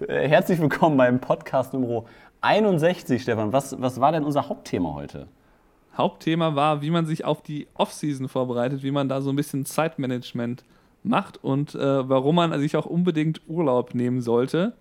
Äh, 0.00 0.28
herzlich 0.28 0.60
willkommen 0.60 0.98
beim 0.98 1.20
Podcast 1.20 1.72
Nummer 1.72 2.04
61, 2.42 3.22
Stefan. 3.22 3.54
Was, 3.54 3.80
was 3.80 3.98
war 3.98 4.12
denn 4.12 4.24
unser 4.24 4.46
Hauptthema 4.50 4.92
heute? 4.92 5.26
Hauptthema 5.96 6.54
war, 6.54 6.82
wie 6.82 6.90
man 6.90 7.06
sich 7.06 7.24
auf 7.24 7.40
die 7.40 7.66
Offseason 7.72 8.28
vorbereitet, 8.28 8.82
wie 8.82 8.90
man 8.90 9.08
da 9.08 9.22
so 9.22 9.30
ein 9.30 9.36
bisschen 9.36 9.64
Zeitmanagement 9.64 10.64
macht 11.02 11.42
und 11.42 11.74
äh, 11.74 12.08
warum 12.08 12.34
man 12.34 12.58
sich 12.60 12.76
auch 12.76 12.84
unbedingt 12.84 13.40
Urlaub 13.48 13.94
nehmen 13.94 14.20
sollte. 14.20 14.74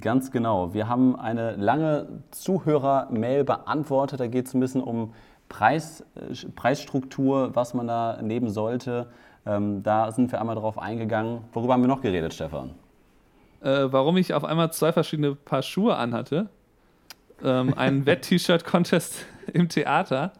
Ganz 0.00 0.30
genau. 0.30 0.72
Wir 0.72 0.88
haben 0.88 1.14
eine 1.14 1.54
lange 1.56 2.22
Zuhörer-Mail 2.30 3.44
beantwortet. 3.44 4.20
Da 4.20 4.28
geht 4.28 4.46
es 4.46 4.54
ein 4.54 4.60
bisschen 4.60 4.82
um 4.82 5.12
Preis, 5.50 6.06
äh, 6.14 6.34
Preisstruktur, 6.56 7.54
was 7.54 7.74
man 7.74 7.86
da 7.86 8.22
nehmen 8.22 8.48
sollte. 8.48 9.08
Ähm, 9.44 9.82
da 9.82 10.10
sind 10.10 10.32
wir 10.32 10.40
einmal 10.40 10.56
drauf 10.56 10.78
eingegangen. 10.78 11.42
Worüber 11.52 11.74
haben 11.74 11.82
wir 11.82 11.88
noch 11.88 12.00
geredet, 12.00 12.32
Stefan? 12.32 12.70
Äh, 13.60 13.92
warum 13.92 14.16
ich 14.16 14.34
auf 14.34 14.44
einmal 14.44 14.72
zwei 14.72 14.92
verschiedene 14.92 15.34
Paar 15.34 15.62
Schuhe 15.62 15.96
anhatte. 15.96 16.48
Ähm, 17.42 17.74
einen 17.74 18.06
Wett-T-Shirt-Contest 18.06 19.26
im 19.52 19.68
Theater 19.68 20.32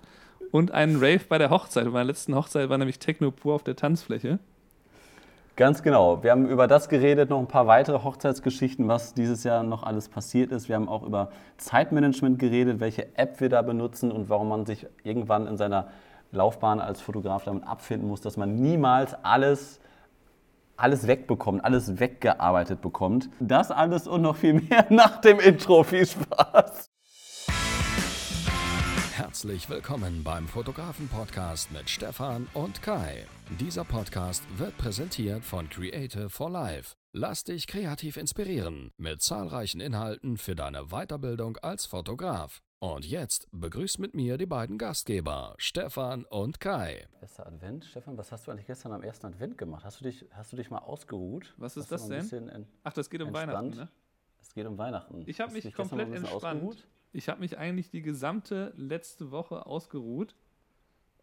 und 0.50 0.70
einen 0.70 0.96
Rave 0.96 1.20
bei 1.28 1.38
der 1.38 1.50
Hochzeit. 1.50 1.84
Bei 1.84 1.90
meiner 1.90 2.04
letzten 2.04 2.34
Hochzeit 2.34 2.68
war 2.68 2.78
nämlich 2.78 2.98
Techno 2.98 3.30
pur 3.30 3.54
auf 3.54 3.62
der 3.62 3.76
Tanzfläche. 3.76 4.38
Ganz 5.56 5.82
genau. 5.82 6.22
Wir 6.22 6.30
haben 6.30 6.48
über 6.48 6.68
das 6.68 6.88
geredet, 6.88 7.30
noch 7.30 7.40
ein 7.40 7.48
paar 7.48 7.66
weitere 7.66 8.04
Hochzeitsgeschichten, 8.04 8.86
was 8.86 9.14
dieses 9.14 9.42
Jahr 9.42 9.64
noch 9.64 9.82
alles 9.82 10.08
passiert 10.08 10.52
ist. 10.52 10.68
Wir 10.68 10.76
haben 10.76 10.88
auch 10.88 11.02
über 11.02 11.32
Zeitmanagement 11.56 12.38
geredet, 12.38 12.78
welche 12.78 13.16
App 13.16 13.40
wir 13.40 13.48
da 13.48 13.62
benutzen 13.62 14.12
und 14.12 14.28
warum 14.28 14.48
man 14.50 14.66
sich 14.66 14.86
irgendwann 15.02 15.48
in 15.48 15.56
seiner 15.56 15.88
Laufbahn 16.30 16.78
als 16.78 17.00
Fotograf 17.00 17.42
damit 17.42 17.66
abfinden 17.66 18.06
muss, 18.06 18.20
dass 18.20 18.36
man 18.36 18.54
niemals 18.54 19.16
alles 19.24 19.80
alles 20.78 21.06
wegbekommt, 21.06 21.64
alles 21.64 21.98
weggearbeitet 21.98 22.80
bekommt. 22.80 23.28
Das 23.40 23.70
alles 23.70 24.06
und 24.06 24.22
noch 24.22 24.36
viel 24.36 24.54
mehr 24.54 24.86
nach 24.90 25.20
dem 25.20 25.40
Intro. 25.40 25.82
Viel 25.82 26.06
Spaß! 26.06 26.90
Herzlich 29.12 29.68
willkommen 29.68 30.22
beim 30.22 30.46
Fotografen-Podcast 30.46 31.72
mit 31.72 31.90
Stefan 31.90 32.46
und 32.54 32.82
Kai. 32.82 33.26
Dieser 33.58 33.84
Podcast 33.84 34.44
wird 34.56 34.78
präsentiert 34.78 35.44
von 35.44 35.68
Creative 35.68 36.30
for 36.30 36.48
Life. 36.48 36.94
Lass 37.12 37.42
dich 37.42 37.66
kreativ 37.66 38.16
inspirieren 38.16 38.92
mit 38.96 39.20
zahlreichen 39.20 39.80
Inhalten 39.80 40.36
für 40.36 40.54
deine 40.54 40.86
Weiterbildung 40.86 41.56
als 41.58 41.86
Fotograf. 41.86 42.60
Und 42.80 43.04
jetzt 43.04 43.48
begrüßt 43.50 43.98
mit 43.98 44.14
mir 44.14 44.38
die 44.38 44.46
beiden 44.46 44.78
Gastgeber, 44.78 45.56
Stefan 45.58 46.24
und 46.24 46.60
Kai. 46.60 47.08
Erster 47.20 47.48
Advent. 47.48 47.84
Stefan, 47.84 48.16
was 48.16 48.30
hast 48.30 48.46
du 48.46 48.52
eigentlich 48.52 48.68
gestern 48.68 48.92
am 48.92 49.02
ersten 49.02 49.26
Advent 49.26 49.58
gemacht? 49.58 49.84
Hast 49.84 49.98
du 49.98 50.04
dich, 50.04 50.24
hast 50.30 50.52
du 50.52 50.56
dich 50.56 50.70
mal 50.70 50.78
ausgeruht? 50.78 51.54
Was 51.56 51.76
ist 51.76 51.90
das 51.90 52.06
denn? 52.06 52.66
Ach, 52.84 52.92
das 52.92 53.10
geht 53.10 53.20
um 53.20 53.28
entspannt? 53.28 53.52
Weihnachten, 53.52 53.76
ne? 53.76 53.88
Es 54.40 54.54
geht 54.54 54.64
um 54.66 54.78
Weihnachten. 54.78 55.24
Ich 55.26 55.40
habe 55.40 55.52
mich 55.54 55.74
komplett 55.74 56.12
entspannt. 56.14 56.62
Ausgeruht? 56.62 56.86
Ich 57.12 57.28
habe 57.28 57.40
mich 57.40 57.58
eigentlich 57.58 57.90
die 57.90 58.00
gesamte 58.02 58.72
letzte 58.76 59.32
Woche 59.32 59.66
ausgeruht. 59.66 60.36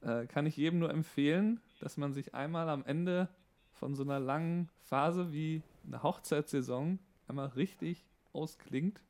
Äh, 0.02 0.26
kann 0.28 0.46
ich 0.46 0.58
jedem 0.58 0.80
nur 0.80 0.90
empfehlen, 0.90 1.62
dass 1.80 1.96
man 1.96 2.12
sich 2.12 2.34
einmal 2.34 2.68
am 2.68 2.84
Ende 2.84 3.30
von 3.72 3.96
so 3.96 4.04
einer 4.04 4.20
langen 4.20 4.70
Phase 4.82 5.32
wie 5.32 5.64
eine 5.88 6.04
Hochzeitssaison 6.04 7.00
einmal 7.30 7.48
richtig 7.48 8.06
ausklingt. 8.34 9.02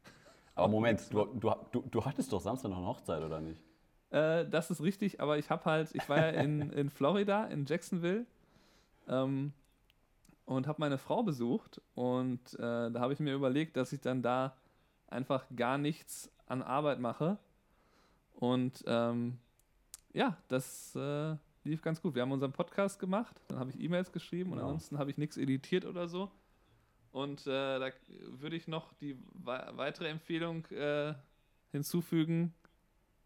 Aber 0.55 0.69
Moment, 0.69 1.13
du, 1.13 1.25
du, 1.25 1.53
du, 1.71 1.81
du 1.91 2.05
hattest 2.05 2.31
doch 2.31 2.39
Samstag 2.39 2.69
noch 2.69 2.77
eine 2.77 2.87
Hochzeit, 2.87 3.21
oder 3.21 3.41
nicht? 3.41 3.61
Äh, 4.09 4.47
das 4.47 4.71
ist 4.71 4.81
richtig, 4.81 5.19
aber 5.19 5.37
ich 5.37 5.49
habe 5.49 5.65
halt, 5.65 5.93
ich 5.93 6.07
war 6.07 6.17
ja 6.17 6.29
in, 6.29 6.71
in 6.71 6.89
Florida, 6.89 7.45
in 7.45 7.65
Jacksonville 7.65 8.25
ähm, 9.07 9.51
und 10.45 10.67
habe 10.67 10.79
meine 10.79 10.97
Frau 10.97 11.23
besucht 11.23 11.81
und 11.93 12.53
äh, 12.55 12.91
da 12.91 12.99
habe 12.99 13.13
ich 13.13 13.19
mir 13.19 13.33
überlegt, 13.33 13.75
dass 13.75 13.91
ich 13.91 13.99
dann 13.99 14.21
da 14.21 14.55
einfach 15.07 15.45
gar 15.55 15.77
nichts 15.77 16.31
an 16.47 16.61
Arbeit 16.61 16.99
mache. 16.99 17.37
Und 18.33 18.83
ähm, 18.87 19.37
ja, 20.13 20.37
das 20.47 20.95
äh, 20.95 21.35
lief 21.63 21.81
ganz 21.81 22.01
gut. 22.01 22.15
Wir 22.15 22.21
haben 22.21 22.31
unseren 22.31 22.51
Podcast 22.51 22.99
gemacht, 22.99 23.41
dann 23.47 23.59
habe 23.59 23.71
ich 23.71 23.79
E-Mails 23.79 24.11
geschrieben 24.11 24.51
und 24.51 24.57
genau. 24.57 24.69
ansonsten 24.69 24.97
habe 24.97 25.09
ich 25.09 25.17
nichts 25.17 25.37
editiert 25.37 25.85
oder 25.85 26.07
so. 26.07 26.31
Und 27.15 27.47
äh, 27.47 27.79
da 27.79 27.91
würde 28.27 28.57
ich 28.57 28.67
noch 28.67 28.91
die 28.95 29.17
weitere 29.35 30.09
Empfehlung 30.09 30.65
äh, 30.65 31.13
hinzufügen. 31.71 32.53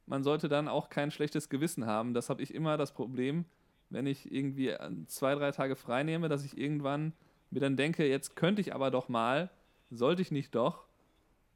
Man 0.06 0.24
sollte 0.24 0.48
dann 0.48 0.68
auch 0.68 0.90
kein 0.90 1.10
schlechtes 1.10 1.50
Gewissen 1.50 1.88
haben. 1.88 2.14
Das 2.14 2.30
habe 2.30 2.44
ich 2.44 2.54
immer 2.54 2.78
das 2.78 2.94
Problem, 2.94 3.46
wenn 3.90 4.06
ich 4.06 4.32
irgendwie 4.32 4.76
zwei, 5.08 5.34
drei 5.34 5.50
Tage 5.50 5.76
frei 5.76 6.04
nehme, 6.04 6.30
dass 6.30 6.46
ich 6.46 6.56
irgendwann 6.56 7.14
mir 7.50 7.62
dann 7.62 7.78
denke, 7.78 8.08
jetzt 8.08 8.36
könnte 8.36 8.62
ich 8.62 8.76
aber 8.76 8.92
doch 8.92 9.10
mal, 9.10 9.50
sollte 9.90 10.22
ich 10.22 10.30
nicht 10.30 10.54
doch. 10.54 10.86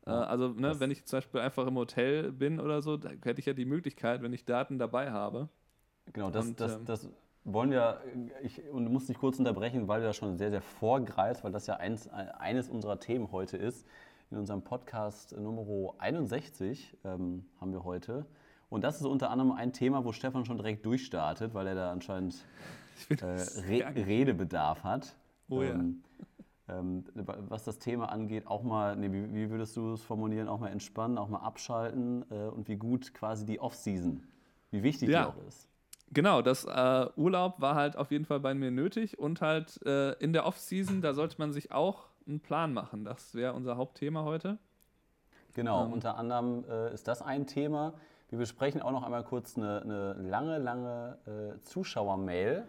Äh, 0.07 0.09
also, 0.09 0.47
ne, 0.47 0.79
wenn 0.79 0.89
ich 0.89 1.05
zum 1.05 1.17
Beispiel 1.17 1.39
einfach 1.39 1.67
im 1.67 1.75
Hotel 1.75 2.31
bin 2.31 2.59
oder 2.59 2.81
so, 2.81 2.97
da 2.97 3.09
hätte 3.09 3.41
ich 3.41 3.45
ja 3.45 3.53
die 3.53 3.65
Möglichkeit, 3.65 4.23
wenn 4.23 4.33
ich 4.33 4.43
Daten 4.43 4.79
dabei 4.79 5.11
habe. 5.11 5.49
Genau, 6.11 6.31
das, 6.31 6.47
und, 6.47 6.59
das, 6.59 6.77
ähm, 6.77 6.85
das 6.85 7.07
wollen 7.45 7.71
wir, 7.71 8.01
ich 8.41 8.61
und 8.71 8.91
muss 8.91 9.07
dich 9.07 9.17
kurz 9.17 9.39
unterbrechen, 9.39 9.87
weil 9.87 10.01
du 10.01 10.07
da 10.07 10.13
schon 10.13 10.37
sehr, 10.37 10.49
sehr 10.49 10.61
vorgreifst, 10.61 11.43
weil 11.43 11.51
das 11.51 11.67
ja 11.67 11.75
eins, 11.75 12.07
eines 12.09 12.69
unserer 12.69 12.99
Themen 12.99 13.31
heute 13.31 13.57
ist. 13.57 13.85
In 14.31 14.37
unserem 14.37 14.63
Podcast 14.63 15.37
Nummer 15.37 15.93
61 15.99 16.97
ähm, 17.03 17.45
haben 17.59 17.71
wir 17.71 17.83
heute. 17.83 18.25
Und 18.69 18.83
das 18.83 18.95
ist 18.95 19.05
unter 19.05 19.29
anderem 19.29 19.51
ein 19.51 19.73
Thema, 19.73 20.03
wo 20.05 20.11
Stefan 20.11 20.45
schon 20.45 20.57
direkt 20.57 20.85
durchstartet, 20.85 21.53
weil 21.53 21.67
er 21.67 21.75
da 21.75 21.91
anscheinend 21.91 22.43
äh, 23.09 23.25
Re 23.25 23.93
Redebedarf 23.95 24.83
hat. 24.83 25.15
Oh 25.49 25.61
ja. 25.61 25.71
Ähm, 25.71 26.03
ähm, 26.69 27.03
was 27.49 27.65
das 27.65 27.77
Thema 27.77 28.05
angeht, 28.05 28.47
auch 28.47 28.63
mal, 28.63 28.95
nee, 28.95 29.11
wie, 29.11 29.33
wie, 29.33 29.49
würdest 29.49 29.75
du 29.75 29.93
es 29.93 30.01
formulieren, 30.01 30.47
auch 30.47 30.59
mal 30.59 30.69
entspannen, 30.69 31.17
auch 31.17 31.27
mal 31.27 31.39
abschalten 31.39 32.25
äh, 32.31 32.47
und 32.47 32.69
wie 32.69 32.77
gut 32.77 33.13
quasi 33.13 33.45
die 33.45 33.59
Off-Season, 33.59 34.23
wie 34.71 34.81
wichtig 34.81 35.09
ja. 35.09 35.23
die 35.23 35.27
auch 35.27 35.47
ist. 35.47 35.67
Genau, 36.13 36.41
das 36.41 36.65
äh, 36.65 37.07
Urlaub 37.15 37.59
war 37.59 37.75
halt 37.75 37.95
auf 37.95 38.11
jeden 38.11 38.25
Fall 38.25 38.39
bei 38.39 38.53
mir 38.53 38.71
nötig 38.71 39.17
und 39.17 39.41
halt 39.41 39.81
äh, 39.85 40.13
in 40.13 40.33
der 40.33 40.45
Off-Season, 40.45 41.01
da 41.01 41.13
sollte 41.13 41.35
man 41.39 41.51
sich 41.51 41.71
auch 41.71 42.07
einen 42.27 42.39
Plan 42.39 42.73
machen. 42.73 43.03
Das 43.03 43.35
wäre 43.35 43.53
unser 43.53 43.77
Hauptthema 43.77 44.23
heute. 44.23 44.57
Genau, 45.53 45.85
ähm. 45.85 45.93
unter 45.93 46.17
anderem 46.17 46.65
äh, 46.69 46.93
ist 46.93 47.07
das 47.07 47.21
ein 47.21 47.47
Thema. 47.47 47.93
Wir 48.29 48.37
besprechen 48.39 48.81
auch 48.81 48.91
noch 48.91 49.03
einmal 49.03 49.23
kurz 49.23 49.57
eine, 49.57 49.81
eine 49.81 50.13
lange, 50.13 50.57
lange 50.57 51.17
äh, 51.25 51.61
Zuschauer-Mail 51.61 52.65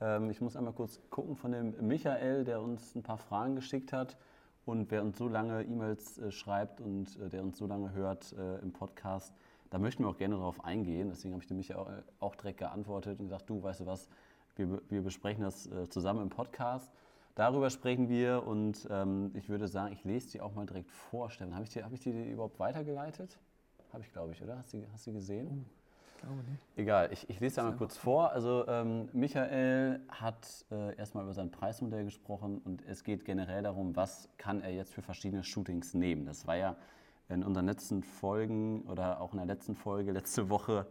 ähm, 0.00 0.30
ich 0.30 0.40
muss 0.40 0.56
einmal 0.56 0.72
kurz 0.72 1.00
gucken 1.10 1.36
von 1.36 1.52
dem 1.52 1.74
Michael, 1.86 2.44
der 2.44 2.60
uns 2.60 2.94
ein 2.94 3.02
paar 3.02 3.18
Fragen 3.18 3.56
geschickt 3.56 3.92
hat. 3.92 4.16
Und 4.66 4.90
wer 4.90 5.02
uns 5.02 5.18
so 5.18 5.28
lange 5.28 5.62
E-Mails 5.62 6.18
äh, 6.18 6.30
schreibt 6.30 6.80
und 6.80 7.18
äh, 7.20 7.28
der 7.28 7.42
uns 7.42 7.58
so 7.58 7.66
lange 7.66 7.92
hört 7.92 8.34
im 8.62 8.72
Podcast, 8.72 9.34
da 9.74 9.80
möchten 9.80 10.04
wir 10.04 10.08
auch 10.08 10.16
gerne 10.16 10.36
darauf 10.36 10.64
eingehen. 10.64 11.08
Deswegen 11.10 11.34
habe 11.34 11.42
ich 11.42 11.48
dem 11.48 11.56
Michael 11.56 11.80
auch, 11.80 11.90
äh, 11.90 12.02
auch, 12.20 12.36
direkt 12.36 12.60
geantwortet 12.60 13.18
und 13.18 13.26
gesagt, 13.26 13.50
du, 13.50 13.60
weißt 13.60 13.80
du 13.80 13.86
was, 13.86 14.08
wir, 14.54 14.80
wir 14.88 15.02
besprechen 15.02 15.42
das 15.42 15.66
äh, 15.66 15.88
zusammen 15.88 16.22
im 16.22 16.28
Podcast. 16.28 16.92
Darüber 17.34 17.68
sprechen 17.70 18.08
wir 18.08 18.46
und 18.46 18.86
ähm, 18.88 19.32
ich 19.34 19.48
würde 19.48 19.66
sagen, 19.66 19.92
ich 19.92 20.04
lese 20.04 20.30
die 20.30 20.40
auch 20.40 20.54
mal 20.54 20.64
direkt 20.64 20.92
vor, 20.92 21.28
Stefan. 21.28 21.54
Habe 21.54 21.64
ich, 21.64 21.70
dir, 21.70 21.84
hab 21.84 21.92
ich 21.92 22.00
die 22.00 22.10
überhaupt 22.10 22.60
weitergeleitet? 22.60 23.36
Habe 23.92 24.04
ich, 24.04 24.12
glaube 24.12 24.32
ich, 24.32 24.40
oder? 24.42 24.58
Hast 24.58 24.72
du 24.72 24.80
sie 24.96 25.12
gesehen? 25.12 25.48
Uh 25.48 25.84
glaube 26.24 26.42
nicht. 26.50 26.62
Egal, 26.76 27.12
ich, 27.12 27.28
ich 27.28 27.40
lese 27.40 27.60
einmal 27.60 27.76
kurz 27.76 27.96
vor. 27.96 28.32
Also 28.32 28.66
ähm, 28.68 29.08
Michael 29.12 30.00
hat 30.08 30.64
äh, 30.70 30.96
erstmal 30.96 31.24
über 31.24 31.32
sein 31.32 31.50
Preismodell 31.50 32.04
gesprochen 32.04 32.60
und 32.64 32.82
es 32.86 33.04
geht 33.04 33.24
generell 33.24 33.62
darum, 33.62 33.96
was 33.96 34.28
kann 34.38 34.60
er 34.60 34.70
jetzt 34.70 34.94
für 34.94 35.02
verschiedene 35.02 35.44
Shootings 35.44 35.94
nehmen. 35.94 36.26
Das 36.26 36.46
war 36.46 36.56
ja 36.56 36.76
in 37.28 37.42
unseren 37.42 37.66
letzten 37.66 38.02
Folgen 38.02 38.82
oder 38.82 39.20
auch 39.20 39.32
in 39.32 39.38
der 39.38 39.46
letzten 39.46 39.74
Folge 39.74 40.12
letzte 40.12 40.50
Woche 40.50 40.86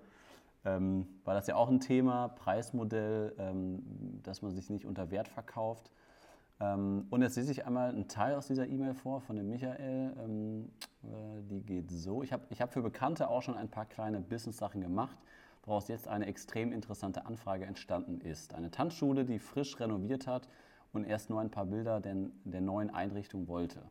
ähm, 0.65 1.07
war 1.25 1.33
das 1.33 1.47
ja 1.47 1.55
auch 1.55 1.69
ein 1.69 1.79
Thema, 1.79 2.29
Preismodell, 2.29 3.35
ähm, 3.37 3.83
dass 4.23 4.41
man 4.41 4.51
sich 4.51 4.69
nicht 4.69 4.85
unter 4.85 5.11
Wert 5.11 5.27
verkauft. 5.27 5.91
Ähm, 6.59 7.05
und 7.09 7.21
jetzt 7.21 7.35
lese 7.35 7.51
ich 7.51 7.65
einmal 7.65 7.89
einen 7.89 8.07
Teil 8.07 8.35
aus 8.35 8.47
dieser 8.47 8.67
E-Mail 8.67 8.93
vor 8.93 9.19
von 9.21 9.35
dem 9.35 9.49
Michael. 9.49 10.15
Ähm, 10.23 10.69
äh, 11.03 11.41
die 11.49 11.61
geht 11.61 11.91
so. 11.91 12.23
Ich 12.23 12.31
habe 12.31 12.43
ich 12.49 12.61
hab 12.61 12.71
für 12.71 12.81
Bekannte 12.81 13.29
auch 13.29 13.41
schon 13.41 13.55
ein 13.55 13.69
paar 13.69 13.85
kleine 13.85 14.21
Business-Sachen 14.21 14.79
gemacht, 14.81 15.17
woraus 15.65 15.89
jetzt 15.89 16.07
eine 16.07 16.27
extrem 16.27 16.71
interessante 16.71 17.25
Anfrage 17.25 17.65
entstanden 17.65 18.21
ist. 18.21 18.53
Eine 18.53 18.71
Tanzschule, 18.71 19.25
die 19.25 19.39
frisch 19.39 19.79
renoviert 19.79 20.27
hat 20.27 20.47
und 20.93 21.03
erst 21.03 21.29
nur 21.29 21.41
ein 21.41 21.51
paar 21.51 21.65
Bilder 21.65 21.99
der, 21.99 22.15
der 22.45 22.61
neuen 22.61 22.89
Einrichtung 22.89 23.47
wollte. 23.49 23.81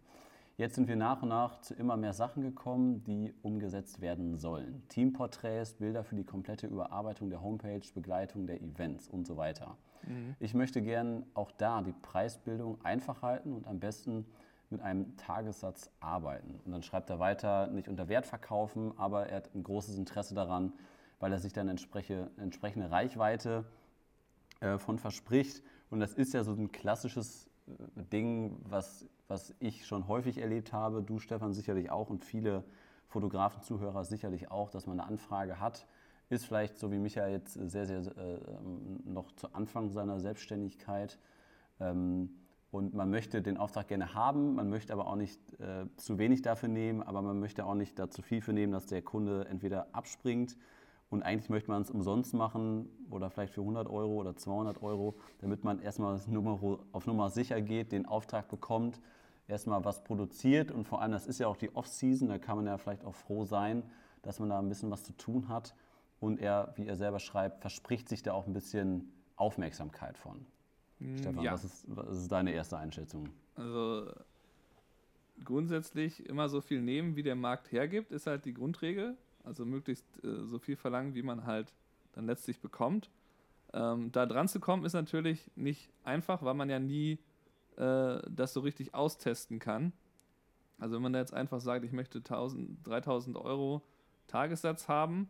Jetzt 0.56 0.74
sind 0.74 0.86
wir 0.86 0.96
nach 0.96 1.22
und 1.22 1.30
nach 1.30 1.60
zu 1.60 1.74
immer 1.74 1.96
mehr 1.96 2.12
Sachen 2.12 2.42
gekommen, 2.42 3.02
die 3.04 3.32
umgesetzt 3.42 4.00
werden 4.00 4.36
sollen. 4.36 4.82
Teamporträts, 4.88 5.74
Bilder 5.74 6.04
für 6.04 6.14
die 6.14 6.24
komplette 6.24 6.66
Überarbeitung 6.66 7.30
der 7.30 7.42
Homepage, 7.42 7.80
Begleitung 7.94 8.46
der 8.46 8.60
Events 8.60 9.08
und 9.08 9.26
so 9.26 9.36
weiter. 9.36 9.76
Mhm. 10.06 10.36
Ich 10.40 10.54
möchte 10.54 10.82
gern 10.82 11.24
auch 11.34 11.50
da 11.52 11.80
die 11.80 11.92
Preisbildung 11.92 12.84
einfach 12.84 13.22
halten 13.22 13.52
und 13.52 13.66
am 13.66 13.80
besten 13.80 14.26
mit 14.70 14.80
einem 14.80 15.16
Tagessatz 15.16 15.90
arbeiten. 16.00 16.60
Und 16.64 16.72
dann 16.72 16.82
schreibt 16.82 17.10
er 17.10 17.18
weiter, 17.18 17.68
nicht 17.68 17.88
unter 17.88 18.08
Wert 18.08 18.26
verkaufen, 18.26 18.92
aber 18.98 19.28
er 19.28 19.36
hat 19.36 19.54
ein 19.54 19.62
großes 19.62 19.96
Interesse 19.96 20.34
daran, 20.34 20.72
weil 21.20 21.32
er 21.32 21.38
sich 21.38 21.52
dann 21.52 21.68
entsprechende, 21.68 22.30
entsprechende 22.36 22.90
Reichweite 22.90 23.64
äh, 24.60 24.78
von 24.78 24.98
verspricht. 24.98 25.62
Und 25.90 26.00
das 26.00 26.14
ist 26.14 26.34
ja 26.34 26.42
so 26.42 26.52
ein 26.52 26.72
klassisches 26.72 27.48
äh, 27.66 28.02
Ding, 28.12 28.56
was, 28.64 29.06
was 29.32 29.54
ich 29.60 29.86
schon 29.86 30.08
häufig 30.08 30.36
erlebt 30.36 30.74
habe, 30.74 31.02
du 31.02 31.18
Stefan 31.18 31.54
sicherlich 31.54 31.90
auch 31.90 32.10
und 32.10 32.22
viele 32.22 32.64
Fotografen, 33.06 33.62
Zuhörer 33.62 34.04
sicherlich 34.04 34.50
auch, 34.50 34.68
dass 34.68 34.86
man 34.86 35.00
eine 35.00 35.08
Anfrage 35.08 35.58
hat, 35.58 35.86
ist 36.28 36.44
vielleicht 36.44 36.78
so 36.78 36.92
wie 36.92 36.98
Michael 36.98 37.32
jetzt 37.32 37.54
sehr, 37.54 37.86
sehr 37.86 38.00
äh, 38.00 38.38
noch 39.04 39.32
zu 39.32 39.54
Anfang 39.54 39.90
seiner 39.90 40.20
Selbstständigkeit. 40.20 41.18
Ähm, 41.80 42.28
und 42.70 42.92
man 42.92 43.10
möchte 43.10 43.40
den 43.40 43.56
Auftrag 43.56 43.88
gerne 43.88 44.12
haben, 44.12 44.54
man 44.54 44.68
möchte 44.68 44.92
aber 44.92 45.06
auch 45.06 45.16
nicht 45.16 45.40
äh, 45.60 45.86
zu 45.96 46.18
wenig 46.18 46.42
dafür 46.42 46.68
nehmen, 46.68 47.02
aber 47.02 47.22
man 47.22 47.40
möchte 47.40 47.64
auch 47.64 47.74
nicht 47.74 47.98
da 47.98 48.10
zu 48.10 48.20
viel 48.20 48.42
für 48.42 48.52
nehmen, 48.52 48.72
dass 48.72 48.84
der 48.84 49.00
Kunde 49.00 49.46
entweder 49.48 49.94
abspringt 49.94 50.56
und 51.08 51.22
eigentlich 51.22 51.50
möchte 51.50 51.70
man 51.70 51.82
es 51.82 51.90
umsonst 51.90 52.34
machen 52.34 52.88
oder 53.10 53.30
vielleicht 53.30 53.52
für 53.52 53.60
100 53.60 53.88
Euro 53.88 54.14
oder 54.14 54.36
200 54.36 54.82
Euro, 54.82 55.14
damit 55.40 55.64
man 55.64 55.80
erstmal 55.80 56.16
auf 56.92 57.06
Nummer 57.06 57.30
sicher 57.30 57.60
geht, 57.60 57.92
den 57.92 58.06
Auftrag 58.06 58.48
bekommt, 58.48 59.00
erstmal 59.48 59.84
was 59.84 60.04
produziert 60.04 60.70
und 60.70 60.84
vor 60.84 61.02
allem, 61.02 61.12
das 61.12 61.26
ist 61.26 61.38
ja 61.38 61.46
auch 61.46 61.56
die 61.56 61.74
Off-Season, 61.74 62.28
da 62.28 62.38
kann 62.38 62.56
man 62.56 62.66
ja 62.66 62.78
vielleicht 62.78 63.04
auch 63.04 63.14
froh 63.14 63.44
sein, 63.44 63.82
dass 64.22 64.38
man 64.38 64.48
da 64.48 64.58
ein 64.58 64.68
bisschen 64.68 64.90
was 64.90 65.04
zu 65.04 65.12
tun 65.14 65.48
hat 65.48 65.74
und 66.20 66.40
er, 66.40 66.72
wie 66.76 66.86
er 66.86 66.96
selber 66.96 67.18
schreibt, 67.18 67.60
verspricht 67.60 68.08
sich 68.08 68.22
da 68.22 68.32
auch 68.32 68.46
ein 68.46 68.52
bisschen 68.52 69.12
Aufmerksamkeit 69.36 70.16
von. 70.16 70.46
Hm, 70.98 71.18
Stefan, 71.18 71.42
ja. 71.42 71.52
was, 71.52 71.64
ist, 71.64 71.84
was 71.88 72.16
ist 72.16 72.32
deine 72.32 72.52
erste 72.52 72.78
Einschätzung? 72.78 73.28
Also 73.56 74.12
grundsätzlich 75.44 76.24
immer 76.26 76.48
so 76.48 76.60
viel 76.60 76.80
nehmen, 76.80 77.16
wie 77.16 77.22
der 77.22 77.34
Markt 77.34 77.72
hergibt, 77.72 78.12
ist 78.12 78.26
halt 78.26 78.44
die 78.44 78.54
Grundregel. 78.54 79.16
Also 79.44 79.64
möglichst 79.64 80.06
äh, 80.24 80.44
so 80.44 80.58
viel 80.58 80.76
verlangen, 80.76 81.14
wie 81.14 81.22
man 81.22 81.44
halt 81.44 81.72
dann 82.12 82.26
letztlich 82.26 82.60
bekommt. 82.60 83.10
Ähm, 83.72 84.12
da 84.12 84.26
dran 84.26 84.48
zu 84.48 84.60
kommen, 84.60 84.84
ist 84.84 84.92
natürlich 84.92 85.50
nicht 85.56 85.90
einfach, 86.04 86.42
weil 86.42 86.54
man 86.54 86.70
ja 86.70 86.78
nie 86.78 87.18
äh, 87.76 88.20
das 88.30 88.52
so 88.52 88.60
richtig 88.60 88.94
austesten 88.94 89.58
kann. 89.58 89.92
Also 90.78 90.96
wenn 90.96 91.02
man 91.02 91.12
da 91.12 91.20
jetzt 91.20 91.34
einfach 91.34 91.60
sagt, 91.60 91.84
ich 91.84 91.92
möchte 91.92 92.18
1000, 92.18 92.86
3000 92.86 93.36
Euro 93.36 93.82
Tagessatz 94.26 94.88
haben 94.88 95.28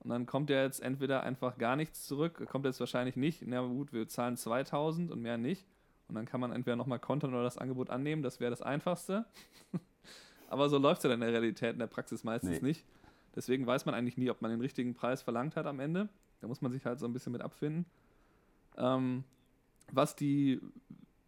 und 0.00 0.10
dann 0.10 0.26
kommt 0.26 0.50
ja 0.50 0.62
jetzt 0.62 0.80
entweder 0.80 1.22
einfach 1.22 1.58
gar 1.58 1.76
nichts 1.76 2.06
zurück, 2.06 2.46
kommt 2.48 2.64
jetzt 2.64 2.80
wahrscheinlich 2.80 3.16
nicht, 3.16 3.42
na 3.46 3.60
gut, 3.62 3.92
wir 3.92 4.08
zahlen 4.08 4.36
2000 4.36 5.10
und 5.10 5.20
mehr 5.20 5.38
nicht. 5.38 5.66
Und 6.08 6.14
dann 6.16 6.26
kann 6.26 6.40
man 6.40 6.52
entweder 6.52 6.76
nochmal 6.76 6.98
kontern 6.98 7.32
oder 7.32 7.42
das 7.42 7.58
Angebot 7.58 7.90
annehmen, 7.90 8.22
das 8.22 8.40
wäre 8.40 8.50
das 8.50 8.62
Einfachste. 8.62 9.24
Aber 10.48 10.68
so 10.68 10.78
läuft 10.78 10.98
es 10.98 11.08
ja 11.08 11.14
in 11.14 11.20
der 11.20 11.32
Realität, 11.32 11.72
in 11.72 11.78
der 11.78 11.86
Praxis 11.86 12.24
meistens 12.24 12.60
nee. 12.60 12.68
nicht. 12.68 12.84
Deswegen 13.34 13.66
weiß 13.66 13.86
man 13.86 13.94
eigentlich 13.94 14.16
nie, 14.16 14.30
ob 14.30 14.42
man 14.42 14.50
den 14.50 14.60
richtigen 14.60 14.94
Preis 14.94 15.22
verlangt 15.22 15.56
hat 15.56 15.66
am 15.66 15.80
Ende. 15.80 16.08
Da 16.40 16.46
muss 16.46 16.60
man 16.60 16.70
sich 16.72 16.84
halt 16.86 17.00
so 17.00 17.06
ein 17.06 17.12
bisschen 17.12 17.32
mit 17.32 17.40
abfinden. 17.40 17.86
Ähm, 18.76 19.24
was 19.90 20.14
die 20.14 20.60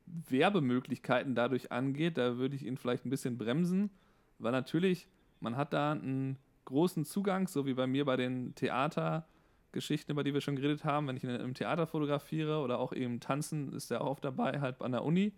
Werbemöglichkeiten 0.07 1.35
dadurch 1.35 1.73
angeht, 1.73 2.17
da 2.17 2.39
würde 2.39 2.57
ich 2.57 2.65
ihn 2.65 2.77
vielleicht 2.77 3.05
ein 3.05 3.11
bisschen 3.11 3.39
bremsen, 3.39 3.91
weil 4.39 4.53
natürlich, 4.53 5.09
man 5.41 5.57
hat 5.57 5.73
da 5.73 5.93
einen 5.93 6.39
großen 6.65 7.05
Zugang, 7.05 7.49
so 7.49 7.67
wie 7.67 7.75
bei 7.75 7.87
mir 7.87 8.05
bei 8.05 8.17
den 8.17 8.55
Theatergeschichten, 8.55 10.13
über 10.13 10.25
die 10.25 10.35
wir 10.35 10.41
schon 10.41 10.57
geredet 10.57 10.85
haben. 10.85 11.09
Wenn 11.09 11.17
ich 11.17 11.25
im 11.25 11.55
Theater 11.55 11.87
fotografiere 11.87 12.61
oder 12.61 12.79
auch 12.79 12.93
eben 12.93 13.21
tanzen, 13.21 13.73
ist 13.73 13.91
der 13.91 14.03
auch 14.03 14.11
oft 14.11 14.25
dabei, 14.25 14.61
halt 14.61 14.81
an 14.83 14.93
der 14.93 15.05
Uni. 15.05 15.33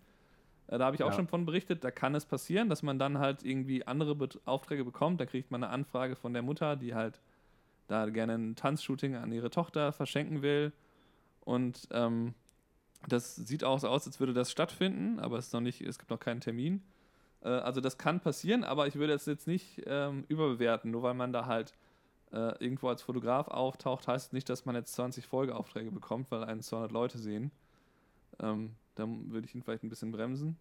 Äh, 0.69 0.79
da 0.79 0.87
habe 0.87 0.97
ich 0.97 1.03
auch 1.03 1.11
ja. 1.11 1.15
schon 1.15 1.29
von 1.29 1.47
berichtet, 1.47 1.85
da 1.85 1.91
kann 1.91 2.15
es 2.15 2.27
passieren, 2.27 2.69
dass 2.69 2.83
man 2.83 2.99
dann 2.99 3.19
halt 3.19 3.45
irgendwie 3.45 3.87
andere 3.87 4.15
Bet 4.15 4.41
Aufträge 4.45 4.85
bekommt. 4.85 5.21
Da 5.21 5.27
kriegt 5.27 5.51
man 5.51 5.65
eine 5.65 5.73
Anfrage 5.73 6.17
von 6.17 6.33
der 6.33 6.43
Mutter, 6.43 6.77
die 6.77 6.95
halt 6.95 7.21
da 7.87 8.09
gerne 8.11 8.35
ein 8.35 8.55
Tanzshooting 8.55 9.17
an 9.17 9.33
ihre 9.33 9.51
Tochter 9.51 9.93
verschenken 9.93 10.43
will. 10.43 10.73
Und 11.41 11.89
ähm, 11.93 12.35
das 13.07 13.37
sieht 13.37 13.65
auch 13.65 13.79
so 13.79 13.89
aus, 13.89 14.07
als 14.07 14.19
würde 14.21 14.33
das 14.33 14.51
stattfinden, 14.51 15.21
aber 15.21 15.39
es, 15.39 15.47
ist 15.47 15.53
noch 15.53 15.61
nicht, 15.61 15.81
es 15.81 15.99
gibt 15.99 16.11
noch 16.11 16.21
keinen 16.21 16.41
Termin. 16.41 16.83
Äh, 17.43 17.49
also 17.49 17.81
das 17.81 17.99
kann 17.99 18.21
passieren, 18.21 18.65
aber 18.65 18.87
ich 18.87 18.97
würde 18.97 19.13
es 19.13 19.27
jetzt 19.27 19.47
nicht 19.47 19.83
ähm, 19.87 20.25
überbewerten, 20.29 20.91
nur 20.91 21.03
weil 21.03 21.15
man 21.15 21.33
da 21.33 21.47
halt 21.47 21.75
äh, 22.33 22.63
irgendwo 22.63 22.89
als 22.89 23.03
Fotograf 23.03 23.49
auftaucht, 23.49 24.09
heißt 24.09 24.33
nicht, 24.33 24.49
dass 24.49 24.67
man 24.67 24.75
jetzt 24.75 24.95
20 24.95 25.27
Folgeaufträge 25.27 25.91
bekommt, 25.91 26.31
weil 26.31 26.45
einen 26.45 26.61
200 26.61 26.93
Leute 26.93 27.19
sehen. 27.19 27.51
Ähm, 28.41 28.75
dann 28.95 29.31
würde 29.31 29.47
ich 29.47 29.55
ihn 29.55 29.63
vielleicht 29.63 29.85
ein 29.85 29.89
bisschen 29.89 30.13
bremsen. 30.13 30.57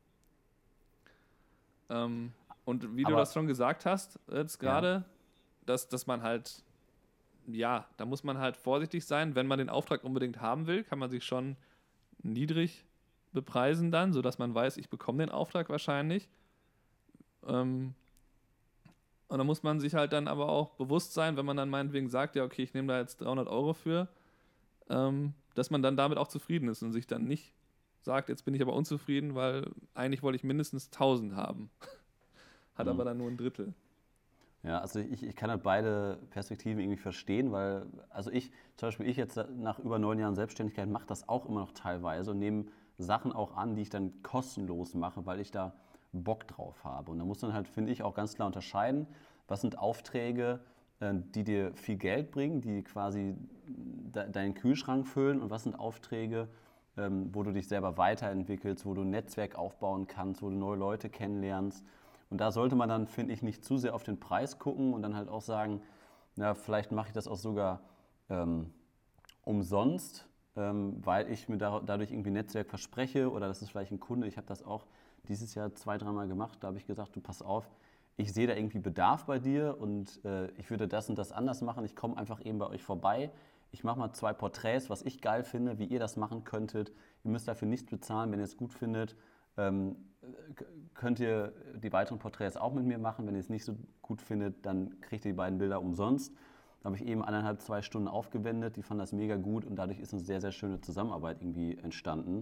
Ähm, 1.90 2.34
und 2.66 2.96
wie 2.96 3.06
Aber 3.06 3.14
du 3.14 3.20
das 3.20 3.34
schon 3.34 3.48
gesagt 3.48 3.86
hast, 3.86 4.20
jetzt 4.32 4.60
gerade, 4.60 4.88
ja. 4.88 5.06
dass, 5.66 5.88
dass 5.90 6.06
man 6.06 6.22
halt, 6.22 6.64
ja, 7.48 7.88
da 7.98 8.06
muss 8.06 8.24
man 8.24 8.38
halt 8.38 8.58
vorsichtig 8.58 9.06
sein. 9.06 9.36
Wenn 9.36 9.48
man 9.48 9.58
den 9.58 9.70
Auftrag 9.70 10.04
unbedingt 10.04 10.42
haben 10.42 10.68
will, 10.68 10.84
kann 10.84 11.00
man 11.00 11.10
sich 11.10 11.24
schon 11.24 11.56
niedrig 12.24 12.86
bepreisen 13.32 13.92
dann, 13.92 14.14
sodass 14.14 14.38
man 14.38 14.54
weiß, 14.54 14.78
ich 14.78 14.90
bekomme 14.90 15.20
den 15.20 15.30
Auftrag 15.30 15.70
wahrscheinlich. 15.70 16.30
Ähm, 17.46 17.94
und 19.28 19.38
da 19.38 19.44
muss 19.44 19.64
man 19.64 19.80
sich 19.80 19.94
halt 19.94 20.14
dann 20.14 20.28
aber 20.28 20.50
auch 20.50 20.72
bewusst 20.76 21.14
sein, 21.14 21.36
wenn 21.38 21.46
man 21.46 21.58
dann 21.58 21.70
meinetwegen 21.70 22.10
sagt, 22.10 22.36
ja, 22.36 22.44
okay, 22.44 22.64
ich 22.64 22.74
nehme 22.74 22.88
da 22.88 23.00
jetzt 23.00 23.22
300 23.22 23.48
Euro 23.48 23.74
für, 23.74 24.08
ähm, 24.90 25.34
dass 25.56 25.70
man 25.70 25.82
dann 25.82 25.98
damit 25.98 26.18
auch 26.18 26.30
zufrieden 26.30 26.70
ist 26.70 26.82
und 26.82 26.94
sich 26.94 27.08
dann 27.08 27.26
nicht 27.26 27.54
sagt, 28.02 28.30
jetzt 28.30 28.46
bin 28.46 28.54
ich 28.54 28.62
aber 28.62 28.74
unzufrieden, 28.74 29.36
weil 29.36 29.70
eigentlich 29.94 30.24
wollte 30.24 30.38
ich 30.38 30.44
mindestens 30.44 30.88
1000 30.88 31.36
haben. 31.36 31.70
Hat 32.76 32.86
mhm. 32.86 32.94
aber 32.94 33.06
dann 33.06 33.18
nur 33.18 33.30
ein 33.30 33.38
Drittel. 33.38 33.74
Ja, 34.68 34.80
also 34.80 35.00
ich, 35.00 35.24
ich 35.24 35.36
kann 35.38 35.50
halt 35.50 35.64
beide 35.64 36.20
Perspektiven 36.30 36.80
irgendwie 36.80 36.98
verstehen, 36.98 37.54
weil, 37.54 37.86
also 38.10 38.30
ich, 38.32 38.52
zum 38.76 38.88
Beispiel 38.88 39.08
ich 39.08 39.16
jetzt 39.16 39.40
nach 39.56 39.80
über 39.80 39.98
neun 39.98 40.20
Jahren 40.20 40.36
Selbstständigkeit 40.36 40.90
mache 40.90 41.08
das 41.08 41.30
auch 41.30 41.46
immer 41.46 41.62
noch 41.62 41.72
teilweise 41.72 42.32
und 42.32 42.40
nehme 42.40 42.66
Sachen 42.98 43.32
auch 43.32 43.56
an, 43.56 43.76
die 43.76 43.84
ich 43.84 43.90
dann 43.90 44.22
kostenlos 44.24 44.94
mache, 44.94 45.26
weil 45.26 45.40
ich 45.40 45.52
da 45.52 45.74
Bock 46.12 46.50
drauf 46.50 46.84
habe. 46.84 47.12
Und 47.12 47.20
da 47.20 47.24
muss 47.24 47.42
man 47.42 47.54
halt, 47.54 47.70
finde 47.70 47.94
ich, 47.94 48.04
auch 48.04 48.14
ganz 48.14 48.36
klar 48.36 48.48
unterscheiden, 48.48 49.08
was 49.48 49.62
sind 49.62 49.78
Aufträge, 49.78 50.60
äh, 51.00 51.14
die 51.14 51.46
dir 51.46 51.74
viel 51.76 51.96
Geld 51.96 52.32
bringen, 52.32 52.60
die 52.60 52.84
quasi 52.84 53.36
deinen 54.12 54.54
Kühlschrank 54.54 55.08
füllen 55.08 55.42
und 55.42 55.50
was 55.50 55.64
sind 55.64 55.80
Aufträge, 55.80 56.50
ähm, 56.98 57.30
wo 57.34 57.44
du 57.44 57.54
dich 57.54 57.70
selber 57.70 57.98
weiterentwickelst, 57.98 58.86
wo 58.86 58.94
du 58.94 59.04
ein 59.04 59.12
Netzwerk 59.12 59.56
aufbauen 59.56 60.08
kannst, 60.08 60.42
wo 60.42 60.50
du 60.50 60.58
neue 60.58 60.78
Leute 60.78 61.10
kennenlernst. 61.10 61.86
Und 62.30 62.40
da 62.40 62.52
sollte 62.52 62.76
man 62.76 62.90
dann, 62.90 63.08
finde 63.08 63.34
ich, 63.34 63.42
nicht 63.42 63.64
zu 63.64 63.78
sehr 63.78 63.96
auf 63.96 64.04
den 64.04 64.20
Preis 64.20 64.60
gucken 64.60 64.94
und 64.94 65.02
dann 65.02 65.16
halt 65.16 65.30
auch 65.30 65.42
sagen, 65.42 65.82
na, 66.36 66.54
vielleicht 66.54 66.92
mache 66.92 67.08
ich 67.08 67.14
das 67.14 67.28
auch 67.28 67.38
sogar 67.38 67.82
ähm, 68.30 68.74
umsonst, 69.44 70.28
ähm, 70.56 70.98
weil 71.06 71.30
ich 71.32 71.48
mir 71.50 71.58
da, 71.58 71.82
dadurch 71.86 72.12
irgendwie 72.12 72.32
Netzwerk 72.32 72.70
verspreche 72.70 73.32
oder 73.32 73.48
das 73.48 73.62
ist 73.62 73.70
vielleicht 73.70 73.92
ein 73.92 74.00
Kunde. 74.00 74.28
Ich 74.28 74.38
habe 74.38 74.48
das 74.48 74.64
auch 74.64 74.86
dieses 75.28 75.56
Jahr 75.56 75.74
zwei, 75.76 75.98
dreimal 75.98 76.28
gemacht. 76.28 76.60
Da 76.62 76.68
habe 76.68 76.78
ich 76.78 76.86
gesagt, 76.86 77.16
du 77.16 77.22
pass 77.22 77.42
auf, 77.42 77.70
ich 78.18 78.34
sehe 78.34 78.48
da 78.48 78.56
irgendwie 78.56 78.80
Bedarf 78.80 79.26
bei 79.26 79.40
dir 79.40 79.78
und 79.80 80.24
äh, 80.26 80.48
ich 80.58 80.70
würde 80.70 80.88
das 80.88 81.10
und 81.10 81.18
das 81.18 81.32
anders 81.32 81.62
machen. 81.62 81.86
Ich 81.86 81.96
komme 81.96 82.18
einfach 82.18 82.44
eben 82.44 82.60
bei 82.60 82.68
euch 82.68 82.84
vorbei 82.84 83.32
ich 83.72 83.84
mache 83.84 84.00
mal 84.00 84.12
zwei 84.14 84.34
Porträts, 84.34 84.90
was 84.90 85.02
ich 85.02 85.22
geil 85.22 85.44
finde, 85.44 85.78
wie 85.78 85.86
ihr 85.86 86.00
das 86.00 86.18
machen 86.18 86.44
könntet. 86.44 86.92
Ihr 87.24 87.32
müsst 87.32 87.48
dafür 87.48 87.68
nichts 87.68 87.90
bezahlen, 87.90 88.32
wenn 88.32 88.40
ihr 88.40 88.46
es 88.46 88.58
gut 88.58 88.74
findet. 88.74 89.16
Ähm, 89.58 89.96
könnt 90.94 91.20
ihr 91.20 91.54
die 91.76 91.92
weiteren 91.94 92.20
Porträts 92.20 92.58
auch 92.58 92.74
mit 92.74 92.86
mir 92.86 92.98
machen. 92.98 93.28
Wenn 93.28 93.36
ihr 93.36 93.40
es 93.40 93.50
nicht 93.50 93.66
so 93.66 93.76
gut 94.02 94.22
findet, 94.22 94.66
dann 94.66 95.00
kriegt 95.02 95.26
ihr 95.26 95.32
die 95.32 95.38
beiden 95.38 95.58
Bilder 95.58 95.82
umsonst. 95.82 96.34
Da 96.82 96.86
habe 96.86 96.96
ich 96.96 97.06
eben 97.06 97.24
eineinhalb, 97.24 97.62
zwei 97.62 97.82
Stunden 97.82 98.08
aufgewendet. 98.08 98.76
Die 98.76 98.84
fanden 98.84 99.00
das 99.00 99.14
mega 99.14 99.36
gut 99.36 99.66
und 99.66 99.76
dadurch 99.76 100.00
ist 100.00 100.14
eine 100.14 100.22
sehr, 100.22 100.42
sehr 100.42 100.52
schöne 100.52 100.82
Zusammenarbeit 100.82 101.42
irgendwie 101.42 101.78
entstanden. 101.78 102.38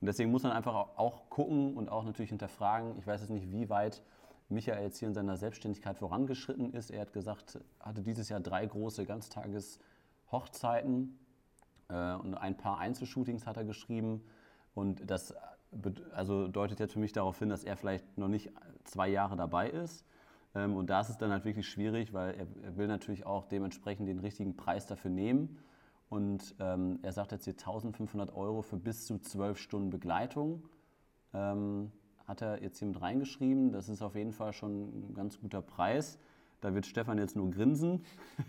Und 0.00 0.06
deswegen 0.06 0.30
muss 0.30 0.42
man 0.42 0.52
einfach 0.52 0.74
auch 0.74 1.28
gucken 1.30 1.76
und 1.76 1.88
auch 1.88 2.04
natürlich 2.04 2.30
hinterfragen. 2.30 2.98
Ich 2.98 3.06
weiß 3.06 3.20
jetzt 3.20 3.30
nicht, 3.30 3.50
wie 3.50 3.68
weit 3.68 4.02
Michael 4.48 4.82
jetzt 4.82 4.98
hier 4.98 5.08
in 5.08 5.14
seiner 5.14 5.36
Selbstständigkeit 5.36 5.96
vorangeschritten 5.98 6.72
ist. 6.72 6.90
Er 6.90 7.02
hat 7.02 7.12
gesagt, 7.12 7.58
hatte 7.80 8.02
dieses 8.02 8.28
Jahr 8.28 8.40
drei 8.40 8.66
große 8.66 9.04
Ganztages- 9.04 9.78
Hochzeiten 10.32 11.18
äh, 11.88 12.14
und 12.14 12.34
ein 12.34 12.56
paar 12.56 12.78
Einzelshootings 12.78 13.46
hat 13.46 13.58
er 13.58 13.64
geschrieben. 13.64 14.24
Und 14.74 15.08
das 15.08 15.34
also 16.14 16.48
deutet 16.48 16.80
jetzt 16.80 16.92
für 16.92 16.98
mich 16.98 17.12
darauf 17.12 17.38
hin, 17.38 17.48
dass 17.48 17.64
er 17.64 17.76
vielleicht 17.76 18.18
noch 18.18 18.28
nicht 18.28 18.50
zwei 18.84 19.08
Jahre 19.08 19.36
dabei 19.36 19.70
ist. 19.70 20.04
Ähm, 20.54 20.76
und 20.76 20.90
da 20.90 21.00
ist 21.00 21.08
es 21.08 21.18
dann 21.18 21.30
halt 21.30 21.44
wirklich 21.44 21.68
schwierig, 21.68 22.12
weil 22.12 22.34
er, 22.34 22.46
er, 22.62 22.76
will 22.76 22.86
natürlich 22.86 23.24
auch 23.24 23.46
dementsprechend 23.46 24.08
den 24.08 24.18
richtigen 24.18 24.56
Preis 24.56 24.86
dafür 24.86 25.10
nehmen. 25.10 25.58
Und 26.08 26.54
ähm, 26.60 26.98
er 27.02 27.12
sagt 27.12 27.32
jetzt 27.32 27.44
hier 27.44 27.54
1500 27.54 28.34
Euro 28.34 28.60
für 28.62 28.76
bis 28.76 29.06
zu 29.06 29.18
zwölf 29.18 29.58
Stunden 29.58 29.90
Begleitung. 29.90 30.62
Ähm, 31.32 31.90
hat 32.26 32.42
er 32.42 32.62
jetzt 32.62 32.78
hier 32.78 32.88
mit 32.88 33.00
reingeschrieben. 33.00 33.72
Das 33.72 33.88
ist 33.88 34.02
auf 34.02 34.14
jeden 34.14 34.32
Fall 34.32 34.52
schon 34.52 35.10
ein 35.10 35.14
ganz 35.14 35.40
guter 35.40 35.62
Preis. 35.62 36.18
Da 36.60 36.74
wird 36.74 36.86
Stefan 36.86 37.18
jetzt 37.18 37.34
nur 37.34 37.50
grinsen. 37.50 38.04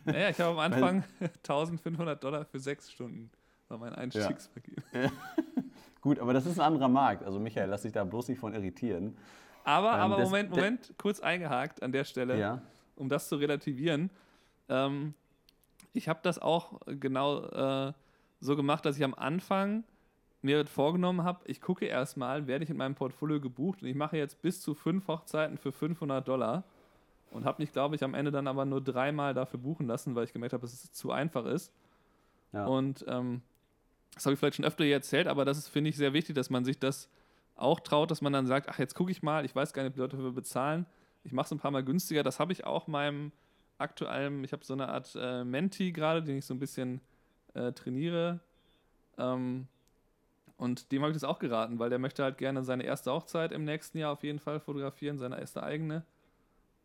Naja, 0.06 0.30
ich 0.30 0.40
habe 0.40 0.52
am 0.52 0.60
Anfang 0.74 1.04
1500 1.20 2.22
Dollar 2.22 2.46
für 2.46 2.60
sechs 2.60 2.92
Stunden. 2.92 3.32
War 3.70 3.78
mein 3.78 3.96
Einstiegspaket. 3.96 4.84
Ja. 4.94 5.10
Gut, 6.04 6.20
aber 6.20 6.34
das 6.34 6.46
ist 6.46 6.60
ein 6.60 6.66
anderer 6.66 6.90
Markt. 6.90 7.24
Also 7.24 7.40
Michael, 7.40 7.70
lass 7.70 7.84
dich 7.84 7.94
da 7.94 8.04
bloß 8.04 8.28
nicht 8.28 8.38
von 8.38 8.54
irritieren. 8.54 9.16
Aber, 9.64 9.94
ähm, 9.94 10.00
aber 10.02 10.18
das, 10.18 10.30
Moment, 10.30 10.50
Moment, 10.50 10.94
kurz 10.98 11.22
eingehakt 11.22 11.82
an 11.82 11.94
der 11.94 12.04
Stelle, 12.04 12.38
ja. 12.38 12.62
um 12.98 13.08
das 13.08 13.30
zu 13.30 13.38
relativieren. 13.38 14.10
Ähm, 14.68 15.14
ich 15.94 16.10
habe 16.10 16.20
das 16.22 16.40
auch 16.40 16.82
genau 16.88 17.46
äh, 17.46 17.94
so 18.42 18.58
gemacht, 18.58 18.86
dass 18.86 18.98
ich 18.98 19.04
am 19.06 19.14
Anfang 19.14 19.86
mir 20.42 20.66
vorgenommen 20.66 21.24
habe, 21.24 21.40
ich 21.46 21.62
gucke 21.62 21.86
erstmal, 21.86 22.48
werde 22.48 22.66
ich 22.66 22.70
in 22.70 22.76
meinem 22.76 22.96
Portfolio 22.96 23.40
gebucht 23.40 23.82
und 23.82 23.88
ich 23.88 23.96
mache 23.96 24.18
jetzt 24.18 24.42
bis 24.42 24.62
zu 24.62 24.74
fünf 24.74 25.08
Hochzeiten 25.08 25.58
für 25.58 25.72
500 25.72 26.28
Dollar 26.28 26.66
und 27.32 27.46
habe 27.46 27.62
mich, 27.62 27.72
glaube 27.72 27.96
ich, 27.96 28.04
am 28.04 28.14
Ende 28.14 28.30
dann 28.30 28.48
aber 28.50 28.66
nur 28.66 28.82
dreimal 28.82 29.34
dafür 29.34 29.62
buchen 29.62 29.88
lassen, 29.88 30.16
weil 30.16 30.26
ich 30.26 30.34
gemerkt 30.34 30.52
habe, 30.52 30.64
dass 30.64 30.74
es 30.74 30.92
zu 30.92 31.12
einfach 31.12 31.46
ist. 31.46 31.72
Ja. 32.52 32.66
Und 32.66 33.06
ähm, 33.08 33.42
das 34.14 34.26
habe 34.26 34.34
ich 34.34 34.40
vielleicht 34.40 34.56
schon 34.56 34.66
öfter 34.66 34.84
hier 34.84 34.94
erzählt, 34.94 35.28
aber 35.28 35.46
das 35.46 35.58
ist, 35.58 35.68
finde 35.68 35.90
ich, 35.90 35.98
sehr 35.98 36.14
wichtig, 36.14 36.36
dass 36.36 36.50
man 36.50 36.66
sich 36.66 36.80
das 36.80 37.10
auch 37.56 37.80
traut, 37.80 38.12
dass 38.12 38.22
man 38.22 38.34
dann 38.34 38.48
sagt, 38.48 38.70
ach, 38.70 38.80
jetzt 38.80 38.96
gucke 38.96 39.12
ich 39.12 39.24
mal, 39.24 39.46
ich 39.46 39.56
weiß 39.56 39.74
gar 39.74 39.84
nicht, 39.84 39.96
die 39.96 40.00
Leute 40.00 40.18
dafür 40.18 40.32
bezahlen. 40.32 40.86
Ich 41.24 41.32
mache 41.32 41.46
es 41.46 41.52
ein 41.52 41.60
paar 41.60 41.72
Mal 41.72 41.84
günstiger. 41.84 42.24
Das 42.24 42.40
habe 42.40 42.52
ich 42.52 42.66
auch 42.66 42.88
meinem 42.88 43.32
aktuellen, 43.78 44.44
ich 44.44 44.52
habe 44.52 44.64
so 44.66 44.74
eine 44.74 44.90
Art 44.90 45.16
äh, 45.20 45.44
Menti 45.44 45.92
gerade, 45.92 46.24
den 46.24 46.38
ich 46.38 46.46
so 46.46 46.54
ein 46.54 46.60
bisschen 46.60 47.02
äh, 47.54 47.72
trainiere. 47.72 48.40
Ähm, 49.18 49.68
und 50.58 50.92
dem 50.92 51.02
habe 51.02 51.12
ich 51.12 51.16
das 51.16 51.24
auch 51.24 51.40
geraten, 51.40 51.80
weil 51.80 51.90
der 51.90 52.00
möchte 52.00 52.24
halt 52.24 52.38
gerne 52.38 52.64
seine 52.64 52.84
erste 52.84 53.12
Hochzeit 53.12 53.52
im 53.52 53.66
nächsten 53.66 53.98
Jahr 53.98 54.12
auf 54.12 54.24
jeden 54.24 54.40
Fall 54.40 54.60
fotografieren, 54.60 55.18
seine 55.18 55.40
erste 55.40 55.64
eigene. 55.64 56.04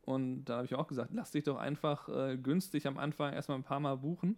Und 0.03 0.47
da 0.47 0.57
habe 0.57 0.65
ich 0.65 0.75
auch 0.75 0.87
gesagt, 0.87 1.11
lass 1.13 1.33
dich 1.33 1.45
doch 1.45 1.59
einfach 1.59 2.09
äh, 2.09 2.37
günstig 2.39 2.87
am 2.87 2.97
Anfang 2.97 3.35
erstmal 3.35 3.59
ein 3.59 3.65
paar 3.65 3.81
Mal 3.81 3.97
buchen. 3.97 4.37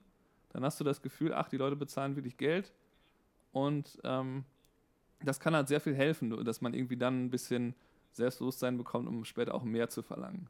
Dann 0.50 0.64
hast 0.64 0.80
du 0.80 0.84
das 0.84 1.02
Gefühl, 1.02 1.32
ach, 1.32 1.48
die 1.48 1.56
Leute 1.56 1.76
bezahlen 1.76 2.16
wirklich 2.16 2.36
Geld. 2.36 2.72
Und 3.52 3.98
ähm, 4.04 4.44
das 5.22 5.40
kann 5.40 5.54
halt 5.54 5.68
sehr 5.68 5.80
viel 5.80 5.94
helfen, 5.94 6.44
dass 6.44 6.60
man 6.60 6.74
irgendwie 6.74 6.96
dann 6.96 7.24
ein 7.24 7.30
bisschen 7.30 7.74
Selbstbewusstsein 8.12 8.76
bekommt, 8.76 9.08
um 9.08 9.24
später 9.24 9.54
auch 9.54 9.62
mehr 9.62 9.88
zu 9.88 10.02
verlangen. 10.02 10.48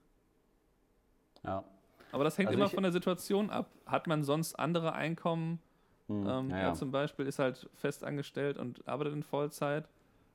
Ja. 1.44 1.64
Aber 2.12 2.24
das 2.24 2.38
hängt 2.38 2.48
also 2.48 2.58
immer 2.58 2.68
von 2.68 2.82
der 2.82 2.92
Situation 2.92 3.50
ab. 3.50 3.70
Hat 3.86 4.06
man 4.06 4.24
sonst 4.24 4.58
andere 4.58 4.92
Einkommen? 4.94 5.60
Hm, 6.08 6.26
ähm, 6.26 6.50
ja. 6.50 6.56
Er 6.56 6.74
zum 6.74 6.90
Beispiel 6.90 7.26
ist 7.26 7.38
halt 7.38 7.68
fest 7.74 8.04
angestellt 8.04 8.58
und 8.58 8.86
arbeitet 8.88 9.14
in 9.14 9.22
Vollzeit. 9.22 9.88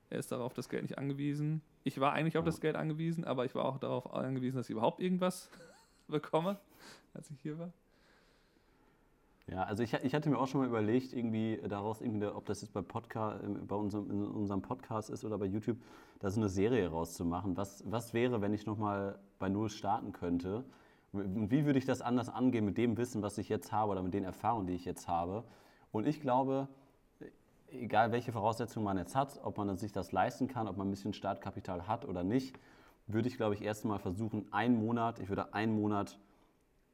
Er 0.09 0.19
ist 0.19 0.31
darauf 0.31 0.53
das 0.53 0.69
Geld 0.69 0.83
nicht 0.83 0.97
angewiesen. 0.97 1.61
Ich 1.83 1.99
war 1.99 2.13
eigentlich 2.13 2.37
auf 2.37 2.45
das 2.45 2.61
Geld 2.61 2.75
angewiesen, 2.75 3.25
aber 3.25 3.45
ich 3.45 3.55
war 3.55 3.65
auch 3.65 3.77
darauf 3.77 4.13
angewiesen, 4.13 4.57
dass 4.57 4.67
ich 4.67 4.71
überhaupt 4.71 5.01
irgendwas 5.01 5.49
bekomme, 6.07 6.59
als 7.13 7.29
ich 7.29 7.39
hier 7.41 7.59
war. 7.59 7.71
Ja, 9.47 9.63
also 9.63 9.83
ich, 9.83 9.93
ich 9.93 10.15
hatte 10.15 10.29
mir 10.29 10.39
auch 10.39 10.47
schon 10.47 10.61
mal 10.61 10.67
überlegt, 10.67 11.13
irgendwie 11.13 11.61
daraus, 11.67 12.01
irgendwie, 12.01 12.25
ob 12.25 12.45
das 12.45 12.61
jetzt 12.61 12.73
bei, 12.73 12.81
Podcast, 12.81 13.43
bei 13.67 13.75
unserem, 13.75 14.09
in 14.09 14.23
unserem 14.25 14.61
Podcast 14.63 15.11
ist 15.11 15.23
oder 15.23 15.37
bei 15.37 15.45
YouTube, 15.45 15.77
da 16.19 16.31
so 16.31 16.39
eine 16.39 16.49
Serie 16.49 16.89
rauszumachen. 16.89 17.55
Was, 17.55 17.83
was 17.85 18.13
wäre, 18.13 18.41
wenn 18.41 18.53
ich 18.53 18.65
nochmal 18.65 19.19
bei 19.37 19.49
Null 19.49 19.69
starten 19.69 20.13
könnte? 20.13 20.65
Und 21.11 21.51
wie 21.51 21.65
würde 21.65 21.77
ich 21.77 21.85
das 21.85 22.01
anders 22.01 22.27
angehen 22.27 22.65
mit 22.65 22.77
dem 22.77 22.97
Wissen, 22.97 23.21
was 23.21 23.37
ich 23.37 23.47
jetzt 23.47 23.71
habe 23.71 23.91
oder 23.91 24.01
mit 24.01 24.13
den 24.15 24.23
Erfahrungen, 24.23 24.65
die 24.65 24.73
ich 24.73 24.83
jetzt 24.83 25.07
habe? 25.07 25.43
Und 25.91 26.07
ich 26.07 26.21
glaube, 26.21 26.67
egal 27.69 28.11
welche 28.11 28.31
Voraussetzungen 28.31 28.83
man 28.83 28.97
jetzt 28.97 29.15
hat, 29.15 29.39
ob 29.43 29.57
man 29.57 29.77
sich 29.77 29.91
das 29.91 30.11
leisten 30.11 30.47
kann, 30.47 30.67
ob 30.67 30.75
man 30.75 30.87
ein 30.87 30.91
bisschen 30.91 31.13
Startkapital 31.13 31.87
hat 31.87 32.05
oder 32.05 32.23
nicht, 32.23 32.59
würde 33.07 33.27
ich, 33.27 33.37
glaube 33.37 33.53
ich, 33.53 33.61
erstmal 33.61 33.99
versuchen, 33.99 34.51
einen 34.51 34.77
Monat, 34.77 35.19
ich 35.19 35.29
würde 35.29 35.53
einen 35.53 35.79
Monat 35.79 36.17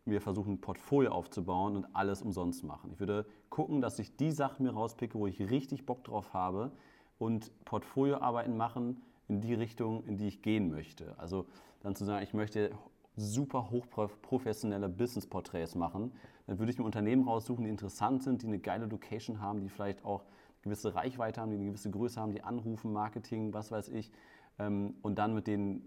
mir 0.05 0.21
versuchen, 0.21 0.53
ein 0.53 0.61
Portfolio 0.61 1.11
aufzubauen 1.11 1.75
und 1.75 1.95
alles 1.95 2.21
umsonst 2.21 2.63
machen. 2.63 2.91
Ich 2.91 2.99
würde 2.99 3.25
gucken, 3.49 3.81
dass 3.81 3.99
ich 3.99 4.15
die 4.15 4.31
Sachen 4.31 4.65
mir 4.65 4.71
rauspicke, 4.71 5.17
wo 5.17 5.27
ich 5.27 5.39
richtig 5.39 5.85
Bock 5.85 6.03
drauf 6.03 6.33
habe 6.33 6.71
und 7.19 7.51
Portfolioarbeiten 7.65 8.57
machen 8.57 9.01
in 9.27 9.41
die 9.41 9.53
Richtung, 9.53 10.03
in 10.05 10.17
die 10.17 10.27
ich 10.27 10.41
gehen 10.41 10.71
möchte. 10.71 11.17
Also 11.19 11.45
dann 11.81 11.95
zu 11.95 12.05
sagen, 12.05 12.23
ich 12.23 12.33
möchte 12.33 12.71
super 13.15 13.69
hochprofessionelle 13.69 14.89
Business-Porträts 14.89 15.75
machen, 15.75 16.11
dann 16.47 16.59
würde 16.59 16.71
ich 16.71 16.79
mir 16.79 16.85
Unternehmen 16.85 17.27
raussuchen, 17.27 17.65
die 17.65 17.69
interessant 17.69 18.23
sind, 18.23 18.41
die 18.41 18.47
eine 18.47 18.59
geile 18.59 18.87
Location 18.87 19.39
haben, 19.39 19.61
die 19.61 19.69
vielleicht 19.69 20.03
auch 20.03 20.21
eine 20.21 20.63
gewisse 20.63 20.95
Reichweite 20.95 21.41
haben, 21.41 21.51
die 21.51 21.57
eine 21.57 21.65
gewisse 21.65 21.91
Größe 21.91 22.19
haben, 22.19 22.31
die 22.31 22.43
anrufen, 22.43 22.91
Marketing, 22.91 23.53
was 23.53 23.71
weiß 23.71 23.89
ich, 23.89 24.11
ähm, 24.59 24.95
und 25.01 25.17
dann 25.17 25.33
mit 25.33 25.47
denen 25.47 25.83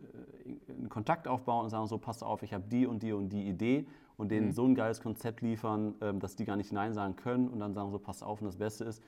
äh, 0.69 0.73
in 0.73 0.89
Kontakt 0.89 1.29
aufbauen 1.29 1.65
und 1.65 1.71
sagen, 1.71 1.87
so, 1.87 1.99
passt 1.99 2.23
auf, 2.23 2.43
ich 2.43 2.55
habe 2.55 2.65
die 2.69 2.87
und 2.87 3.03
die 3.03 3.13
und 3.13 3.31
die 3.31 3.49
Idee 3.49 3.87
und 4.17 4.31
denen 4.31 4.49
mhm. 4.49 4.53
so 4.53 4.65
ein 4.65 4.75
geiles 4.75 5.01
Konzept 5.01 5.41
liefern, 5.41 5.95
ähm, 6.01 6.21
dass 6.21 6.37
die 6.37 6.45
gar 6.45 6.57
nicht 6.57 6.73
Nein 6.73 6.95
sagen 6.95 7.17
können 7.17 7.49
und 7.49 7.61
dann 7.61 7.75
sagen 7.75 7.91
so, 7.91 7.99
passt 7.99 8.23
auf 8.23 8.41
und 8.41 8.47
das 8.47 8.57
Beste 8.57 8.85
ist, 8.85 9.03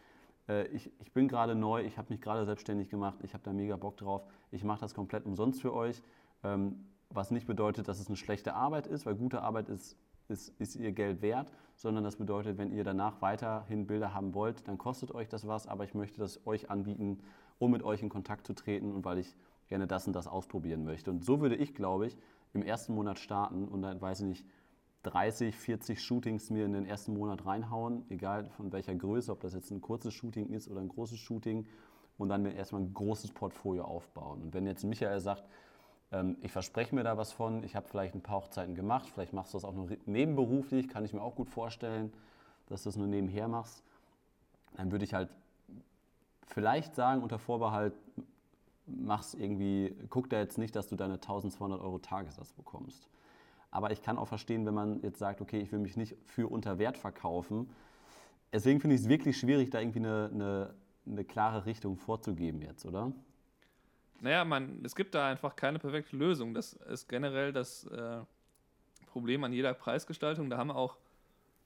äh, 0.49 0.67
ich, 0.69 0.91
ich 1.01 1.13
bin 1.13 1.29
gerade 1.29 1.55
neu, 1.55 1.83
ich 1.83 1.99
habe 1.99 2.13
mich 2.13 2.21
gerade 2.21 2.45
selbstständig 2.45 2.89
gemacht, 2.89 3.19
ich 3.23 3.35
habe 3.35 3.45
da 3.45 3.53
mega 3.53 3.77
Bock 3.77 3.97
drauf, 3.97 4.23
ich 4.51 4.65
mache 4.65 4.81
das 4.81 4.95
komplett 4.95 5.27
umsonst 5.27 5.61
für 5.61 5.73
euch, 5.73 6.03
ähm, 6.43 6.87
was 7.11 7.31
nicht 7.31 7.47
bedeutet, 7.47 7.89
dass 7.89 8.01
es 8.01 8.09
eine 8.09 8.17
schlechte 8.17 8.55
Arbeit 8.55 8.87
ist, 8.87 9.07
weil 9.07 9.15
gute 9.15 9.43
Arbeit 9.43 9.69
ist, 9.69 9.97
ist, 10.29 10.49
ist 10.61 10.75
ihr 10.77 10.93
Geld 10.93 11.23
wert, 11.23 11.53
sondern 11.77 12.03
das 12.03 12.17
bedeutet, 12.17 12.59
wenn 12.59 12.73
ihr 12.73 12.85
danach 12.85 13.23
weiterhin 13.23 13.87
Bilder 13.87 14.13
haben 14.13 14.35
wollt, 14.35 14.67
dann 14.67 14.79
kostet 14.79 15.15
euch 15.15 15.29
das 15.29 15.47
was, 15.47 15.67
aber 15.67 15.85
ich 15.85 15.95
möchte 15.95 16.19
das 16.19 16.45
euch 16.47 16.71
anbieten, 16.71 17.21
um 17.59 17.71
mit 17.71 17.83
euch 17.83 18.03
in 18.03 18.09
Kontakt 18.09 18.47
zu 18.47 18.55
treten 18.55 18.93
und 18.93 19.05
weil 19.05 19.19
ich 19.19 19.37
gerne 19.69 19.87
das 19.87 20.07
und 20.07 20.15
das 20.15 20.27
ausprobieren 20.27 20.85
möchte. 20.85 21.11
Und 21.11 21.25
so 21.25 21.41
würde 21.41 21.57
ich, 21.57 21.75
glaube 21.75 22.07
ich, 22.07 22.19
im 22.53 22.63
ersten 22.63 22.95
Monat 22.95 23.19
starten 23.19 23.69
und 23.69 23.83
dann 23.83 24.01
weiß 24.01 24.21
ich 24.21 24.27
nicht, 24.27 24.47
30, 25.07 25.55
40 25.57 26.03
Shootings 26.03 26.51
mir 26.51 26.65
in 26.65 26.73
den 26.73 26.85
ersten 26.85 27.15
Monat 27.15 27.47
reinhauen, 27.47 28.05
egal 28.11 28.51
von 28.51 28.73
welcher 28.73 28.95
Größe, 28.95 29.33
ob 29.33 29.41
das 29.41 29.55
jetzt 29.55 29.71
ein 29.71 29.81
kurzes 29.81 30.15
Shooting 30.15 30.49
ist 30.51 30.69
oder 30.69 30.81
ein 30.81 30.89
großes 30.89 31.19
Shooting 31.19 31.67
und 32.19 32.29
dann 32.29 32.43
mir 32.43 32.55
erstmal 32.55 32.83
ein 32.83 32.93
großes 32.93 33.33
Portfolio 33.33 33.85
aufbauen. 33.85 34.43
Und 34.43 34.55
wenn 34.55 34.67
jetzt 34.67 34.85
Michael 34.85 35.21
sagt, 35.21 35.45
ähm, 36.13 36.37
ich 36.41 36.53
verspreche 36.53 36.95
mir 36.95 37.05
da 37.05 37.17
was 37.17 37.33
von, 37.33 37.63
ich 37.63 37.77
habe 37.77 37.89
vielleicht 37.89 38.15
ein 38.15 38.23
paar 38.23 38.37
Hochzeiten 38.37 38.75
gemacht, 38.75 39.09
vielleicht 39.13 39.33
machst 39.33 39.55
du 39.55 39.59
das 39.59 39.65
auch 39.65 39.75
nur 39.75 39.89
nebenberuflich, 40.07 40.89
kann 40.89 41.05
ich 41.05 41.13
mir 41.13 41.23
auch 41.23 41.35
gut 41.35 41.49
vorstellen, 41.49 42.13
dass 42.67 42.83
du 42.83 42.89
das 42.89 42.97
nur 42.97 43.07
nebenher 43.07 43.49
machst, 43.49 43.83
dann 44.77 44.91
würde 44.91 45.05
ich 45.05 45.15
halt 45.15 45.31
vielleicht 46.47 46.95
sagen, 46.95 47.23
unter 47.23 47.39
Vorbehalt, 47.39 47.95
mach's 48.87 49.35
irgendwie, 49.35 49.97
guck 50.11 50.31
da 50.31 50.39
jetzt 50.39 50.59
nicht, 50.59 50.77
dass 50.77 50.89
du 50.89 50.97
deine 50.97 51.15
1200 51.15 51.81
Euro 51.81 51.99
Tagessatz 51.99 52.53
bekommst. 52.53 53.09
Aber 53.71 53.91
ich 53.91 54.03
kann 54.03 54.19
auch 54.19 54.29
verstehen, 54.29 54.65
wenn 54.67 54.75
man 54.75 55.03
jetzt 55.03 55.19
sagt, 55.19 55.41
okay, 55.41 55.61
ich 55.61 55.73
will 55.73 55.79
mich 55.79 55.97
nicht 55.97 56.17
für 56.25 56.49
unter 56.49 56.79
Wert 56.79 56.97
verkaufen. 56.97 57.69
Deswegen 58.53 58.81
finde 58.81 58.97
ich 58.97 59.03
es 59.03 59.09
wirklich 59.09 59.39
schwierig, 59.39 59.71
da 59.71 59.81
irgendwie 59.81 59.99
eine, 59.99 60.31
eine, 60.33 60.75
eine 61.07 61.25
klare 61.25 61.67
Richtung 61.67 61.97
vorzugeben 61.97 62.63
jetzt, 62.63 62.87
oder? 62.87 63.13
Naja, 64.21 64.45
man, 64.45 64.81
es 64.85 64.95
gibt 64.95 65.15
da 65.15 65.29
einfach 65.29 65.57
keine 65.57 65.79
perfekte 65.79 66.17
Lösung. 66.17 66.55
Das 66.55 66.73
ist 66.73 67.09
generell 67.09 67.53
das 67.53 67.85
äh, 67.85 68.21
Problem 69.07 69.45
an 69.45 69.53
jeder 69.53 69.75
Preisgestaltung. 69.75 70.49
Da 70.49 70.57
haben 70.57 70.71
auch, 70.71 70.97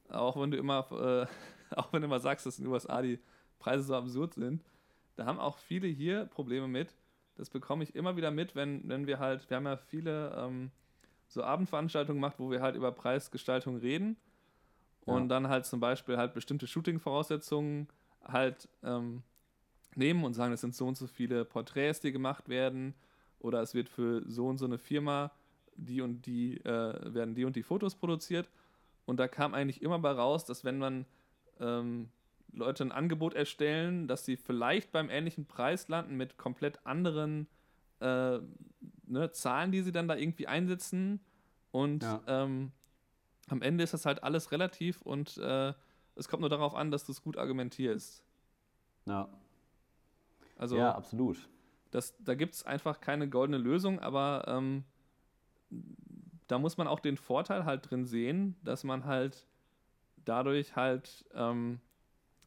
auch 0.08 0.40
wenn 0.40 0.50
du 0.50 0.56
immer, 0.56 0.86
äh, 0.90 1.74
auch 1.76 1.92
wenn 1.92 2.02
du 2.02 2.06
immer 2.06 2.20
sagst, 2.20 2.46
dass 2.46 2.58
in 2.58 2.64
den 2.64 2.72
USA 2.72 3.02
die 3.02 3.20
Preise 3.58 3.84
so 3.84 3.94
absurd 3.94 4.34
sind, 4.34 4.62
da 5.16 5.26
haben 5.26 5.38
auch 5.38 5.58
viele 5.58 5.86
hier 5.86 6.24
Probleme 6.26 6.66
mit. 6.66 6.94
Das 7.36 7.50
bekomme 7.50 7.84
ich 7.84 7.94
immer 7.94 8.16
wieder 8.16 8.30
mit, 8.30 8.54
wenn, 8.54 8.88
wenn 8.88 9.06
wir 9.06 9.18
halt, 9.18 9.48
wir 9.48 9.56
haben 9.56 9.66
ja 9.66 9.76
viele 9.76 10.34
ähm, 10.36 10.70
so 11.30 11.44
Abendveranstaltungen 11.44 12.20
gemacht, 12.20 12.38
wo 12.38 12.50
wir 12.50 12.60
halt 12.60 12.74
über 12.74 12.90
Preisgestaltung 12.90 13.76
reden 13.76 14.16
und 15.04 15.22
ja. 15.22 15.28
dann 15.28 15.48
halt 15.48 15.64
zum 15.64 15.78
Beispiel 15.78 16.16
halt 16.16 16.34
bestimmte 16.34 16.66
Shooting-Voraussetzungen 16.66 17.88
halt 18.24 18.68
ähm, 18.82 19.22
nehmen 19.94 20.24
und 20.24 20.34
sagen, 20.34 20.52
es 20.52 20.60
sind 20.60 20.74
so 20.74 20.86
und 20.86 20.96
so 20.96 21.06
viele 21.06 21.44
Porträts, 21.44 22.00
die 22.00 22.10
gemacht 22.10 22.48
werden 22.48 22.94
oder 23.38 23.62
es 23.62 23.74
wird 23.74 23.88
für 23.88 24.22
so 24.28 24.48
und 24.48 24.58
so 24.58 24.66
eine 24.66 24.78
Firma 24.78 25.30
die 25.76 26.02
und 26.02 26.26
die 26.26 26.58
äh, 26.58 27.14
werden 27.14 27.34
die 27.34 27.44
und 27.44 27.54
die 27.54 27.62
Fotos 27.62 27.94
produziert 27.94 28.50
und 29.06 29.18
da 29.18 29.28
kam 29.28 29.54
eigentlich 29.54 29.82
immer 29.82 30.00
bei 30.00 30.10
raus, 30.10 30.44
dass 30.44 30.64
wenn 30.64 30.78
man 30.78 31.06
ähm, 31.60 32.10
Leute 32.52 32.84
ein 32.84 32.92
Angebot 32.92 33.34
erstellen, 33.34 34.08
dass 34.08 34.24
sie 34.24 34.36
vielleicht 34.36 34.90
beim 34.90 35.08
ähnlichen 35.08 35.46
Preis 35.46 35.86
landen 35.86 36.16
mit 36.16 36.36
komplett 36.36 36.84
anderen 36.84 37.46
äh, 38.00 38.40
ne, 39.10 39.30
Zahlen, 39.32 39.72
die 39.72 39.82
sie 39.82 39.92
dann 39.92 40.08
da 40.08 40.16
irgendwie 40.16 40.46
einsetzen. 40.46 41.20
Und 41.70 42.02
ja. 42.02 42.20
ähm, 42.26 42.72
am 43.48 43.62
Ende 43.62 43.84
ist 43.84 43.94
das 43.94 44.06
halt 44.06 44.22
alles 44.22 44.52
relativ 44.52 45.02
und 45.02 45.36
äh, 45.38 45.72
es 46.16 46.28
kommt 46.28 46.40
nur 46.40 46.50
darauf 46.50 46.74
an, 46.74 46.90
dass 46.90 47.04
du 47.04 47.12
es 47.12 47.22
gut 47.22 47.36
argumentierst. 47.36 48.24
Ja. 49.06 49.28
Also, 50.56 50.76
ja, 50.76 50.94
absolut. 50.94 51.48
Das, 51.90 52.14
da 52.18 52.34
gibt 52.34 52.54
es 52.54 52.64
einfach 52.64 53.00
keine 53.00 53.28
goldene 53.28 53.58
Lösung, 53.58 53.98
aber 53.98 54.44
ähm, 54.46 54.84
da 56.46 56.58
muss 56.58 56.76
man 56.76 56.86
auch 56.86 57.00
den 57.00 57.16
Vorteil 57.16 57.64
halt 57.64 57.90
drin 57.90 58.04
sehen, 58.06 58.56
dass 58.62 58.84
man 58.84 59.04
halt 59.04 59.46
dadurch 60.24 60.76
halt 60.76 61.24
ähm, 61.34 61.80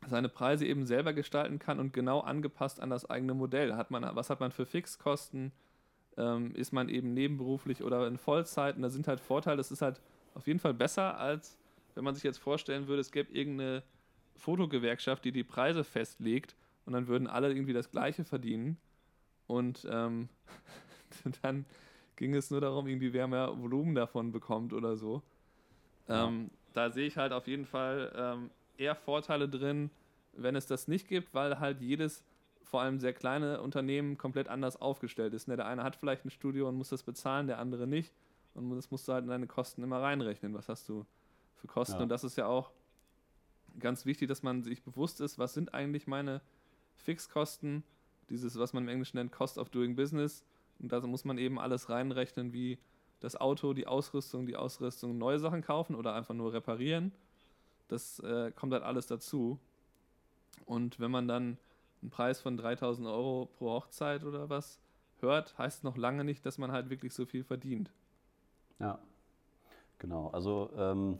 seine 0.08 0.30
Preise 0.30 0.66
eben 0.66 0.86
selber 0.86 1.14
gestalten 1.14 1.60
kann 1.60 1.80
und 1.80 1.94
genau 1.94 2.20
angepasst 2.20 2.80
an 2.80 2.90
das 2.90 3.10
eigene 3.10 3.34
Modell. 3.34 3.76
Hat 3.76 3.92
man, 3.92 4.04
was 4.16 4.30
hat 4.30 4.40
man 4.40 4.52
für 4.52 4.66
Fixkosten? 4.66 5.52
Ähm, 6.18 6.54
ist 6.56 6.72
man 6.72 6.90
eben 6.90 7.14
nebenberuflich 7.14 7.84
oder 7.84 8.08
in 8.08 8.18
Vollzeit? 8.18 8.76
Und 8.76 8.84
da 8.84 8.90
sind 8.90 9.08
halt 9.08 9.20
Vorteile. 9.20 9.58
Das 9.58 9.72
ist 9.72 9.82
halt 9.82 10.00
auf 10.36 10.48
jeden 10.48 10.60
Fall 10.60 10.74
besser, 10.74 11.18
als 11.18 11.58
wenn 11.96 12.04
man 12.04 12.16
sich 12.16 12.24
jetzt 12.24 12.40
vorstellen 12.40 12.88
würde, 12.88 13.02
es 13.02 13.12
gäbe 13.12 13.32
irgendeine 13.32 13.84
Fotogewerkschaft, 14.36 15.24
die 15.26 15.32
die 15.32 15.44
Preise 15.44 15.84
festlegt 15.84 16.56
und 16.86 16.94
dann 16.94 17.08
würden 17.08 17.28
alle 17.28 17.50
irgendwie 17.50 17.74
das 17.74 17.92
Gleiche 17.92 18.24
verdienen. 18.24 18.78
Und 19.48 19.88
ähm, 19.90 20.30
dann 21.42 21.66
ging 22.16 22.34
es 22.36 22.52
nur 22.52 22.62
darum, 22.62 22.88
irgendwie 22.88 23.14
wer 23.14 23.28
mehr 23.28 23.58
Volumen 23.58 23.96
davon 23.96 24.32
bekommt 24.32 24.74
oder 24.74 24.98
so. 24.98 25.22
Ja. 26.08 26.28
Ähm, 26.28 26.50
da 26.74 26.90
sehe 26.90 27.08
ich 27.08 27.18
halt 27.18 27.32
auf 27.32 27.48
jeden 27.48 27.66
Fall 27.66 28.12
ähm, 28.16 28.50
eher 28.78 28.96
Vorteile 28.96 29.48
drin, 29.48 29.90
wenn 30.34 30.56
es 30.56 30.66
das 30.66 30.88
nicht 30.88 31.08
gibt, 31.08 31.34
weil 31.34 31.60
halt 31.60 31.82
jedes, 31.82 32.24
vor 32.74 32.82
allem 32.82 33.00
sehr 33.00 33.14
kleine 33.14 33.62
Unternehmen, 33.62 34.18
komplett 34.18 34.48
anders 34.48 34.82
aufgestellt 34.82 35.36
ist. 35.36 35.48
Ne? 35.48 35.56
Der 35.56 35.68
eine 35.68 35.84
hat 35.84 35.96
vielleicht 35.96 36.26
ein 36.26 36.32
Studio 36.32 36.68
und 36.68 36.76
muss 36.76 36.90
das 36.90 37.04
bezahlen, 37.04 37.46
der 37.46 37.60
andere 37.60 37.86
nicht. 37.86 38.12
Und 38.56 38.76
das 38.76 38.90
musst 38.90 39.08
du 39.08 39.14
halt 39.14 39.26
in 39.26 39.30
deine 39.30 39.46
Kosten 39.46 39.84
immer 39.84 40.02
reinrechnen. 40.02 40.56
Was 40.56 40.70
hast 40.70 40.90
du 40.90 41.06
für 41.54 41.68
Kosten? 41.68 41.98
Ja. 41.98 42.02
Und 42.02 42.10
das 42.10 42.24
ist 42.24 42.36
ja 42.36 42.48
auch 42.48 42.72
ganz 43.78 44.08
wichtig, 44.08 44.28
dass 44.28 44.42
man 44.42 44.64
sich 44.64 44.82
bewusst 44.82 45.22
ist, 45.22 45.38
was 45.38 45.54
sind 45.54 45.76
eigentlich 45.76 46.08
meine 46.08 46.42
Fixkosten, 46.96 47.84
dieses, 48.30 48.58
was 48.58 48.74
man 48.74 48.86
im 48.86 48.90
Englischen 48.90 49.18
nennt, 49.18 49.32
Cost 49.32 49.60
of 49.60 49.70
Doing 49.70 49.96
Business. 49.96 50.44
Und 50.80 50.92
da 50.92 51.00
muss 51.02 51.26
man 51.26 51.38
eben 51.38 51.60
alles 51.60 51.90
reinrechnen, 51.90 52.54
wie 52.54 52.80
das 53.20 53.36
Auto, 53.36 53.74
die 53.74 53.86
Ausrüstung, 53.86 54.48
die 54.48 54.56
Ausrüstung, 54.56 55.20
neue 55.20 55.38
Sachen 55.38 55.62
kaufen 55.62 55.94
oder 55.94 56.16
einfach 56.16 56.34
nur 56.34 56.54
reparieren. 56.54 57.12
Das 57.88 58.18
äh, 58.22 58.52
kommt 58.52 58.74
halt 58.74 58.82
alles 58.82 59.06
dazu. 59.06 59.60
Und 60.66 61.00
wenn 61.00 61.12
man 61.12 61.28
dann 61.28 61.60
einen 62.04 62.12
Preis 62.12 62.40
von 62.40 62.58
3000 62.58 63.08
Euro 63.08 63.50
pro 63.58 63.72
Hochzeit 63.72 64.24
oder 64.24 64.50
was 64.50 64.80
hört, 65.20 65.58
heißt 65.58 65.84
noch 65.84 65.98
lange 65.98 66.24
nicht, 66.24 66.46
dass 66.46 66.58
man 66.58 66.72
halt 66.72 66.90
wirklich 66.90 67.14
so 67.14 67.26
viel 67.26 67.44
verdient. 67.44 67.92
Ja, 68.80 69.00
genau. 69.98 70.28
Also 70.28 70.70
ähm, 70.78 71.18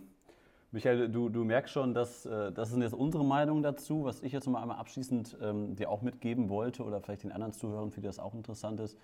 Michael, 0.72 1.10
du, 1.10 1.30
du 1.30 1.46
merkst 1.46 1.74
schon, 1.74 1.94
dass 1.94 2.26
äh, 2.26 2.52
das 2.52 2.70
sind 2.70 2.82
jetzt 2.82 2.94
unsere 2.94 3.24
Meinungen 3.24 3.64
dazu, 3.64 4.04
was 4.04 4.22
ich 4.22 4.34
jetzt 4.34 4.48
mal 4.48 4.62
einmal 4.62 4.78
abschließend 4.78 5.38
ähm, 5.42 5.76
dir 5.76 5.90
auch 5.90 6.02
mitgeben 6.02 6.50
wollte 6.50 6.84
oder 6.84 7.00
vielleicht 7.00 7.24
den 7.24 7.32
anderen 7.32 7.54
Zuhörern, 7.54 7.92
für 7.92 8.02
die 8.02 8.08
das 8.08 8.20
auch 8.20 8.34
interessant 8.34 8.80
ist. 8.82 8.98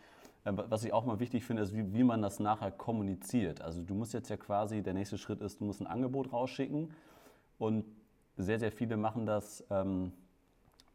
Äh, 0.43 0.53
was 0.55 0.83
ich 0.83 0.91
auch 0.91 1.05
mal 1.05 1.19
wichtig 1.19 1.45
finde, 1.45 1.63
ist, 1.63 1.73
wie, 1.73 1.93
wie 1.93 2.03
man 2.03 2.21
das 2.21 2.39
nachher 2.39 2.71
kommuniziert. 2.71 3.61
Also 3.61 3.81
du 3.81 3.93
musst 3.93 4.13
jetzt 4.13 4.29
ja 4.29 4.37
quasi, 4.37 4.81
der 4.81 4.93
nächste 4.93 5.17
Schritt 5.17 5.41
ist, 5.41 5.61
du 5.61 5.65
musst 5.65 5.79
ein 5.79 5.87
Angebot 5.87 6.33
rausschicken 6.33 6.91
und 7.57 7.85
sehr, 8.35 8.59
sehr 8.59 8.71
viele 8.71 8.97
machen 8.97 9.25
das, 9.25 9.63
ähm, 9.69 10.11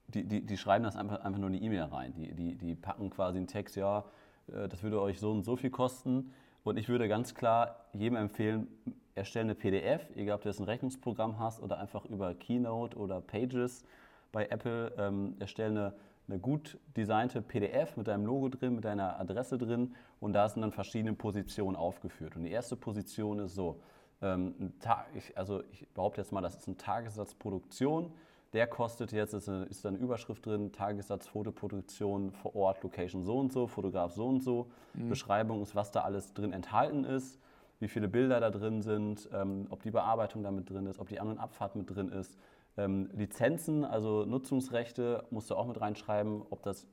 die, 0.08 0.24
die, 0.24 0.44
die 0.44 0.56
schreiben 0.56 0.84
das 0.84 0.96
einfach, 0.96 1.24
einfach 1.24 1.38
nur 1.38 1.48
in 1.48 1.54
die 1.54 1.64
E-Mail 1.64 1.82
rein. 1.82 2.14
Die, 2.14 2.34
die, 2.34 2.54
die 2.56 2.74
packen 2.74 3.10
quasi 3.10 3.38
einen 3.38 3.46
Text, 3.46 3.76
ja, 3.76 4.04
äh, 4.48 4.68
das 4.68 4.82
würde 4.82 5.00
euch 5.00 5.18
so 5.18 5.30
und 5.30 5.42
so 5.42 5.56
viel 5.56 5.70
kosten. 5.70 6.32
Und 6.62 6.78
ich 6.78 6.88
würde 6.88 7.08
ganz 7.08 7.34
klar 7.34 7.86
jedem 7.92 8.16
empfehlen, 8.16 8.68
erstelle 9.14 9.44
eine 9.44 9.54
PDF, 9.54 10.08
egal 10.16 10.36
ob 10.36 10.42
du 10.42 10.48
jetzt 10.48 10.60
ein 10.60 10.64
Rechnungsprogramm 10.64 11.38
hast 11.38 11.62
oder 11.62 11.78
einfach 11.78 12.04
über 12.06 12.34
Keynote 12.34 12.96
oder 12.96 13.20
Pages 13.20 13.84
bei 14.32 14.46
Apple, 14.46 14.92
ähm, 14.98 15.36
erstelle 15.38 15.68
eine, 15.68 15.94
eine 16.26 16.38
gut 16.38 16.78
designte 16.96 17.42
PDF 17.42 17.96
mit 17.96 18.08
deinem 18.08 18.26
Logo 18.26 18.48
drin, 18.48 18.74
mit 18.74 18.84
deiner 18.84 19.20
Adresse 19.20 19.58
drin 19.58 19.94
und 20.20 20.32
da 20.32 20.48
sind 20.48 20.62
dann 20.62 20.72
verschiedene 20.72 21.12
Positionen 21.12 21.76
aufgeführt. 21.76 22.34
Und 22.34 22.44
die 22.44 22.50
erste 22.50 22.76
Position 22.76 23.40
ist 23.40 23.54
so, 23.54 23.80
ähm, 24.22 24.72
ich, 25.14 25.36
also 25.36 25.62
ich 25.70 25.86
behaupte 25.90 26.20
jetzt 26.22 26.32
mal, 26.32 26.40
das 26.40 26.56
ist 26.56 26.66
ein 26.66 26.78
Tagessatz 26.78 27.34
Produktion. 27.34 28.12
Der 28.54 28.66
kostet 28.66 29.12
jetzt, 29.12 29.34
ist, 29.34 29.48
eine, 29.48 29.64
ist 29.64 29.84
da 29.84 29.90
eine 29.90 29.98
Überschrift 29.98 30.46
drin, 30.46 30.72
Tagessatz 30.72 31.26
Fotoproduktion 31.26 32.30
vor 32.30 32.56
Ort, 32.56 32.82
Location 32.82 33.24
so 33.24 33.38
und 33.38 33.52
so, 33.52 33.66
Fotograf 33.66 34.12
so 34.12 34.26
und 34.26 34.42
so. 34.42 34.70
Mhm. 34.94 35.08
Beschreibung 35.10 35.60
ist, 35.60 35.74
was 35.74 35.90
da 35.90 36.00
alles 36.02 36.32
drin 36.32 36.52
enthalten 36.52 37.04
ist 37.04 37.38
wie 37.84 37.88
viele 37.88 38.08
Bilder 38.08 38.40
da 38.40 38.50
drin 38.50 38.82
sind, 38.82 39.28
ähm, 39.32 39.66
ob 39.70 39.82
die 39.82 39.90
Bearbeitung 39.90 40.42
da 40.42 40.50
mit 40.50 40.70
drin 40.70 40.86
ist, 40.86 40.98
ob 40.98 41.08
die 41.08 41.20
An- 41.20 41.28
und 41.28 41.38
Abfahrt 41.38 41.76
mit 41.76 41.94
drin 41.94 42.08
ist. 42.08 42.38
Ähm, 42.76 43.10
Lizenzen, 43.12 43.84
also 43.84 44.24
Nutzungsrechte, 44.24 45.24
musst 45.30 45.50
du 45.50 45.54
auch 45.54 45.66
mit 45.66 45.80
reinschreiben, 45.80 46.42
ob 46.50 46.62
das 46.62 46.86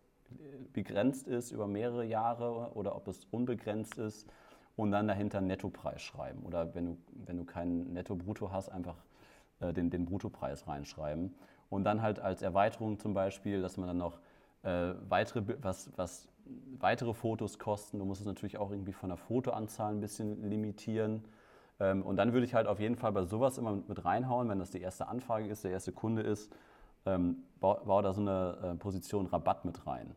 begrenzt 0.74 1.27
ist 1.27 1.51
über 1.51 1.68
mehrere 1.68 2.06
Jahre 2.06 2.72
oder 2.74 2.96
ob 2.96 3.08
es 3.08 3.25
unbegrenzt 3.32 3.98
ist. 3.98 4.27
Und 4.77 4.91
dann 4.91 5.08
dahinter 5.08 5.39
einen 5.39 5.48
Nettopreis 5.48 6.01
schreiben. 6.01 6.44
Oder 6.44 6.74
wenn 6.74 6.86
du, 6.86 6.98
wenn 7.25 7.38
du 7.38 7.44
keinen 7.44 7.94
Netto-Brutto 7.94 8.51
hast, 8.51 8.70
einfach 8.70 8.96
äh, 9.60 9.74
den, 9.74 9.89
den 9.89 10.06
Bruttopreis 10.06 10.68
reinschreiben. 10.68 11.36
Und 11.71 11.85
dann 11.85 12.01
halt 12.01 12.19
als 12.19 12.43
Erweiterung 12.43 12.99
zum 12.99 13.15
Beispiel, 13.15 13.61
dass 13.61 13.77
man 13.77 13.87
dann 13.87 13.97
noch 13.97 14.19
äh, 14.61 14.93
weitere, 15.07 15.41
was, 15.61 15.89
was 15.95 16.27
weitere 16.79 17.13
Fotos 17.13 17.57
kosten. 17.57 17.97
Du 17.97 18.05
musst 18.05 18.19
es 18.19 18.27
natürlich 18.27 18.57
auch 18.57 18.71
irgendwie 18.71 18.91
von 18.91 19.09
der 19.09 19.17
Fotoanzahl 19.17 19.93
ein 19.93 20.01
bisschen 20.01 20.47
limitieren. 20.47 21.23
Ähm, 21.79 22.03
und 22.03 22.17
dann 22.17 22.33
würde 22.33 22.45
ich 22.45 22.53
halt 22.53 22.67
auf 22.67 22.81
jeden 22.81 22.97
Fall 22.97 23.13
bei 23.13 23.23
sowas 23.23 23.57
immer 23.57 23.77
mit 23.87 24.03
reinhauen, 24.03 24.49
wenn 24.49 24.60
das 24.60 24.69
die 24.71 24.81
erste 24.81 25.07
Anfrage 25.07 25.47
ist, 25.47 25.63
der 25.63 25.71
erste 25.71 25.93
Kunde 25.93 26.23
ist, 26.23 26.53
ähm, 27.05 27.38
bau, 27.62 27.81
bau 27.86 28.01
da 28.01 28.12
so 28.12 28.19
eine 28.19 28.57
äh, 28.62 28.75
Position 28.75 29.27
Rabatt 29.27 29.63
mit 29.63 29.88
rein. 29.88 30.13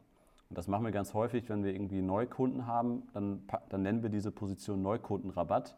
Und 0.50 0.58
das 0.58 0.66
machen 0.66 0.84
wir 0.84 0.90
ganz 0.90 1.14
häufig, 1.14 1.48
wenn 1.48 1.62
wir 1.62 1.72
irgendwie 1.72 2.02
Neukunden 2.02 2.66
haben, 2.66 3.04
dann, 3.12 3.44
dann 3.68 3.82
nennen 3.82 4.02
wir 4.02 4.10
diese 4.10 4.32
Position 4.32 4.82
Neukundenrabatt 4.82 5.76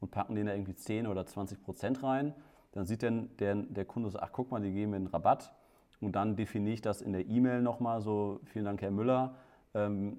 und 0.00 0.10
packen 0.10 0.34
den 0.34 0.46
da 0.46 0.52
irgendwie 0.54 0.74
10 0.74 1.06
oder 1.06 1.26
20 1.26 1.62
Prozent 1.62 2.02
rein. 2.02 2.34
Dann 2.72 2.86
sieht 2.86 3.02
dann 3.02 3.30
der, 3.38 3.54
der 3.54 3.84
Kunde 3.84 4.10
so, 4.10 4.18
ach 4.18 4.30
guck 4.32 4.50
mal, 4.50 4.60
die 4.60 4.72
geben 4.72 4.90
mir 4.90 4.96
einen 4.96 5.06
Rabatt. 5.06 5.52
Und 6.00 6.12
dann 6.12 6.36
definiere 6.36 6.74
ich 6.74 6.80
das 6.80 7.02
in 7.02 7.12
der 7.12 7.26
E-Mail 7.26 7.62
nochmal 7.62 8.00
so, 8.00 8.40
vielen 8.44 8.64
Dank, 8.64 8.80
Herr 8.80 8.90
Müller, 8.90 9.34
ähm, 9.74 10.18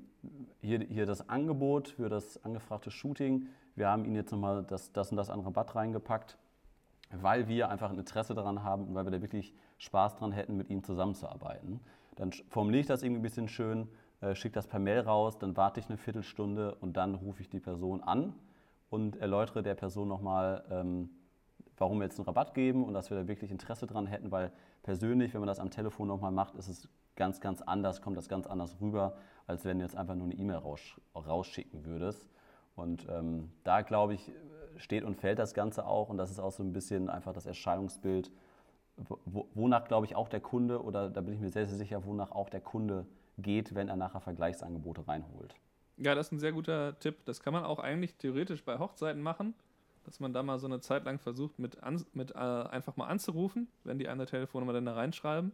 hier, 0.62 0.80
hier 0.80 1.06
das 1.06 1.30
Angebot 1.30 1.90
für 1.90 2.10
das 2.10 2.44
angefragte 2.44 2.92
Shooting. 2.92 3.48
Wir 3.76 3.88
haben 3.88 4.06
Ihnen 4.06 4.16
jetzt 4.16 4.32
nochmal 4.32 4.64
das, 4.64 4.92
das 4.92 5.12
und 5.12 5.18
das 5.18 5.30
an 5.30 5.40
Rabatt 5.40 5.76
reingepackt, 5.76 6.38
weil 7.12 7.48
wir 7.48 7.70
einfach 7.70 7.90
ein 7.90 7.98
Interesse 7.98 8.36
daran 8.36 8.64
haben 8.64 8.88
und 8.88 8.96
weil 8.96 9.06
wir 9.06 9.12
da 9.12 9.22
wirklich 9.22 9.56
Spaß 9.78 10.18
dran 10.18 10.32
hätten, 10.32 10.56
mit 10.56 10.70
Ihnen 10.70 10.84
zusammenzuarbeiten. 10.84 11.80
Dann 12.16 12.32
formuliere 12.50 12.82
ich 12.82 12.88
das 12.88 13.02
irgendwie 13.02 13.22
ein 13.22 13.24
bisschen 13.24 13.48
schön, 13.48 13.88
äh, 14.22 14.36
schicke 14.36 14.54
das 14.54 14.68
per 14.68 14.80
Mail 14.80 15.00
raus, 15.00 15.40
dann 15.40 15.58
warte 15.58 15.80
ich 15.80 15.88
eine 15.88 15.98
Viertelstunde 15.98 16.76
und 16.76 16.98
dann 16.98 17.16
rufe 17.16 17.42
ich 17.42 17.50
die 17.50 17.60
Person 17.60 18.04
an 18.04 18.36
und 18.90 19.16
erläutere 19.16 19.64
der 19.64 19.76
Person 19.76 20.08
nochmal, 20.08 20.64
ähm, 20.70 21.10
warum 21.78 22.00
wir 22.00 22.06
jetzt 22.06 22.20
einen 22.20 22.26
Rabatt 22.26 22.54
geben 22.54 22.84
und 22.86 22.94
dass 22.94 23.10
wir 23.10 23.18
da 23.18 23.28
wirklich 23.28 23.52
Interesse 23.52 23.88
dran 23.88 24.08
hätten, 24.08 24.32
weil 24.32 24.52
persönlich, 24.84 25.34
wenn 25.34 25.42
man 25.42 25.48
das 25.48 25.60
am 25.60 25.70
Telefon 25.70 26.08
nochmal 26.08 26.32
macht, 26.32 26.56
ist 26.56 26.68
es 26.68 26.88
ganz, 27.16 27.42
ganz 27.42 27.62
anders, 27.62 28.02
kommt 28.02 28.18
das 28.18 28.30
ganz 28.30 28.48
anders 28.48 28.78
rüber, 28.82 29.18
als 29.48 29.66
wenn 29.66 29.80
du 29.80 29.86
jetzt 29.86 29.96
einfach 29.96 30.16
nur 30.16 30.26
eine 30.26 30.36
E-Mail 30.36 30.58
raus, 30.58 30.82
rausschicken 31.16 31.86
würdest. 31.86 32.30
Und 32.76 33.08
ähm, 33.10 33.52
da, 33.64 33.82
glaube 33.82 34.14
ich, 34.14 34.32
steht 34.78 35.04
und 35.04 35.16
fällt 35.16 35.40
das 35.40 35.54
Ganze 35.54 35.86
auch. 35.86 36.10
Und 36.10 36.18
das 36.18 36.32
ist 36.32 36.40
auch 36.40 36.52
so 36.52 36.64
ein 36.64 36.74
bisschen 36.74 37.10
einfach 37.10 37.34
das 37.34 37.46
Erscheinungsbild, 37.46 38.32
wonach, 39.26 39.88
glaube 39.88 40.06
ich, 40.06 40.16
auch 40.16 40.30
der 40.30 40.42
Kunde, 40.42 40.84
oder 40.84 41.10
da 41.10 41.22
bin 41.22 41.34
ich 41.34 41.40
mir 41.40 41.50
sehr, 41.50 41.66
sehr 41.66 41.78
sicher, 41.78 42.06
wonach 42.06 42.32
auch 42.32 42.50
der 42.50 42.62
Kunde 42.62 43.06
geht, 43.38 43.74
wenn 43.74 43.90
er 43.90 43.96
nachher 43.96 44.22
Vergleichsangebote 44.22 45.08
reinholt. 45.08 45.56
Ja, 45.98 46.16
das 46.16 46.28
ist 46.28 46.32
ein 46.34 46.40
sehr 46.40 46.52
guter 46.52 46.98
Tipp. 47.00 47.26
Das 47.26 47.42
kann 47.42 47.54
man 47.54 47.64
auch 47.64 47.80
eigentlich 47.80 48.16
theoretisch 48.16 48.64
bei 48.64 48.80
Hochzeiten 48.80 49.22
machen, 49.22 49.54
dass 50.04 50.20
man 50.20 50.34
da 50.34 50.44
mal 50.44 50.60
so 50.60 50.68
eine 50.68 50.80
Zeit 50.80 51.06
lang 51.06 51.20
versucht, 51.20 51.60
mit, 51.60 51.84
an, 51.84 52.04
mit 52.14 52.32
äh, 52.32 52.38
einfach 52.38 52.98
mal 52.98 53.08
anzurufen, 53.08 53.68
wenn 53.84 54.00
die 54.00 54.08
eine 54.08 54.26
Telefonnummer 54.26 54.74
dann 54.74 54.86
da 54.86 54.94
reinschreiben. 54.94 55.52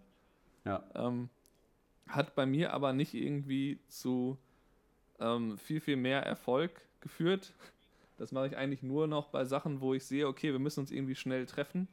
Ja. 0.66 0.84
Ähm, 0.96 1.30
hat 2.08 2.36
bei 2.36 2.46
mir 2.46 2.74
aber 2.74 2.94
nicht 2.94 3.14
irgendwie 3.14 3.80
zu 3.88 4.38
ähm, 5.20 5.58
viel, 5.58 5.82
viel 5.82 5.98
mehr 5.98 6.24
Erfolg 6.24 6.82
geführt. 7.02 7.54
Das 8.18 8.32
mache 8.32 8.48
ich 8.48 8.58
eigentlich 8.58 8.84
nur 8.84 9.08
noch 9.08 9.28
bei 9.28 9.46
Sachen, 9.46 9.82
wo 9.82 9.94
ich 9.94 10.06
sehe, 10.06 10.28
okay, 10.28 10.52
wir 10.52 10.60
müssen 10.60 10.82
uns 10.82 10.92
irgendwie 10.92 11.16
schnell 11.16 11.46
treffen. 11.46 11.88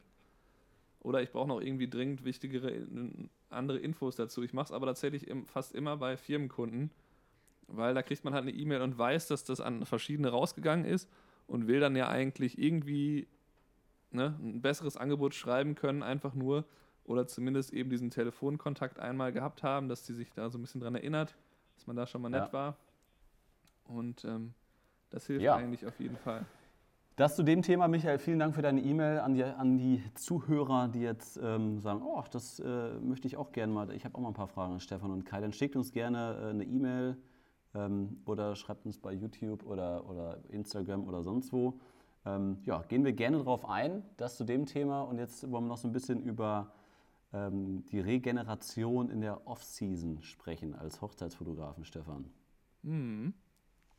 Oder 1.01 1.21
ich 1.21 1.31
brauche 1.31 1.47
noch 1.47 1.61
irgendwie 1.61 1.87
dringend 1.87 2.25
wichtigere 2.25 2.87
andere 3.49 3.77
Infos 3.77 4.15
dazu. 4.15 4.41
Ich 4.41 4.53
mache 4.53 4.65
es 4.65 4.71
aber 4.71 4.87
tatsächlich 4.87 5.31
fast 5.45 5.75
immer 5.75 5.97
bei 5.97 6.17
Firmenkunden, 6.17 6.89
weil 7.67 7.93
da 7.93 8.01
kriegt 8.01 8.23
man 8.23 8.33
halt 8.33 8.43
eine 8.43 8.51
E-Mail 8.51 8.81
und 8.81 8.97
weiß, 8.97 9.27
dass 9.27 9.43
das 9.43 9.61
an 9.61 9.85
verschiedene 9.85 10.29
rausgegangen 10.29 10.85
ist 10.85 11.09
und 11.47 11.67
will 11.67 11.79
dann 11.79 11.95
ja 11.95 12.07
eigentlich 12.07 12.57
irgendwie 12.57 13.27
ne, 14.11 14.35
ein 14.39 14.61
besseres 14.61 14.97
Angebot 14.97 15.33
schreiben 15.33 15.75
können, 15.75 16.03
einfach 16.03 16.33
nur, 16.33 16.65
oder 17.03 17.27
zumindest 17.27 17.73
eben 17.73 17.89
diesen 17.89 18.09
Telefonkontakt 18.09 18.99
einmal 18.99 19.31
gehabt 19.31 19.63
haben, 19.63 19.89
dass 19.89 20.05
sie 20.05 20.13
sich 20.13 20.31
da 20.33 20.49
so 20.49 20.57
ein 20.57 20.61
bisschen 20.61 20.81
dran 20.81 20.95
erinnert, 20.95 21.35
dass 21.75 21.85
man 21.87 21.95
da 21.95 22.07
schon 22.07 22.21
mal 22.21 22.29
nett 22.29 22.47
ja. 22.47 22.53
war. 22.53 22.77
Und 23.87 24.25
ähm, 24.25 24.53
das 25.11 25.27
hilft 25.27 25.43
ja. 25.43 25.55
eigentlich 25.55 25.85
auf 25.85 25.99
jeden 25.99 26.17
Fall. 26.17 26.45
Das 27.15 27.37
zu 27.37 27.43
dem 27.43 27.61
Thema, 27.61 27.87
Michael, 27.87 28.19
vielen 28.19 28.39
Dank 28.39 28.55
für 28.55 28.61
deine 28.61 28.81
E-Mail 28.81 29.19
an 29.19 29.35
die, 29.35 29.43
an 29.43 29.77
die 29.77 30.03
Zuhörer, 30.15 30.89
die 30.89 30.99
jetzt 30.99 31.39
ähm, 31.41 31.79
sagen, 31.79 32.01
oh, 32.01 32.21
das 32.29 32.59
äh, 32.59 32.99
möchte 32.99 33.27
ich 33.27 33.37
auch 33.37 33.53
gerne 33.53 33.71
mal. 33.71 33.89
Ich 33.91 34.03
habe 34.03 34.15
auch 34.15 34.19
mal 34.19 34.29
ein 34.29 34.33
paar 34.33 34.49
Fragen 34.49 34.73
an 34.73 34.79
Stefan 34.81 35.11
und 35.11 35.25
Kai. 35.25 35.39
Dann 35.39 35.53
schickt 35.53 35.77
uns 35.77 35.93
gerne 35.93 36.37
äh, 36.41 36.49
eine 36.49 36.65
E-Mail 36.65 37.15
ähm, 37.75 38.17
oder 38.25 38.55
schreibt 38.55 38.85
uns 38.85 38.97
bei 38.97 39.13
YouTube 39.13 39.65
oder, 39.65 40.09
oder 40.09 40.39
Instagram 40.49 41.07
oder 41.07 41.21
sonst 41.21 41.51
wo. 41.51 41.79
Ähm, 42.25 42.57
ja, 42.65 42.81
gehen 42.87 43.05
wir 43.05 43.13
gerne 43.13 43.37
darauf 43.37 43.69
ein, 43.69 44.03
das 44.17 44.37
zu 44.37 44.45
dem 44.45 44.65
Thema. 44.65 45.01
Und 45.01 45.19
jetzt 45.19 45.49
wollen 45.51 45.65
wir 45.65 45.69
noch 45.69 45.77
so 45.77 45.87
ein 45.87 45.91
bisschen 45.91 46.23
über 46.23 46.71
ähm, 47.33 47.85
die 47.91 47.99
Regeneration 47.99 49.09
in 49.09 49.21
der 49.21 49.45
Off-Season 49.45 50.23
sprechen 50.23 50.73
als 50.73 51.01
Hochzeitsfotografen, 51.01 51.85
Stefan. 51.85 52.25
Mhm. 52.81 53.33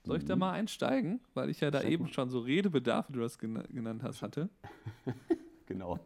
Soll 0.04 0.18
ich 0.18 0.24
da 0.24 0.36
mhm. 0.36 0.40
mal 0.40 0.52
einsteigen? 0.52 1.20
Weil 1.34 1.50
ich 1.50 1.60
ja 1.60 1.70
da 1.70 1.80
Steck 1.80 1.92
eben 1.92 2.08
schon 2.08 2.30
so 2.30 2.40
Redebedarf, 2.40 3.08
wie 3.08 3.14
du 3.14 3.20
das 3.20 3.38
genannt 3.38 4.02
hast, 4.02 4.22
hatte. 4.22 4.48
genau. 5.66 5.98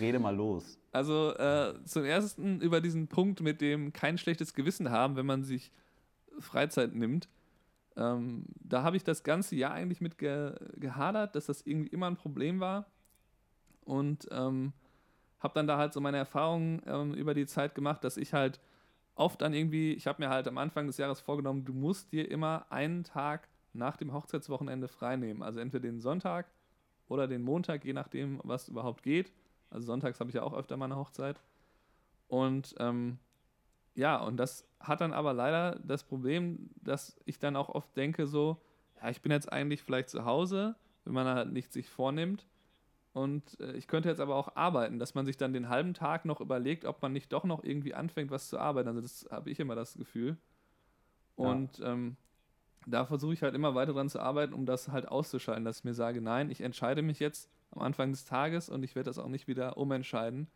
Rede 0.00 0.18
mal 0.18 0.34
los. 0.34 0.78
Also 0.92 1.34
äh, 1.36 1.74
zum 1.84 2.04
ersten 2.04 2.60
über 2.60 2.80
diesen 2.80 3.06
Punkt 3.06 3.40
mit 3.40 3.60
dem 3.60 3.92
kein 3.92 4.18
schlechtes 4.18 4.54
Gewissen 4.54 4.90
haben, 4.90 5.16
wenn 5.16 5.26
man 5.26 5.44
sich 5.44 5.70
Freizeit 6.40 6.94
nimmt. 6.94 7.28
Ähm, 7.96 8.44
da 8.60 8.82
habe 8.82 8.96
ich 8.96 9.04
das 9.04 9.22
ganze 9.22 9.56
Jahr 9.56 9.72
eigentlich 9.72 10.00
mit 10.00 10.18
ge 10.18 10.54
gehadert, 10.76 11.34
dass 11.34 11.46
das 11.46 11.62
irgendwie 11.62 11.88
immer 11.88 12.06
ein 12.06 12.16
Problem 12.16 12.60
war. 12.60 12.86
Und 13.84 14.28
ähm, 14.30 14.72
habe 15.40 15.54
dann 15.54 15.66
da 15.66 15.78
halt 15.78 15.92
so 15.92 16.00
meine 16.00 16.18
Erfahrungen 16.18 16.82
ähm, 16.86 17.14
über 17.14 17.34
die 17.34 17.46
Zeit 17.46 17.74
gemacht, 17.74 18.04
dass 18.04 18.16
ich 18.16 18.34
halt 18.34 18.60
oft 19.14 19.40
dann 19.42 19.52
irgendwie, 19.52 19.92
ich 19.92 20.06
habe 20.06 20.22
mir 20.22 20.30
halt 20.30 20.46
am 20.46 20.58
Anfang 20.58 20.86
des 20.86 20.96
Jahres 20.96 21.20
vorgenommen, 21.20 21.64
du 21.64 21.72
musst 21.72 22.12
dir 22.12 22.30
immer 22.30 22.66
einen 22.70 23.04
Tag 23.04 23.48
nach 23.72 23.96
dem 23.96 24.12
Hochzeitswochenende 24.12 24.88
freinehmen. 24.88 25.42
Also 25.42 25.60
entweder 25.60 25.88
den 25.88 26.00
Sonntag 26.00 26.50
oder 27.08 27.26
den 27.26 27.42
Montag, 27.42 27.84
je 27.84 27.92
nachdem, 27.92 28.40
was 28.44 28.68
überhaupt 28.68 29.02
geht. 29.02 29.32
Also 29.70 29.86
sonntags 29.86 30.20
habe 30.20 30.30
ich 30.30 30.34
ja 30.34 30.42
auch 30.42 30.54
öfter 30.54 30.76
meine 30.76 30.96
Hochzeit. 30.96 31.40
Und 32.28 32.74
ähm, 32.78 33.18
ja, 33.98 34.16
und 34.16 34.36
das 34.36 34.64
hat 34.78 35.00
dann 35.00 35.12
aber 35.12 35.32
leider 35.32 35.80
das 35.82 36.04
Problem, 36.04 36.70
dass 36.76 37.18
ich 37.24 37.40
dann 37.40 37.56
auch 37.56 37.68
oft 37.68 37.96
denke, 37.96 38.28
so, 38.28 38.62
ja, 39.02 39.10
ich 39.10 39.20
bin 39.22 39.32
jetzt 39.32 39.52
eigentlich 39.52 39.82
vielleicht 39.82 40.08
zu 40.08 40.24
Hause, 40.24 40.76
wenn 41.04 41.14
man 41.14 41.26
halt 41.26 41.52
nichts 41.52 41.74
sich 41.74 41.88
vornimmt. 41.88 42.46
Und 43.12 43.58
äh, 43.58 43.72
ich 43.72 43.88
könnte 43.88 44.08
jetzt 44.08 44.20
aber 44.20 44.36
auch 44.36 44.54
arbeiten, 44.54 45.00
dass 45.00 45.16
man 45.16 45.26
sich 45.26 45.36
dann 45.36 45.52
den 45.52 45.68
halben 45.68 45.94
Tag 45.94 46.26
noch 46.26 46.40
überlegt, 46.40 46.84
ob 46.84 47.02
man 47.02 47.12
nicht 47.12 47.32
doch 47.32 47.42
noch 47.42 47.64
irgendwie 47.64 47.92
anfängt, 47.92 48.30
was 48.30 48.48
zu 48.48 48.60
arbeiten. 48.60 48.88
Also 48.88 49.00
das 49.00 49.26
habe 49.32 49.50
ich 49.50 49.58
immer 49.58 49.74
das 49.74 49.94
Gefühl. 49.94 50.36
Und 51.34 51.78
ja. 51.78 51.92
ähm, 51.92 52.16
da 52.86 53.04
versuche 53.04 53.34
ich 53.34 53.42
halt 53.42 53.56
immer 53.56 53.74
weiter 53.74 53.94
dran 53.94 54.08
zu 54.08 54.20
arbeiten, 54.20 54.54
um 54.54 54.64
das 54.64 54.90
halt 54.90 55.08
auszuschalten, 55.08 55.64
dass 55.64 55.78
ich 55.78 55.84
mir 55.84 55.94
sage, 55.94 56.20
nein, 56.20 56.52
ich 56.52 56.60
entscheide 56.60 57.02
mich 57.02 57.18
jetzt 57.18 57.50
am 57.72 57.82
Anfang 57.82 58.12
des 58.12 58.24
Tages 58.26 58.68
und 58.68 58.84
ich 58.84 58.94
werde 58.94 59.10
das 59.10 59.18
auch 59.18 59.28
nicht 59.28 59.48
wieder 59.48 59.76
umentscheiden, 59.76 60.46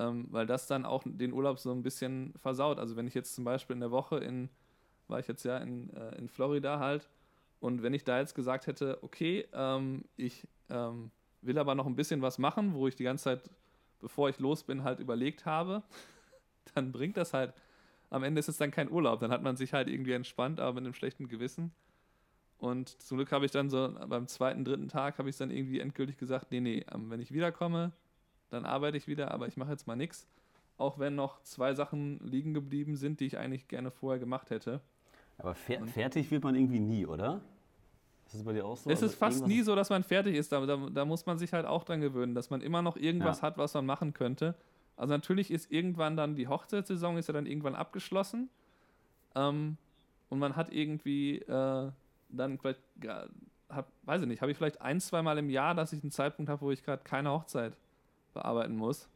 ähm, 0.00 0.26
weil 0.30 0.46
das 0.46 0.66
dann 0.66 0.84
auch 0.84 1.02
den 1.04 1.32
Urlaub 1.32 1.58
so 1.58 1.70
ein 1.72 1.82
bisschen 1.82 2.32
versaut. 2.38 2.78
Also 2.78 2.96
wenn 2.96 3.06
ich 3.06 3.14
jetzt 3.14 3.34
zum 3.34 3.44
Beispiel 3.44 3.74
in 3.74 3.80
der 3.80 3.90
Woche 3.90 4.18
in, 4.18 4.48
war 5.08 5.20
ich 5.20 5.28
jetzt 5.28 5.44
ja 5.44 5.58
in, 5.58 5.90
äh, 5.90 6.16
in 6.16 6.28
Florida 6.28 6.78
halt, 6.78 7.08
und 7.60 7.82
wenn 7.82 7.92
ich 7.92 8.04
da 8.04 8.18
jetzt 8.18 8.34
gesagt 8.34 8.66
hätte, 8.66 8.98
okay, 9.02 9.46
ähm, 9.52 10.04
ich 10.16 10.48
ähm, 10.70 11.10
will 11.42 11.58
aber 11.58 11.74
noch 11.74 11.86
ein 11.86 11.94
bisschen 11.94 12.22
was 12.22 12.38
machen, 12.38 12.72
wo 12.74 12.88
ich 12.88 12.96
die 12.96 13.04
ganze 13.04 13.24
Zeit, 13.24 13.50
bevor 14.00 14.30
ich 14.30 14.38
los 14.38 14.64
bin, 14.64 14.82
halt 14.82 14.98
überlegt 14.98 15.44
habe, 15.44 15.82
dann 16.74 16.90
bringt 16.90 17.18
das 17.18 17.34
halt 17.34 17.52
am 18.10 18.24
Ende 18.24 18.40
ist 18.40 18.48
es 18.48 18.56
dann 18.56 18.72
kein 18.72 18.90
Urlaub. 18.90 19.20
Dann 19.20 19.30
hat 19.30 19.42
man 19.42 19.56
sich 19.56 19.72
halt 19.72 19.88
irgendwie 19.88 20.12
entspannt, 20.12 20.60
aber 20.60 20.74
mit 20.74 20.84
einem 20.84 20.94
schlechten 20.94 21.28
Gewissen. 21.28 21.72
Und 22.58 22.88
zum 23.00 23.16
Glück 23.16 23.32
habe 23.32 23.46
ich 23.46 23.52
dann 23.52 23.70
so 23.70 23.94
beim 24.08 24.26
zweiten, 24.26 24.64
dritten 24.64 24.88
Tag 24.88 25.18
habe 25.18 25.30
ich 25.30 25.36
dann 25.36 25.50
irgendwie 25.50 25.80
endgültig 25.80 26.18
gesagt, 26.18 26.50
nee, 26.50 26.60
nee, 26.60 26.84
ähm, 26.92 27.08
wenn 27.08 27.20
ich 27.20 27.32
wiederkomme, 27.32 27.92
dann 28.50 28.64
arbeite 28.64 28.96
ich 28.96 29.06
wieder, 29.06 29.30
aber 29.30 29.48
ich 29.48 29.56
mache 29.56 29.70
jetzt 29.70 29.86
mal 29.86 29.96
nichts. 29.96 30.28
Auch 30.76 30.98
wenn 30.98 31.14
noch 31.14 31.42
zwei 31.42 31.74
Sachen 31.74 32.18
liegen 32.20 32.54
geblieben 32.54 32.96
sind, 32.96 33.20
die 33.20 33.26
ich 33.26 33.38
eigentlich 33.38 33.68
gerne 33.68 33.90
vorher 33.90 34.18
gemacht 34.18 34.50
hätte. 34.50 34.80
Aber 35.38 35.54
fer 35.54 35.86
fertig 35.86 36.30
wird 36.30 36.44
man 36.44 36.54
irgendwie 36.54 36.80
nie, 36.80 37.06
oder? 37.06 37.40
Ist 38.26 38.36
das 38.36 38.44
bei 38.44 38.52
dir 38.52 38.64
auch 38.64 38.76
so? 38.76 38.90
Es 38.90 38.96
also 38.96 39.06
ist 39.06 39.14
fast 39.16 39.46
nie 39.46 39.62
so, 39.62 39.74
dass 39.74 39.90
man 39.90 40.04
fertig 40.04 40.36
ist. 40.36 40.52
Da, 40.52 40.64
da, 40.64 40.76
da, 40.76 41.04
muss 41.04 41.26
man 41.26 41.38
sich 41.38 41.52
halt 41.52 41.66
auch 41.66 41.84
dran 41.84 42.00
gewöhnen, 42.00 42.34
dass 42.34 42.50
man 42.50 42.60
immer 42.60 42.80
noch 42.82 42.96
irgendwas 42.96 43.38
ja. 43.38 43.48
hat, 43.48 43.58
was 43.58 43.74
man 43.74 43.86
machen 43.86 44.12
könnte. 44.12 44.54
Also 44.96 45.12
natürlich 45.12 45.50
ist 45.50 45.70
irgendwann 45.72 46.16
dann 46.16 46.36
die 46.36 46.46
Hochzeitssaison 46.46 47.16
ist 47.16 47.26
ja 47.26 47.34
dann 47.34 47.46
irgendwann 47.46 47.74
abgeschlossen. 47.74 48.48
Ähm, 49.34 49.76
und 50.28 50.38
man 50.38 50.56
hat 50.56 50.72
irgendwie 50.72 51.38
äh, 51.38 51.90
dann 52.28 52.58
vielleicht, 52.58 52.80
hab, 53.68 53.90
weiß 54.04 54.22
ich 54.22 54.28
nicht, 54.28 54.42
habe 54.42 54.52
ich 54.52 54.58
vielleicht 54.58 54.80
ein, 54.80 55.00
zwei 55.00 55.22
Mal 55.22 55.38
im 55.38 55.50
Jahr, 55.50 55.74
dass 55.74 55.92
ich 55.92 56.02
einen 56.02 56.12
Zeitpunkt 56.12 56.50
habe, 56.50 56.60
wo 56.60 56.70
ich 56.70 56.84
gerade 56.84 57.02
keine 57.02 57.30
Hochzeit 57.30 57.76
bearbeiten 58.32 58.76
muss. 58.76 59.08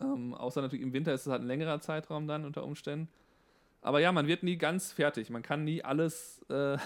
Ähm, 0.00 0.34
außer 0.34 0.60
natürlich 0.60 0.84
im 0.84 0.92
Winter 0.92 1.12
ist 1.12 1.26
es 1.26 1.32
halt 1.32 1.42
ein 1.42 1.46
längerer 1.46 1.80
Zeitraum 1.80 2.26
dann 2.26 2.44
unter 2.44 2.64
Umständen. 2.64 3.08
Aber 3.80 4.00
ja, 4.00 4.12
man 4.12 4.26
wird 4.26 4.42
nie 4.42 4.58
ganz 4.58 4.92
fertig. 4.92 5.30
Man 5.30 5.42
kann 5.42 5.64
nie 5.64 5.82
alles. 5.84 6.44
Äh 6.48 6.76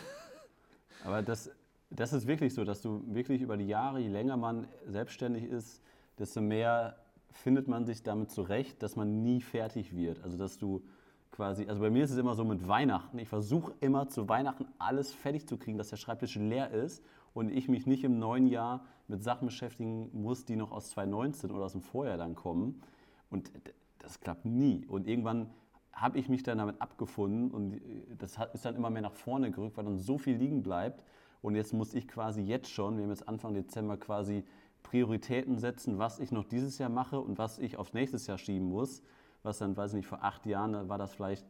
Aber 1.04 1.22
das, 1.22 1.50
das 1.88 2.12
ist 2.12 2.26
wirklich 2.26 2.54
so, 2.54 2.64
dass 2.64 2.82
du 2.82 3.02
wirklich 3.06 3.42
über 3.42 3.56
die 3.56 3.66
Jahre, 3.66 4.00
je 4.00 4.08
länger 4.08 4.36
man 4.36 4.68
selbstständig 4.86 5.44
ist, 5.44 5.82
desto 6.18 6.40
mehr 6.40 6.96
findet 7.32 7.68
man 7.68 7.86
sich 7.86 8.02
damit 8.02 8.30
zurecht, 8.30 8.82
dass 8.82 8.96
man 8.96 9.22
nie 9.22 9.40
fertig 9.40 9.96
wird. 9.96 10.22
Also 10.22 10.36
dass 10.36 10.58
du 10.58 10.82
quasi, 11.30 11.66
also 11.66 11.80
bei 11.80 11.90
mir 11.90 12.04
ist 12.04 12.10
es 12.10 12.18
immer 12.18 12.34
so 12.34 12.44
mit 12.44 12.68
Weihnachten. 12.68 13.18
Ich 13.18 13.28
versuche 13.28 13.72
immer 13.80 14.08
zu 14.08 14.28
Weihnachten 14.28 14.66
alles 14.78 15.12
fertig 15.12 15.48
zu 15.48 15.56
kriegen, 15.56 15.78
dass 15.78 15.88
der 15.88 15.96
Schreibtisch 15.96 16.36
leer 16.36 16.70
ist 16.70 17.02
und 17.34 17.50
ich 17.50 17.68
mich 17.68 17.86
nicht 17.86 18.04
im 18.04 18.18
neuen 18.18 18.46
Jahr 18.46 18.84
mit 19.08 19.22
Sachen 19.22 19.46
beschäftigen 19.46 20.10
muss, 20.12 20.44
die 20.44 20.56
noch 20.56 20.72
aus 20.72 20.90
2019 20.90 21.50
oder 21.50 21.64
aus 21.64 21.72
dem 21.72 21.82
Vorjahr 21.82 22.16
dann 22.16 22.34
kommen. 22.34 22.82
Und 23.30 23.50
das 23.98 24.20
klappt 24.20 24.44
nie. 24.44 24.86
Und 24.86 25.06
irgendwann 25.06 25.50
habe 25.92 26.18
ich 26.18 26.28
mich 26.28 26.42
dann 26.42 26.58
damit 26.58 26.80
abgefunden 26.80 27.50
und 27.50 27.80
das 28.18 28.38
ist 28.54 28.64
dann 28.64 28.76
immer 28.76 28.90
mehr 28.90 29.02
nach 29.02 29.12
vorne 29.12 29.50
gerückt, 29.50 29.76
weil 29.76 29.84
dann 29.84 29.98
so 29.98 30.18
viel 30.18 30.36
liegen 30.36 30.62
bleibt. 30.62 31.02
Und 31.42 31.54
jetzt 31.54 31.72
muss 31.72 31.94
ich 31.94 32.06
quasi 32.06 32.42
jetzt 32.42 32.70
schon, 32.70 32.96
wir 32.96 33.04
haben 33.04 33.10
jetzt 33.10 33.28
Anfang 33.28 33.54
Dezember 33.54 33.96
quasi 33.96 34.44
Prioritäten 34.82 35.58
setzen, 35.58 35.98
was 35.98 36.18
ich 36.18 36.32
noch 36.32 36.44
dieses 36.44 36.78
Jahr 36.78 36.90
mache 36.90 37.20
und 37.20 37.38
was 37.38 37.58
ich 37.58 37.76
aufs 37.76 37.92
nächste 37.92 38.18
Jahr 38.18 38.38
schieben 38.38 38.68
muss. 38.68 39.02
Was 39.42 39.58
dann, 39.58 39.76
weiß 39.76 39.92
ich 39.92 39.98
nicht, 39.98 40.06
vor 40.06 40.22
acht 40.22 40.44
Jahren 40.46 40.88
war 40.88 40.98
das 40.98 41.14
vielleicht 41.14 41.46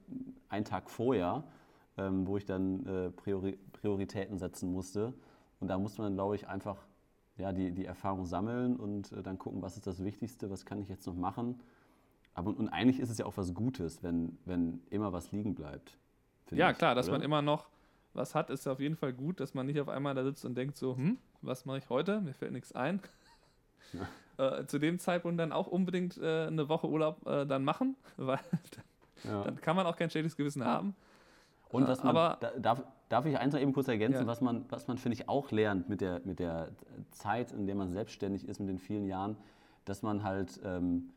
ein 0.49 0.65
Tag 0.65 0.91
vorher, 0.91 1.45
ähm, 1.97 2.27
wo 2.27 2.37
ich 2.37 2.45
dann 2.45 2.87
äh, 2.87 3.11
Priori 3.11 3.59
Prioritäten 3.73 4.39
setzen 4.39 4.73
musste. 4.73 5.13
Und 5.61 5.69
da 5.69 5.79
muss 5.79 5.99
man, 5.99 6.15
glaube 6.15 6.35
ich, 6.37 6.49
einfach 6.49 6.77
ja, 7.37 7.53
die, 7.53 7.73
die 7.73 7.85
Erfahrung 7.85 8.27
sammeln 8.27 8.77
und 8.77 9.13
äh, 9.13 9.23
dann 9.23 9.39
gucken, 9.39 9.63
was 9.63 9.77
ist 9.77 9.87
das 9.87 10.03
Wichtigste, 10.05 10.51
was 10.51 10.65
kann 10.65 10.81
ich 10.81 10.89
jetzt 10.89 11.07
noch 11.07 11.15
machen. 11.15 11.61
Aber 12.35 12.51
und 12.51 12.69
eigentlich 12.69 13.01
ist 13.01 13.11
es 13.11 13.19
ja 13.19 13.27
auch 13.27 13.37
was 13.37 13.55
Gutes, 13.55 14.03
wenn, 14.03 14.39
wenn 14.45 14.81
immer 14.91 15.13
was 15.13 15.33
liegen 15.33 15.55
bleibt. 15.55 15.97
Ja, 16.51 16.71
ich, 16.71 16.79
klar, 16.79 16.95
dass 16.95 17.11
man 17.11 17.23
immer 17.23 17.43
noch 17.43 17.69
was 18.13 18.35
hat, 18.35 18.51
ist 18.51 18.67
auf 18.67 18.81
jeden 18.81 18.97
Fall 18.97 19.13
gut, 19.13 19.41
dass 19.41 19.55
man 19.55 19.67
nicht 19.67 19.81
auf 19.81 19.89
einmal 19.89 20.15
da 20.15 20.25
sitzt 20.25 20.45
und 20.45 20.57
denkt 20.57 20.77
so, 20.77 20.97
hm, 20.97 21.19
was 21.43 21.65
mache 21.65 21.79
ich 21.79 21.89
heute? 21.91 22.21
Mir 22.21 22.35
fällt 22.35 22.53
nichts 22.53 22.73
ein. 22.73 23.01
Äh, 24.37 24.65
zu 24.65 24.79
dem 24.79 24.99
Zeitpunkt 24.99 25.39
dann 25.39 25.53
auch 25.53 25.67
unbedingt 25.67 26.17
äh, 26.17 26.47
eine 26.47 26.71
Woche 26.71 26.89
Urlaub 26.89 27.27
äh, 27.27 27.45
dann 27.45 27.63
machen, 27.63 27.95
weil 28.17 28.39
dann, 29.25 29.31
ja. 29.31 29.43
dann, 29.43 29.61
kann 29.61 29.77
man 29.77 29.85
auch 29.85 29.97
kein 29.97 30.09
schlechtes 30.09 30.35
Gewissen 30.35 30.65
haben. 30.65 30.97
Und 31.69 31.87
was 31.87 32.03
man, 32.03 32.17
aber, 32.17 32.39
darf, 32.59 32.83
darf 33.11 33.27
ich 33.27 33.37
eins 33.37 33.53
noch 33.53 33.61
eben 33.61 33.75
kurz 33.75 33.89
ergänzen, 33.89 34.23
ja. 34.23 34.27
was 34.27 34.41
man, 34.41 34.65
was 34.71 34.87
man 34.87 34.97
finde 34.97 35.17
ich 35.17 35.29
auch 35.29 35.51
lernt 35.51 35.89
mit 35.89 36.01
der, 36.01 36.23
mit 36.25 36.39
der 36.39 36.71
Zeit, 37.11 37.53
in 37.53 37.67
der 37.67 37.75
man 37.75 37.91
selbstständig 37.91 38.49
ist, 38.49 38.61
mit 38.61 38.69
den 38.69 38.79
vielen 38.79 39.05
Jahren, 39.05 39.37
dass 39.85 40.03
man 40.03 40.23
halt 40.23 40.61
ähm, 40.65 41.11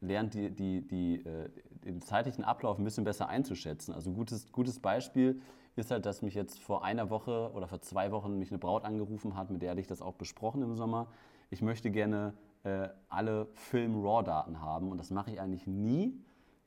lernt, 0.00 0.34
die, 0.34 0.50
die, 0.50 0.86
die, 0.86 1.16
äh, 1.16 1.50
den 1.84 2.00
zeitlichen 2.00 2.44
Ablauf 2.44 2.78
ein 2.78 2.84
bisschen 2.84 3.04
besser 3.04 3.28
einzuschätzen. 3.28 3.94
Also 3.94 4.10
gutes, 4.12 4.50
gutes 4.52 4.80
Beispiel 4.80 5.40
ist 5.76 5.90
halt, 5.90 6.06
dass 6.06 6.22
mich 6.22 6.34
jetzt 6.34 6.60
vor 6.60 6.82
einer 6.82 7.10
Woche 7.10 7.50
oder 7.52 7.68
vor 7.68 7.80
zwei 7.82 8.10
Wochen 8.10 8.38
mich 8.38 8.50
eine 8.50 8.58
Braut 8.58 8.84
angerufen 8.84 9.36
hat, 9.36 9.50
mit 9.50 9.60
der 9.60 9.72
hatte 9.72 9.80
ich 9.80 9.86
das 9.86 10.00
auch 10.00 10.14
besprochen 10.14 10.62
im 10.62 10.74
Sommer. 10.74 11.08
Ich 11.50 11.60
möchte 11.60 11.90
gerne 11.90 12.32
äh, 12.62 12.88
alle 13.10 13.48
Film-RAW-Daten 13.52 14.62
haben 14.62 14.90
und 14.90 14.96
das 14.96 15.10
mache 15.10 15.30
ich 15.30 15.40
eigentlich 15.40 15.66
nie. 15.66 16.18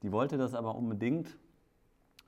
Die 0.04 0.12
wollte 0.12 0.38
das 0.38 0.54
aber 0.54 0.76
unbedingt. 0.76 1.36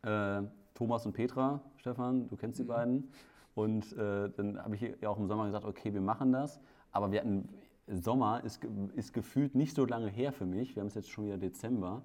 Äh, 0.02 0.42
Thomas 0.74 1.06
und 1.06 1.14
Petra, 1.14 1.62
Stefan, 1.78 2.28
du 2.28 2.36
kennst 2.36 2.60
die 2.60 2.64
mhm. 2.64 2.68
beiden. 2.68 3.12
Und 3.56 3.92
äh, 3.98 4.30
dann 4.30 4.58
habe 4.64 4.76
ich 4.76 4.82
ja 5.02 5.10
auch 5.10 5.18
im 5.18 5.28
Sommer 5.28 5.46
gesagt, 5.46 5.66
okay, 5.66 5.94
wir 5.94 6.02
machen 6.02 6.32
das. 6.32 6.62
Aber 6.92 7.12
wir 7.12 7.20
hatten, 7.20 7.50
Sommer 7.88 8.44
ist, 8.44 8.64
ist 8.96 9.14
gefühlt 9.14 9.56
nicht 9.56 9.76
so 9.76 9.86
lange 9.86 10.08
her 10.08 10.32
für 10.32 10.46
mich. 10.46 10.76
Wir 10.76 10.82
haben 10.82 10.88
es 10.88 10.96
jetzt 10.96 11.10
schon 11.10 11.26
wieder 11.26 11.38
Dezember. 11.38 12.04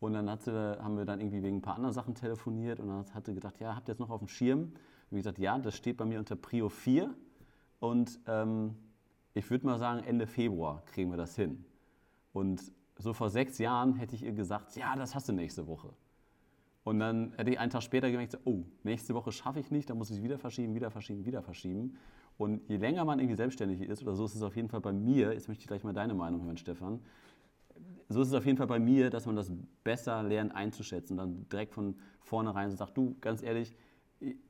Und 0.00 0.12
dann 0.12 0.38
sie, 0.38 0.50
haben 0.52 0.96
wir 0.96 1.04
dann 1.04 1.20
irgendwie 1.20 1.42
wegen 1.42 1.56
ein 1.56 1.62
paar 1.62 1.76
anderen 1.76 1.94
Sachen 1.94 2.14
telefoniert 2.14 2.78
und 2.78 2.88
dann 2.88 3.04
hat 3.14 3.26
sie 3.26 3.34
gedacht, 3.34 3.58
ja, 3.58 3.74
habt 3.74 3.88
ihr 3.88 3.94
das 3.94 3.98
noch 3.98 4.10
auf 4.10 4.20
dem 4.20 4.28
Schirm? 4.28 4.60
Und 5.10 5.18
ich 5.18 5.18
gesagt, 5.18 5.38
ja, 5.38 5.58
das 5.58 5.76
steht 5.76 5.96
bei 5.96 6.04
mir 6.04 6.18
unter 6.18 6.36
Prio 6.36 6.68
4. 6.68 7.14
Und 7.80 8.20
ähm, 8.26 8.76
ich 9.32 9.50
würde 9.50 9.66
mal 9.66 9.78
sagen, 9.78 10.04
Ende 10.04 10.26
Februar 10.26 10.82
kriegen 10.86 11.10
wir 11.10 11.16
das 11.16 11.36
hin. 11.36 11.64
Und 12.32 12.72
so 12.98 13.12
vor 13.12 13.30
sechs 13.30 13.58
Jahren 13.58 13.94
hätte 13.94 14.14
ich 14.14 14.22
ihr 14.22 14.32
gesagt, 14.32 14.76
ja, 14.76 14.94
das 14.96 15.14
hast 15.14 15.28
du 15.28 15.32
nächste 15.32 15.66
Woche. 15.66 15.90
Und 16.84 16.98
dann 16.98 17.32
hätte 17.36 17.50
ich 17.50 17.58
einen 17.58 17.70
Tag 17.70 17.82
später 17.82 18.10
gemerkt, 18.10 18.38
oh, 18.44 18.62
nächste 18.82 19.14
Woche 19.14 19.32
schaffe 19.32 19.58
ich 19.58 19.70
nicht, 19.70 19.88
dann 19.88 19.96
muss 19.96 20.10
ich 20.10 20.18
es 20.18 20.22
wieder 20.22 20.38
verschieben, 20.38 20.74
wieder 20.74 20.90
verschieben, 20.90 21.24
wieder 21.24 21.42
verschieben. 21.42 21.96
Und 22.36 22.68
je 22.68 22.76
länger 22.76 23.04
man 23.04 23.18
irgendwie 23.18 23.36
selbstständig 23.36 23.80
ist, 23.80 24.02
oder 24.02 24.14
so 24.14 24.24
ist 24.24 24.34
es 24.34 24.42
auf 24.42 24.54
jeden 24.54 24.68
Fall 24.68 24.80
bei 24.80 24.92
mir, 24.92 25.32
jetzt 25.32 25.48
möchte 25.48 25.62
ich 25.62 25.66
gleich 25.66 25.82
mal 25.82 25.94
deine 25.94 26.14
Meinung 26.14 26.44
hören, 26.44 26.58
Stefan, 26.58 27.00
so 28.08 28.20
ist 28.20 28.28
es 28.28 28.34
auf 28.34 28.44
jeden 28.44 28.58
Fall 28.58 28.66
bei 28.66 28.78
mir, 28.78 29.08
dass 29.08 29.24
man 29.26 29.36
das 29.36 29.50
besser 29.82 30.22
lernt 30.22 30.54
einzuschätzen. 30.54 31.16
Dann 31.16 31.48
direkt 31.48 31.72
von 31.72 31.96
vornherein 32.20 32.70
sagt, 32.70 32.96
du, 32.96 33.16
ganz 33.20 33.42
ehrlich, 33.42 33.74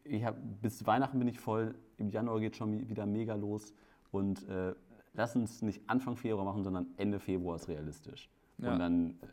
ich 0.05 0.25
hab, 0.25 0.37
bis 0.61 0.87
Weihnachten 0.87 1.19
bin 1.19 1.29
ich 1.29 1.39
voll, 1.39 1.75
im 1.97 2.11
Januar 2.11 2.41
geht 2.41 2.57
schon 2.57 2.89
wieder 2.89 3.07
mega 3.07 3.35
los. 3.35 3.73
Und 4.11 4.49
äh, 4.49 4.75
lass 5.13 5.37
uns 5.37 5.63
nicht 5.63 5.83
Anfang 5.89 6.17
Februar 6.17 6.45
machen, 6.45 6.65
sondern 6.65 6.87
Ende 6.97 7.21
Februar 7.21 7.57
ist 7.57 7.69
realistisch. 7.69 8.29
Ja. 8.59 8.73
Und 8.73 8.79
dann, 8.79 9.11
äh, 9.11 9.27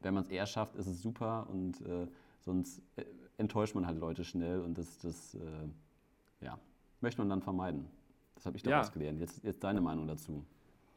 wenn 0.00 0.14
man 0.14 0.22
es 0.22 0.28
eher 0.28 0.46
schafft, 0.46 0.76
ist 0.76 0.86
es 0.86 1.02
super 1.02 1.48
und 1.50 1.80
äh, 1.82 2.06
sonst 2.44 2.82
äh, 2.96 3.04
enttäuscht 3.38 3.74
man 3.74 3.86
halt 3.86 3.98
Leute 3.98 4.24
schnell 4.24 4.60
und 4.60 4.78
das, 4.78 4.98
das 4.98 5.34
äh, 5.34 6.44
ja, 6.44 6.58
möchte 7.00 7.20
man 7.20 7.28
dann 7.28 7.42
vermeiden. 7.42 7.86
Das 8.34 8.46
habe 8.46 8.56
ich 8.56 8.62
daraus 8.62 8.88
ja. 8.88 8.92
gelernt. 8.92 9.20
Jetzt, 9.20 9.42
jetzt 9.44 9.62
deine 9.62 9.80
Meinung 9.80 10.06
dazu. 10.06 10.44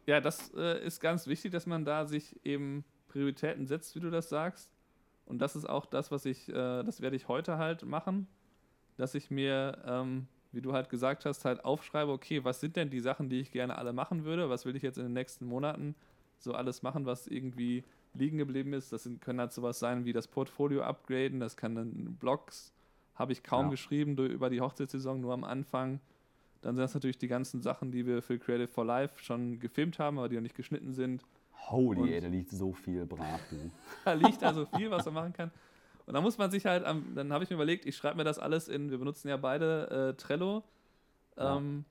Ja, 0.05 0.21
das 0.21 0.53
äh, 0.55 0.86
ist 0.86 0.99
ganz 0.99 1.27
wichtig, 1.27 1.51
dass 1.51 1.65
man 1.65 1.86
da 1.86 2.05
sich 2.05 2.39
eben 2.45 2.84
Prioritäten 3.08 3.65
setzt, 3.65 3.95
wie 3.95 3.99
du 3.99 4.10
das 4.10 4.29
sagst. 4.29 4.69
Und 5.25 5.39
das 5.39 5.55
ist 5.55 5.67
auch 5.67 5.88
das, 5.88 6.12
was 6.12 6.25
ich, 6.25 6.45
das 6.45 7.01
werde 7.01 7.15
ich 7.15 7.27
heute 7.27 7.58
halt 7.58 7.84
machen, 7.84 8.27
dass 8.95 9.15
ich 9.15 9.31
mir 9.31 9.81
ähm, 9.84 10.27
wie 10.55 10.62
du 10.62 10.73
halt 10.73 10.89
gesagt 10.89 11.25
hast, 11.25 11.45
halt 11.45 11.63
aufschreibe, 11.65 12.12
okay, 12.12 12.43
was 12.43 12.62
sind 12.62 12.77
denn 12.77 12.89
die 12.89 13.01
Sachen, 13.01 13.29
die 13.29 13.41
ich 13.41 13.51
gerne 13.51 13.77
alle 13.77 13.93
machen 13.93 14.23
würde, 14.23 14.49
was 14.49 14.65
will 14.65 14.75
ich 14.75 14.81
jetzt 14.81 14.97
in 14.97 15.03
den 15.03 15.13
nächsten 15.13 15.45
Monaten 15.45 15.95
so 16.39 16.53
alles 16.53 16.81
machen, 16.81 17.05
was 17.05 17.27
irgendwie 17.27 17.84
liegen 18.17 18.38
geblieben 18.38 18.73
ist. 18.73 18.91
Das 18.91 19.04
sind, 19.04 19.21
können 19.21 19.39
halt 19.39 19.54
sowas 19.54 19.80
sein 19.80 20.06
wie 20.06 20.13
das 20.13 20.28
Portfolio 20.28 20.84
upgraden, 20.84 21.39
das 21.39 21.56
kann 21.58 21.75
dann 21.75 22.15
Blogs, 22.19 22.73
habe 23.15 23.32
ich 23.34 23.43
kaum 23.43 23.65
Ja. 23.65 23.71
geschrieben 23.71 24.15
durch, 24.15 24.32
über 24.32 24.49
die 24.49 24.62
Hochzeitssaison, 24.62 25.19
nur 25.21 25.34
am 25.34 25.43
Anfang. 25.43 25.99
Dann 26.62 26.75
sind 26.75 26.82
das 26.84 26.93
natürlich 26.93 27.17
die 27.17 27.28
ganzen 27.28 27.62
Sachen, 27.62 27.91
die 27.91 28.06
wir 28.06 28.21
für 28.21 28.39
Creative 28.39 28.67
for 28.67 28.86
Life 28.86 29.23
schon 29.23 29.60
gefilmt 29.60 29.99
haben, 29.99 30.17
aber 30.17 30.30
die 30.30 30.36
noch 30.36 30.41
nicht 30.41 30.56
geschnitten 30.56 30.93
sind. 30.93 31.23
Holy, 31.67 32.01
Und- 32.01 32.10
ey, 32.10 32.21
da 32.21 32.28
liegt 32.28 32.49
so 32.49 32.73
viel 32.73 33.06
brav, 33.06 33.39
du. 33.49 33.71
Da 34.06 34.13
liegt 34.13 34.43
also 34.43 34.65
viel, 34.65 34.89
was 34.91 35.06
man 35.06 35.13
machen 35.13 35.34
kann. 35.34 35.51
Und 36.06 36.13
da 36.13 36.21
muss 36.21 36.38
man 36.38 36.51
sich 36.51 36.65
halt, 36.65 36.84
am, 36.86 37.15
dann 37.15 37.34
habe 37.34 37.43
ich 37.43 37.49
mir 37.49 37.56
überlegt, 37.56 37.86
ich 37.86 37.95
schreibe 37.95 38.17
mir 38.17 38.23
das 38.23 38.38
alles 38.38 38.67
in, 38.67 38.91
wir 38.91 38.97
benutzen 38.99 39.28
ja 39.28 39.38
beide 39.38 40.13
äh, 40.13 40.13
Trello. 40.21 40.63
Ja. 41.38 41.58
Ähm, 41.58 41.86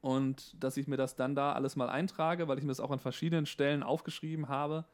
und 0.00 0.56
dass 0.62 0.76
ich 0.76 0.88
mir 0.88 0.96
das 0.96 1.14
dann 1.16 1.34
da 1.34 1.52
alles 1.52 1.76
mal 1.76 1.88
eintrage, 1.88 2.48
weil 2.48 2.58
ich 2.58 2.64
mir 2.64 2.68
das 2.70 2.80
auch 2.80 2.90
an 2.90 2.98
verschiedenen 2.98 3.46
Stellen 3.46 3.82
aufgeschrieben 3.82 4.48
habe, 4.48 4.84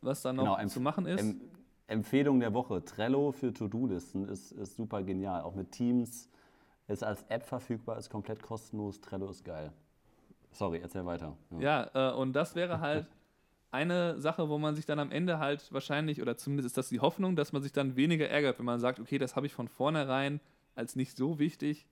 was 0.00 0.22
dann 0.22 0.36
noch 0.36 0.56
Genau, 0.56 0.68
zu 0.68 0.80
machen 0.80 1.06
ist. 1.06 1.20
Em 1.20 1.40
Empfehlung 1.86 2.40
der 2.40 2.54
Woche: 2.54 2.84
Trello 2.84 3.32
für 3.32 3.52
To-Do-Listen 3.52 4.26
ist, 4.28 4.52
ist 4.52 4.76
super 4.76 5.02
genial. 5.02 5.42
Auch 5.42 5.54
mit 5.54 5.70
Teams 5.72 6.30
ist 6.88 7.04
als 7.04 7.22
App 7.28 7.44
verfügbar, 7.44 7.98
ist 7.98 8.08
komplett 8.10 8.42
kostenlos. 8.42 9.00
Trello 9.00 9.28
ist 9.28 9.44
geil. 9.44 9.72
Sorry, 10.50 10.78
erzähl 10.80 11.04
weiter. 11.04 11.36
Ja, 11.58 11.90
äh, 11.94 12.14
und 12.14 12.32
das 12.32 12.54
wäre 12.54 12.80
halt 12.80 13.08
eine 13.70 14.20
Sache, 14.20 14.48
wo 14.48 14.56
man 14.56 14.74
sich 14.74 14.86
dann 14.86 14.98
am 14.98 15.10
Ende 15.10 15.38
halt 15.40 15.72
wahrscheinlich, 15.72 16.22
oder 16.22 16.36
zumindest 16.36 16.68
ist 16.68 16.78
das 16.78 16.88
die 16.88 17.00
Hoffnung, 17.00 17.36
dass 17.36 17.52
man 17.52 17.62
sich 17.62 17.72
dann 17.72 17.96
weniger 17.96 18.28
ärgert, 18.28 18.58
wenn 18.58 18.66
man 18.66 18.78
sagt, 18.80 19.00
okay, 19.00 19.18
das 19.18 19.36
habe 19.36 19.46
ich 19.46 19.52
von 19.52 19.68
vornherein 19.68 20.40
als 20.76 20.96
nicht 20.96 21.16
so 21.16 21.38
wichtig 21.38 21.86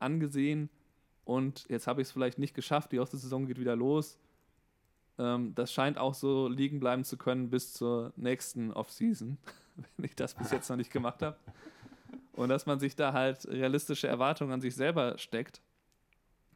angesehen 0.00 0.70
und 1.24 1.66
jetzt 1.68 1.86
habe 1.86 2.02
ich 2.02 2.08
es 2.08 2.12
vielleicht 2.12 2.38
nicht 2.38 2.54
geschafft, 2.54 2.90
die 2.92 2.98
Saison 2.98 3.46
geht 3.46 3.60
wieder 3.60 3.76
los. 3.76 4.18
Ähm, 5.20 5.54
das 5.54 5.72
scheint 5.72 5.98
auch 5.98 6.14
so 6.14 6.48
liegen 6.48 6.80
bleiben 6.80 7.04
zu 7.04 7.18
können 7.18 7.50
bis 7.50 7.74
zur 7.74 8.12
nächsten 8.16 8.72
Offseason, 8.72 9.36
wenn 9.96 10.04
ich 10.06 10.16
das 10.16 10.34
bis 10.34 10.50
jetzt 10.50 10.68
noch 10.70 10.76
nicht 10.76 10.90
gemacht 10.90 11.22
habe. 11.22 11.36
Und 12.32 12.48
dass 12.48 12.64
man 12.64 12.80
sich 12.80 12.96
da 12.96 13.12
halt 13.12 13.46
realistische 13.46 14.08
Erwartungen 14.08 14.52
an 14.52 14.60
sich 14.62 14.74
selber 14.74 15.18
steckt. 15.18 15.60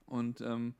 Und 0.06 0.40
ähm, 0.40 0.74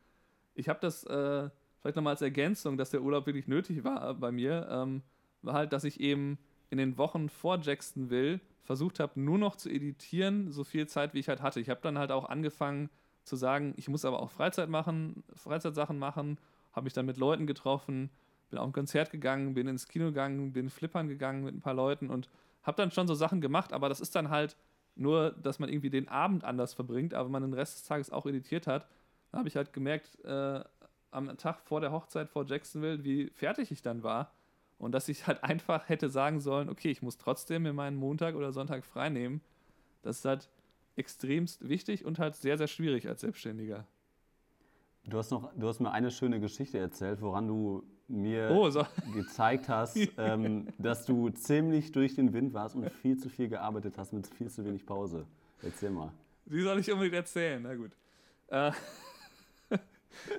ich 0.55 0.69
habe 0.69 0.79
das 0.81 1.05
äh, 1.05 1.51
vielleicht 1.81 1.97
nochmal 1.97 2.13
als 2.13 2.23
Ergänzung, 2.23 2.79
dass 2.79 2.91
der 2.91 3.03
Urlaub 3.03 3.27
wirklich 3.27 3.49
nötig 3.49 3.85
war 3.85 4.15
bei 4.15 4.33
mir, 4.33 4.67
ähm, 4.71 5.03
war 5.43 5.55
halt, 5.55 5.73
dass 5.75 5.85
ich 5.85 6.01
eben 6.01 6.39
in 6.71 6.79
den 6.79 6.97
Wochen 6.97 7.29
vor 7.29 7.61
Jacksonville 7.61 8.41
versucht 8.63 8.99
habe, 8.99 9.21
nur 9.21 9.37
noch 9.37 9.57
zu 9.57 9.69
editieren, 9.69 10.51
so 10.51 10.65
viel 10.65 10.87
Zeit, 10.87 11.13
wie 11.13 11.19
ich 11.19 11.29
halt 11.29 11.43
hatte. 11.43 11.61
Ich 11.61 11.69
habe 11.69 11.81
dann 11.83 11.99
halt 11.99 12.11
auch 12.11 12.31
angefangen 12.31 12.89
zu 13.25 13.37
sagen, 13.37 13.75
ich 13.77 13.89
muss 13.89 14.07
aber 14.07 14.21
auch 14.21 14.31
Freizeit 14.31 14.71
machen, 14.71 15.23
Freizeitsachen 15.35 15.99
machen, 15.99 16.39
habe 16.75 16.85
mich 16.85 16.93
dann 16.93 17.07
mit 17.07 17.17
Leuten 17.17 17.47
getroffen, 17.47 18.11
bin 18.51 18.59
auf 18.59 18.67
ein 18.67 18.73
Konzert 18.73 19.11
gegangen, 19.11 19.55
bin 19.55 19.69
ins 19.69 19.89
Kino 19.89 20.07
gegangen, 20.07 20.53
bin 20.53 20.71
flippern 20.71 21.09
gegangen 21.09 21.45
mit 21.45 21.55
ein 21.55 21.61
paar 21.61 21.75
Leuten 21.75 22.11
und 22.11 22.29
habe 22.63 22.77
dann 22.77 22.91
schon 22.91 23.07
so 23.07 23.15
Sachen 23.15 23.41
gemacht, 23.41 23.73
aber 23.73 23.89
das 23.89 24.01
ist 24.01 24.15
dann 24.15 24.31
halt 24.31 24.57
nur, 24.97 25.33
dass 25.33 25.59
man 25.59 25.69
irgendwie 25.69 25.91
den 25.91 26.09
Abend 26.09 26.45
anders 26.45 26.75
verbringt, 26.75 27.15
aber 27.15 27.29
man 27.29 27.43
den 27.43 27.53
Rest 27.53 27.77
des 27.77 27.85
Tages 27.85 28.11
auch 28.11 28.27
editiert 28.27 28.67
hat. 28.67 28.89
Da 29.31 29.39
habe 29.39 29.49
ich 29.49 29.57
halt 29.57 29.73
gemerkt, 29.73 30.25
äh, 30.25 30.63
am 31.11 31.37
Tag 31.37 31.61
vor 31.61 31.81
der 31.81 31.93
Hochzeit 31.93 32.29
vor 32.29 32.47
Jacksonville, 32.47 33.05
wie 33.05 33.31
fertig 33.31 33.71
ich 33.71 33.83
dann 33.83 34.03
war. 34.03 34.33
Und 34.79 34.93
dass 34.93 35.09
ich 35.09 35.27
halt 35.27 35.43
einfach 35.45 35.89
hätte 35.89 36.09
sagen 36.11 36.41
sollen, 36.41 36.69
okay, 36.69 36.91
ich 36.91 37.03
muss 37.03 37.17
trotzdem 37.17 37.63
mir 37.63 37.73
meinen 37.73 37.97
Montag 37.97 38.35
oder 38.35 38.53
Sonntag 38.53 38.85
frei 38.85 39.09
nehmen. 39.09 39.41
Das 40.03 40.19
ist 40.19 40.25
halt 40.25 40.49
extremst 40.97 41.69
wichtig 41.69 42.05
und 42.05 42.19
halt 42.19 42.37
sehr, 42.37 42.59
sehr 42.59 42.67
schwierig 42.67 43.09
als 43.09 43.21
Selbstständiger. 43.23 43.87
Du 45.07 45.19
hast, 45.19 45.31
noch, 45.31 45.53
du 45.55 45.69
hast 45.69 45.81
mir 45.81 45.91
eine 45.93 46.11
schöne 46.11 46.41
Geschichte 46.41 46.79
erzählt, 46.79 47.21
woran 47.21 47.47
du 47.47 47.85
mir 48.09 48.51
Oh, 48.51 48.71
so. 48.71 48.87
gezeigt 49.15 49.69
hast, 49.69 49.97
ähm, 50.19 50.69
dass 50.79 51.05
du 51.05 51.29
ziemlich 51.31 51.93
durch 51.93 52.15
den 52.15 52.33
Wind 52.33 52.55
warst 52.55 52.75
und 52.75 52.91
viel 52.91 53.19
zu 53.19 53.29
viel 53.29 53.49
gearbeitet 53.49 53.99
hast 53.99 54.13
mit 54.13 54.27
viel 54.27 54.51
zu 54.51 54.65
wenig 54.65 54.87
Pause. 54.87 55.27
Erzähl 55.63 55.91
mal. 55.91 56.11
Die 56.47 56.61
soll 56.61 56.79
ich 56.79 56.91
unbedingt 56.91 57.15
erzählen, 57.17 57.63
na 57.63 57.75
gut. 57.75 57.93
Äh, 58.49 58.73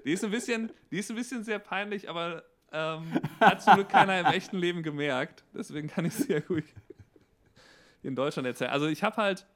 die, 0.05 0.11
ist 0.13 0.23
ein 0.23 0.31
bisschen, 0.31 0.71
die 0.91 0.99
ist 0.99 1.09
ein 1.09 1.15
bisschen 1.15 1.43
sehr 1.43 1.59
peinlich, 1.59 2.09
aber 2.09 2.43
ähm, 2.71 3.03
hat 3.39 3.61
zum 3.61 3.75
Glück 3.75 3.89
keiner 3.89 4.19
im 4.19 4.25
echten 4.27 4.57
Leben 4.57 4.83
gemerkt. 4.83 5.43
Deswegen 5.53 5.87
kann 5.87 6.05
ich 6.05 6.13
sie 6.13 6.33
ja 6.33 6.39
gut 6.39 6.63
in 8.03 8.15
Deutschland 8.15 8.47
erzählen. 8.47 8.71
Also 8.71 8.87
ich 8.87 9.03
habe 9.03 9.15
halt, 9.17 9.47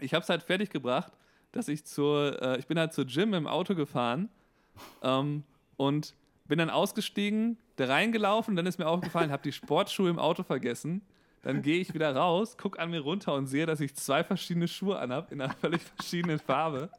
ich 0.00 0.14
habe 0.14 0.22
es 0.22 0.28
halt 0.28 0.42
fertig 0.42 0.70
gebracht, 0.70 1.12
dass 1.58 1.68
ich 1.68 1.84
zur, 1.84 2.40
äh, 2.40 2.58
ich 2.58 2.66
bin 2.66 2.78
halt 2.78 2.92
zur 2.92 3.04
Gym 3.04 3.34
im 3.34 3.46
Auto 3.46 3.74
gefahren 3.74 4.28
ähm, 5.02 5.42
und 5.76 6.14
bin 6.46 6.58
dann 6.58 6.70
ausgestiegen, 6.70 7.58
da 7.76 7.86
reingelaufen, 7.86 8.56
dann 8.56 8.64
ist 8.64 8.78
mir 8.78 8.86
aufgefallen, 8.86 9.30
habe 9.30 9.42
die 9.42 9.52
Sportschuhe 9.52 10.08
im 10.08 10.18
Auto 10.18 10.42
vergessen. 10.42 11.02
Dann 11.42 11.62
gehe 11.62 11.80
ich 11.80 11.94
wieder 11.94 12.14
raus, 12.14 12.56
gucke 12.56 12.78
an 12.78 12.90
mir 12.90 13.00
runter 13.00 13.34
und 13.34 13.46
sehe, 13.46 13.66
dass 13.66 13.80
ich 13.80 13.94
zwei 13.94 14.24
verschiedene 14.24 14.66
Schuhe 14.66 14.98
anhab 14.98 15.30
in 15.30 15.40
einer 15.40 15.52
völlig 15.54 15.82
verschiedenen 15.82 16.38
Farbe. 16.38 16.90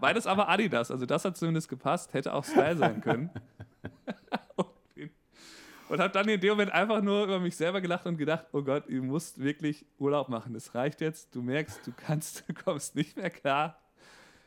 Beides 0.00 0.26
aber 0.26 0.48
Adidas, 0.48 0.90
also 0.90 1.04
das 1.04 1.24
hat 1.24 1.36
zumindest 1.36 1.68
gepasst, 1.68 2.14
hätte 2.14 2.32
auch 2.32 2.44
Style 2.44 2.76
sein 2.76 3.00
können. 3.00 3.30
Und 5.94 6.00
habe 6.00 6.12
dann 6.12 6.28
in 6.28 6.40
dem 6.40 6.50
Moment 6.50 6.72
einfach 6.72 7.00
nur 7.00 7.24
über 7.24 7.38
mich 7.38 7.56
selber 7.56 7.80
gelacht 7.80 8.04
und 8.06 8.16
gedacht, 8.16 8.46
oh 8.52 8.62
Gott, 8.62 8.88
du 8.88 9.00
musst 9.00 9.40
wirklich 9.40 9.86
Urlaub 9.98 10.28
machen. 10.28 10.52
Das 10.52 10.74
reicht 10.74 11.00
jetzt, 11.00 11.32
du 11.36 11.40
merkst, 11.40 11.86
du 11.86 11.92
kannst, 11.96 12.44
du 12.48 12.52
kommst 12.52 12.96
nicht 12.96 13.16
mehr 13.16 13.30
klar. 13.30 13.78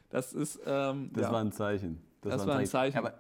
Das 0.10 0.34
ist, 0.34 0.60
ähm, 0.66 1.10
Das 1.14 1.24
ja. 1.24 1.32
war 1.32 1.40
ein 1.40 1.54
Zeichen. 1.54 2.02
Das 2.22 2.46
war 2.46 2.58
ein 2.58 2.66
Zeichen. 2.66 2.98
Aber 2.98 3.14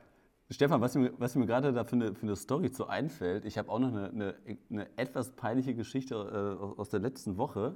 Stefan, 0.49 0.81
was 0.81 0.95
mir, 0.95 1.13
was 1.17 1.35
mir 1.35 1.45
gerade 1.45 1.71
da 1.71 1.85
für 1.85 1.95
eine, 1.95 2.13
für 2.13 2.23
eine 2.23 2.35
Story 2.35 2.69
zu 2.69 2.87
einfällt, 2.87 3.45
ich 3.45 3.57
habe 3.57 3.71
auch 3.71 3.79
noch 3.79 3.89
eine, 3.89 4.09
eine, 4.09 4.35
eine 4.69 4.97
etwas 4.97 5.31
peinliche 5.31 5.73
Geschichte 5.73 6.15
äh, 6.15 6.79
aus 6.79 6.89
der 6.89 6.99
letzten 6.99 7.37
Woche. 7.37 7.75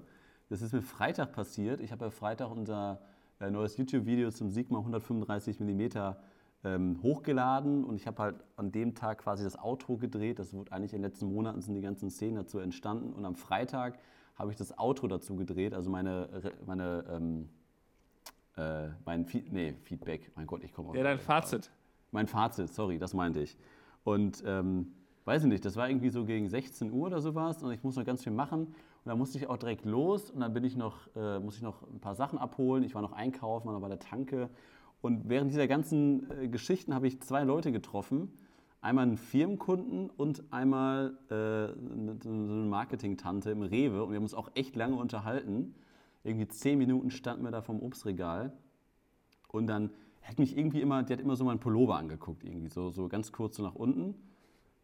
Das 0.50 0.62
ist 0.62 0.74
mir 0.74 0.82
Freitag 0.82 1.32
passiert. 1.32 1.80
Ich 1.80 1.94
habe 1.94 2.06
ja 2.06 2.12
Freitag 2.12 2.52
unser 2.52 3.00
äh, 3.40 3.50
neues 3.50 3.78
YouTube-Video 3.78 4.32
zum 4.32 4.52
Sigma 4.52 4.80
135 4.80 5.62
mm 5.62 6.14
ähm, 6.64 7.00
hochgeladen 7.02 7.84
und 7.84 7.96
ich 7.96 8.08
habe 8.08 8.22
halt 8.22 8.36
an 8.56 8.72
dem 8.72 8.94
Tag 8.94 9.20
quasi 9.20 9.44
das 9.44 9.58
Outro 9.58 9.98
gedreht. 9.98 10.40
Das 10.40 10.54
wurde 10.54 10.72
eigentlich 10.72 10.94
in 10.94 11.02
den 11.02 11.10
letzten 11.10 11.34
Monaten 11.34 11.62
sind 11.62 11.74
die 11.74 11.82
ganzen 11.82 12.10
Szenen 12.10 12.36
dazu 12.36 12.60
entstanden 12.60 13.14
und 13.14 13.26
am 13.26 13.36
Freitag 13.36 14.00
habe 14.36 14.52
ich 14.52 14.58
das 14.58 14.78
Outro 14.78 15.08
dazu 15.08 15.36
gedreht, 15.36 15.74
also 15.74 15.90
meine, 15.90 16.30
meine 16.66 17.06
ähm, 17.10 17.50
äh, 18.58 18.90
mein 19.06 19.26
Feed, 19.26 19.52
nee, 19.52 19.74
Feedback, 19.84 20.32
mein 20.36 20.48
Gott, 20.48 20.64
ich 20.64 20.74
komme 20.74 20.96
ja, 20.98 21.04
dein 21.04 21.20
Fazit. 21.20 21.72
mein 22.12 22.28
Fazit, 22.28 22.70
sorry, 22.70 22.98
das 22.98 23.14
meinte 23.14 23.40
ich. 23.40 23.58
Und 24.04 24.44
ähm, 24.46 24.94
weiß 25.26 25.44
ich 25.44 25.50
nicht, 25.50 25.64
das 25.64 25.76
war 25.76 25.90
irgendwie 25.90 26.10
so 26.10 26.26
gegen 26.26 26.50
16 26.50 26.92
Uhr 26.92 27.08
oder 27.08 27.22
sowas 27.22 27.64
und 27.64 27.72
ich 27.72 27.84
muss 27.84 27.96
noch 27.96 28.06
ganz 28.06 28.24
viel 28.24 28.34
machen. 28.34 28.68
Und 28.68 29.10
dann 29.10 29.18
musste 29.18 29.38
ich 29.38 29.48
auch 29.48 29.58
direkt 29.58 29.86
los 29.86 30.30
und 30.30 30.42
dann 30.42 30.54
bin 30.54 30.64
ich 30.64 30.76
noch, 30.76 31.08
äh, 31.16 31.40
musste 31.40 31.60
ich 31.60 31.64
noch 31.64 31.82
ein 31.90 32.00
paar 32.00 32.16
Sachen 32.16 32.38
abholen. 32.38 32.84
Ich 32.84 32.94
war 32.94 33.02
noch 33.02 33.14
einkaufen, 33.14 33.68
war 33.68 33.74
noch 33.74 33.82
bei 33.82 33.88
der 33.88 34.00
Tanke. 34.00 34.50
Und 35.02 35.30
während 35.30 35.52
dieser 35.52 35.68
ganzen 35.68 36.30
äh, 36.32 36.48
Geschichten 36.48 36.94
habe 36.94 37.08
ich 37.08 37.22
zwei 37.22 37.44
Leute 37.44 37.72
getroffen. 37.72 38.32
Einmal 38.82 39.04
einen 39.04 39.18
Firmenkunden 39.18 40.10
und 40.10 40.44
einmal 40.52 41.18
äh, 41.30 41.34
eine- 41.34 42.18
so 42.22 42.30
eine 42.30 42.66
Marketing-Tante 42.70 43.52
im 43.52 43.62
Rewe. 43.62 44.04
Und 44.04 44.12
wir 44.12 44.16
haben 44.18 44.24
uns 44.24 44.34
auch 44.34 44.52
echt 44.56 44.76
lange 44.76 44.96
unterhalten. 44.96 45.76
Irgendwie 46.24 46.48
zehn 46.48 46.78
Minuten 46.78 47.10
standen 47.12 47.44
wir 47.44 47.52
da 47.52 47.62
vom 47.62 47.82
Obstregal. 47.82 48.54
Und 49.48 49.68
dann 49.68 49.90
hat 50.22 50.40
mich 50.40 50.56
irgendwie 50.56 50.82
immer, 50.82 51.04
die 51.04 51.14
hat 51.14 51.20
immer 51.20 51.36
so 51.36 51.44
meinen 51.44 51.60
Pullover 51.60 51.96
angeguckt, 51.98 52.44
irgendwie 52.44 52.70
so, 52.70 52.92
so 52.92 53.08
ganz 53.08 53.32
kurz 53.32 53.58
so 53.58 53.64
nach 53.64 53.76
unten. 53.76 54.14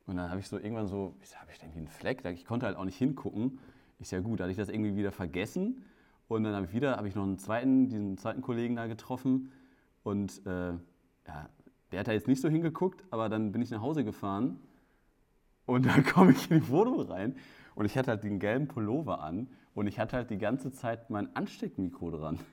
Und 0.08 0.16
dann 0.16 0.30
habe 0.30 0.40
ich 0.40 0.48
so 0.48 0.58
irgendwann 0.58 0.88
so, 0.88 1.14
wieso 1.20 1.36
habe 1.36 1.52
ich 1.52 1.60
denn 1.60 1.70
hier 1.70 1.80
einen 1.80 1.88
Fleck? 1.88 2.26
Ich 2.26 2.46
konnte 2.46 2.66
halt 2.66 2.76
auch 2.76 2.86
nicht 2.86 2.98
hingucken. 2.98 3.60
Ist 4.00 4.12
ja 4.12 4.20
gut, 4.20 4.40
da 4.40 4.44
hatte 4.46 4.52
ich 4.52 4.58
das 4.58 4.70
irgendwie 4.70 4.96
wieder 4.96 5.12
vergessen. 5.12 5.84
Und 6.28 6.44
dann 6.44 6.56
habe 6.56 6.66
ich 6.66 6.74
wieder, 6.74 6.98
habe 6.98 7.08
ich 7.08 7.16
noch 7.16 7.24
einen 7.24 7.38
zweiten, 7.38 7.90
diesen 7.90 8.18
zweiten 8.18 8.42
Kollegen 8.42 8.76
da 8.76 8.88
getroffen. 8.88 9.52
Und 10.08 10.42
äh, 10.46 10.70
ja, 11.28 11.50
der 11.92 12.00
hat 12.00 12.08
da 12.08 12.14
jetzt 12.14 12.30
nicht 12.30 12.42
so 12.42 12.48
hingeguckt, 12.48 13.04
aber 13.10 13.28
dann 13.28 13.52
bin 13.52 13.62
ich 13.62 13.72
nach 13.72 13.82
Hause 13.82 14.06
gefahren. 14.06 14.58
Und 15.66 15.86
dann 15.86 16.06
komme 16.06 16.32
ich 16.32 16.50
in 16.50 16.62
die 16.62 16.70
Wohnung 16.70 17.02
rein 17.02 17.36
und 17.76 17.84
ich 17.86 17.98
hatte 17.98 18.12
halt 18.12 18.24
den 18.24 18.40
gelben 18.40 18.70
Pullover 18.70 19.20
an 19.20 19.50
und 19.76 19.86
ich 19.86 20.00
hatte 20.00 20.16
halt 20.16 20.30
die 20.30 20.38
ganze 20.38 20.72
Zeit 20.72 21.10
mein 21.10 21.36
Ansteckmikro 21.36 22.12
dran. 22.12 22.40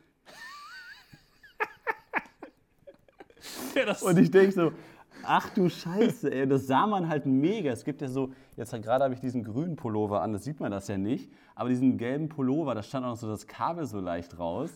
Ja, 3.77 3.93
Und 4.03 4.19
ich 4.19 4.31
denke 4.31 4.53
so, 4.53 4.73
ach 5.27 5.51
du 5.51 5.69
Scheiße, 5.69 6.33
ey, 6.33 6.47
das 6.47 6.67
sah 6.67 6.87
man 6.87 7.09
halt 7.09 7.27
mega. 7.27 7.71
Es 7.71 7.85
gibt 7.85 8.01
ja 8.03 8.09
so, 8.09 8.33
jetzt 8.57 8.73
halt 8.73 8.83
gerade 8.83 9.05
habe 9.05 9.15
ich 9.15 9.21
diesen 9.21 9.45
grünen 9.45 9.77
Pullover 9.77 10.23
an, 10.23 10.33
das 10.33 10.45
sieht 10.45 10.61
man 10.61 10.71
das 10.71 10.89
ja 10.89 10.97
nicht, 10.97 11.31
aber 11.55 11.69
diesen 11.69 11.99
gelben 11.99 12.29
Pullover, 12.29 12.75
da 12.75 12.83
stand 12.83 13.05
auch 13.05 13.11
noch 13.11 13.17
so 13.17 13.29
das 13.29 13.47
Kabel 13.47 13.87
so 13.87 14.01
leicht 14.01 14.39
raus. 14.39 14.71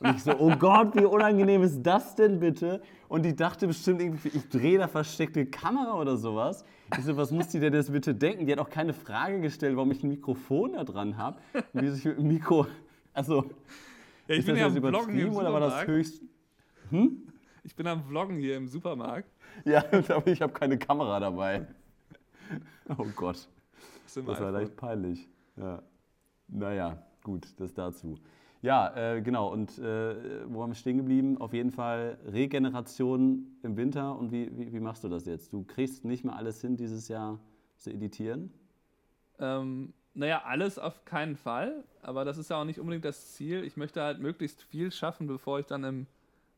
Und 0.00 0.16
ich 0.16 0.22
so, 0.22 0.32
oh 0.38 0.54
Gott, 0.56 0.94
wie 0.94 1.04
unangenehm 1.04 1.62
ist 1.62 1.82
das 1.82 2.14
denn 2.14 2.40
bitte? 2.40 2.80
Und 3.08 3.24
die 3.24 3.34
dachte 3.34 3.66
bestimmt 3.66 4.00
irgendwie, 4.00 4.28
ich 4.28 4.48
drehe 4.48 4.78
da 4.78 4.88
versteckte 4.88 5.46
Kamera 5.46 6.00
oder 6.00 6.16
sowas. 6.16 6.64
Ich 6.96 7.04
so, 7.04 7.16
was 7.16 7.30
muss 7.30 7.48
die 7.48 7.60
denn 7.60 7.74
jetzt 7.74 7.92
bitte 7.92 8.14
denken? 8.14 8.46
Die 8.46 8.52
hat 8.52 8.58
auch 8.58 8.70
keine 8.70 8.92
Frage 8.92 9.40
gestellt, 9.40 9.76
warum 9.76 9.90
ich 9.92 10.02
ein 10.02 10.08
Mikrofon 10.08 10.74
da 10.74 10.84
dran 10.84 11.16
habe. 11.16 11.38
Wie 11.72 11.88
sich 11.88 12.04
mit 12.04 12.18
dem 12.18 12.28
Mikro, 12.28 12.66
also, 13.12 13.44
ja, 14.26 14.34
ich 14.34 14.38
ist 14.38 14.46
bin 14.46 14.54
das 14.54 14.60
ja 14.60 14.66
am 14.66 14.74
Bloggen 14.74 15.30
oder 15.30 15.52
war 15.52 15.60
das 15.60 15.86
höchst... 15.86 16.22
Ich 17.64 17.76
bin 17.76 17.86
am 17.86 18.02
Vloggen 18.02 18.38
hier 18.38 18.56
im 18.56 18.66
Supermarkt. 18.66 19.28
Ja, 19.64 19.84
aber 20.08 20.26
ich 20.28 20.40
habe 20.40 20.52
keine 20.52 20.78
Kamera 20.78 21.20
dabei. 21.20 21.66
Oh 22.96 23.04
Gott. 23.14 23.46
Das, 24.04 24.14
Das 24.14 24.40
war 24.40 24.54
echt 24.54 24.74
peinlich. 24.76 25.28
Ja. 25.56 25.82
Naja, 26.48 27.02
gut, 27.22 27.46
das 27.58 27.74
dazu. 27.74 28.16
Ja, 28.62 28.96
äh, 28.96 29.20
genau. 29.20 29.52
Und 29.52 29.78
äh, 29.78 30.50
wo 30.50 30.62
haben 30.62 30.70
wir 30.70 30.74
stehen 30.74 30.96
geblieben? 30.96 31.38
Auf 31.38 31.52
jeden 31.52 31.70
Fall 31.70 32.16
Regeneration 32.26 33.46
im 33.62 33.76
Winter. 33.76 34.16
Und 34.18 34.32
wie, 34.32 34.50
wie, 34.56 34.72
wie 34.72 34.80
machst 34.80 35.04
du 35.04 35.08
das 35.08 35.26
jetzt? 35.26 35.52
Du 35.52 35.64
kriegst 35.64 36.06
nicht 36.06 36.24
mehr 36.24 36.34
alles 36.34 36.62
hin, 36.62 36.76
dieses 36.78 37.08
Jahr 37.08 37.38
zu 37.76 37.90
editieren? 37.90 38.50
Ähm, 39.38 39.92
naja, 40.14 40.42
alles 40.44 40.78
auf 40.78 41.04
keinen 41.04 41.36
Fall, 41.36 41.84
aber 42.02 42.24
das 42.24 42.38
ist 42.38 42.50
ja 42.50 42.60
auch 42.60 42.64
nicht 42.64 42.80
unbedingt 42.80 43.04
das 43.04 43.34
Ziel. 43.34 43.62
Ich 43.62 43.76
möchte 43.76 44.02
halt 44.02 44.18
möglichst 44.18 44.62
viel 44.62 44.90
schaffen, 44.90 45.28
bevor 45.28 45.60
ich 45.60 45.66
dann 45.66 45.84
im 45.84 46.06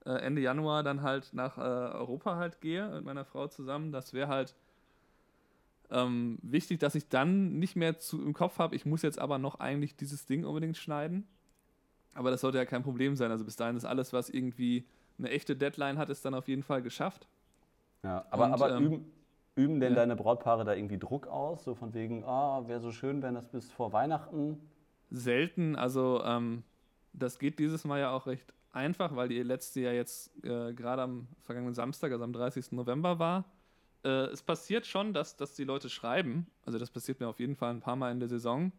äh, 0.04 0.10
Ende 0.10 0.40
Januar 0.40 0.82
dann 0.82 1.02
halt 1.02 1.32
nach 1.32 1.58
äh, 1.58 1.60
Europa 1.60 2.36
halt 2.36 2.60
gehe 2.60 2.88
mit 2.90 3.04
meiner 3.04 3.24
Frau 3.24 3.46
zusammen. 3.48 3.92
Das 3.92 4.12
wäre 4.12 4.28
halt 4.28 4.54
ähm, 5.90 6.38
wichtig, 6.42 6.78
dass 6.78 6.94
ich 6.94 7.08
dann 7.08 7.58
nicht 7.58 7.76
mehr 7.76 7.98
zu, 7.98 8.22
im 8.22 8.32
Kopf 8.32 8.58
habe, 8.58 8.76
ich 8.76 8.86
muss 8.86 9.02
jetzt 9.02 9.18
aber 9.18 9.38
noch 9.38 9.60
eigentlich 9.60 9.96
dieses 9.96 10.26
Ding 10.26 10.44
unbedingt 10.44 10.76
schneiden. 10.76 11.26
Aber 12.14 12.30
das 12.30 12.40
sollte 12.40 12.58
ja 12.58 12.64
kein 12.64 12.82
Problem 12.82 13.16
sein. 13.16 13.30
Also 13.30 13.44
bis 13.44 13.56
dahin 13.56 13.76
ist 13.76 13.84
alles, 13.84 14.12
was 14.12 14.30
irgendwie 14.30 14.86
eine 15.18 15.30
echte 15.30 15.56
Deadline 15.56 15.98
hat, 15.98 16.10
ist 16.10 16.24
dann 16.24 16.34
auf 16.34 16.48
jeden 16.48 16.62
Fall 16.62 16.82
geschafft. 16.82 17.28
Ja, 18.02 18.24
aber, 18.30 18.46
Und, 18.46 18.52
aber 18.52 18.76
ähm, 18.76 18.84
üben, 18.84 19.12
üben 19.54 19.80
denn 19.80 19.92
ja. 19.92 20.00
deine 20.00 20.16
Brautpaare 20.16 20.64
da 20.64 20.74
irgendwie 20.74 20.98
Druck 20.98 21.26
aus? 21.26 21.64
So 21.64 21.74
von 21.74 21.92
wegen, 21.94 22.24
ah, 22.24 22.66
wäre 22.66 22.80
so 22.80 22.90
schön, 22.90 23.22
wenn 23.22 23.34
das 23.34 23.48
bis 23.48 23.70
vor 23.70 23.92
Weihnachten. 23.92 24.60
selten. 25.10 25.76
Also 25.76 26.22
ähm, 26.24 26.62
das 27.12 27.38
geht 27.38 27.58
dieses 27.58 27.84
Mal 27.84 28.00
ja 28.00 28.10
auch 28.10 28.26
recht 28.26 28.52
einfach, 28.72 29.14
weil 29.16 29.28
die 29.28 29.42
letzte 29.42 29.80
ja 29.80 29.92
jetzt 29.92 30.33
äh, 30.44 30.72
gerade 30.72 31.02
am 31.02 31.28
vergangenen 31.42 31.74
Samstag, 31.74 32.12
also 32.12 32.24
am 32.24 32.33
30. 32.33 32.72
November 32.72 33.18
war. 33.18 33.44
Äh, 34.04 34.26
es 34.26 34.42
passiert 34.42 34.87
schon, 34.87 35.12
dass, 35.12 35.37
dass 35.37 35.54
die 35.54 35.64
Leute 35.64 35.90
schreiben. 35.90 36.46
Also 36.64 36.78
das 36.78 36.90
passiert 36.90 37.20
mir 37.20 37.28
auf 37.28 37.40
jeden 37.40 37.56
Fall 37.56 37.70
ein 37.70 37.80
paar 37.80 37.96
Mal 37.96 38.12
in 38.12 38.20
der 38.20 38.28
Saison. 38.28 38.72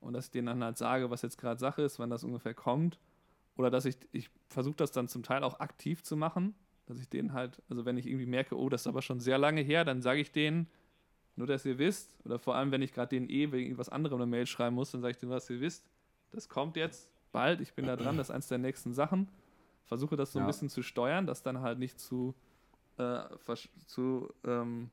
Und 0.00 0.12
dass 0.12 0.26
ich 0.26 0.30
denen 0.30 0.46
dann 0.46 0.64
halt 0.64 0.78
sage, 0.78 1.10
was 1.10 1.22
jetzt 1.22 1.38
gerade 1.38 1.58
Sache 1.58 1.82
ist, 1.82 1.98
wann 1.98 2.10
das 2.10 2.24
ungefähr 2.24 2.54
kommt. 2.54 2.98
Oder 3.56 3.70
dass 3.70 3.84
ich, 3.84 3.96
ich 4.12 4.30
versuche 4.48 4.76
das 4.76 4.92
dann 4.92 5.08
zum 5.08 5.22
Teil 5.22 5.42
auch 5.42 5.60
aktiv 5.60 6.02
zu 6.02 6.16
machen. 6.16 6.54
Dass 6.86 6.98
ich 6.98 7.08
denen 7.08 7.32
halt, 7.32 7.62
also 7.68 7.84
wenn 7.84 7.96
ich 7.96 8.06
irgendwie 8.06 8.26
merke, 8.26 8.56
oh, 8.56 8.68
das 8.68 8.82
ist 8.82 8.86
aber 8.86 9.02
schon 9.02 9.20
sehr 9.20 9.38
lange 9.38 9.60
her, 9.60 9.84
dann 9.84 10.00
sage 10.00 10.20
ich 10.20 10.32
denen, 10.32 10.68
nur 11.36 11.46
dass 11.46 11.64
ihr 11.64 11.78
wisst, 11.78 12.16
oder 12.24 12.38
vor 12.38 12.56
allem, 12.56 12.72
wenn 12.72 12.82
ich 12.82 12.92
gerade 12.92 13.10
denen 13.10 13.28
eh 13.28 13.52
wegen 13.52 13.66
irgendwas 13.66 13.88
anderem 13.88 14.20
eine 14.20 14.26
Mail 14.26 14.46
schreiben 14.46 14.74
muss, 14.74 14.90
dann 14.90 15.02
sage 15.02 15.12
ich 15.12 15.18
denen, 15.18 15.32
dass 15.32 15.50
ihr 15.50 15.60
wisst, 15.60 15.84
das 16.30 16.48
kommt 16.48 16.76
jetzt 16.76 17.10
bald, 17.38 17.60
ich 17.60 17.72
bin 17.74 17.86
da 17.86 17.96
dran, 17.96 18.16
das 18.16 18.28
ist 18.28 18.34
eins 18.34 18.48
der 18.48 18.58
nächsten 18.58 18.92
Sachen. 18.92 19.28
Versuche 19.84 20.16
das 20.16 20.32
so 20.32 20.38
ein 20.38 20.42
Ja. 20.42 20.46
bisschen 20.48 20.68
zu 20.68 20.82
steuern, 20.82 21.26
dass 21.26 21.42
dann 21.42 21.60
halt 21.60 21.78
nicht 21.78 21.98
zu, 22.00 22.34
äh, 22.98 23.20
zu 23.86 24.28
ähm, 24.44 24.90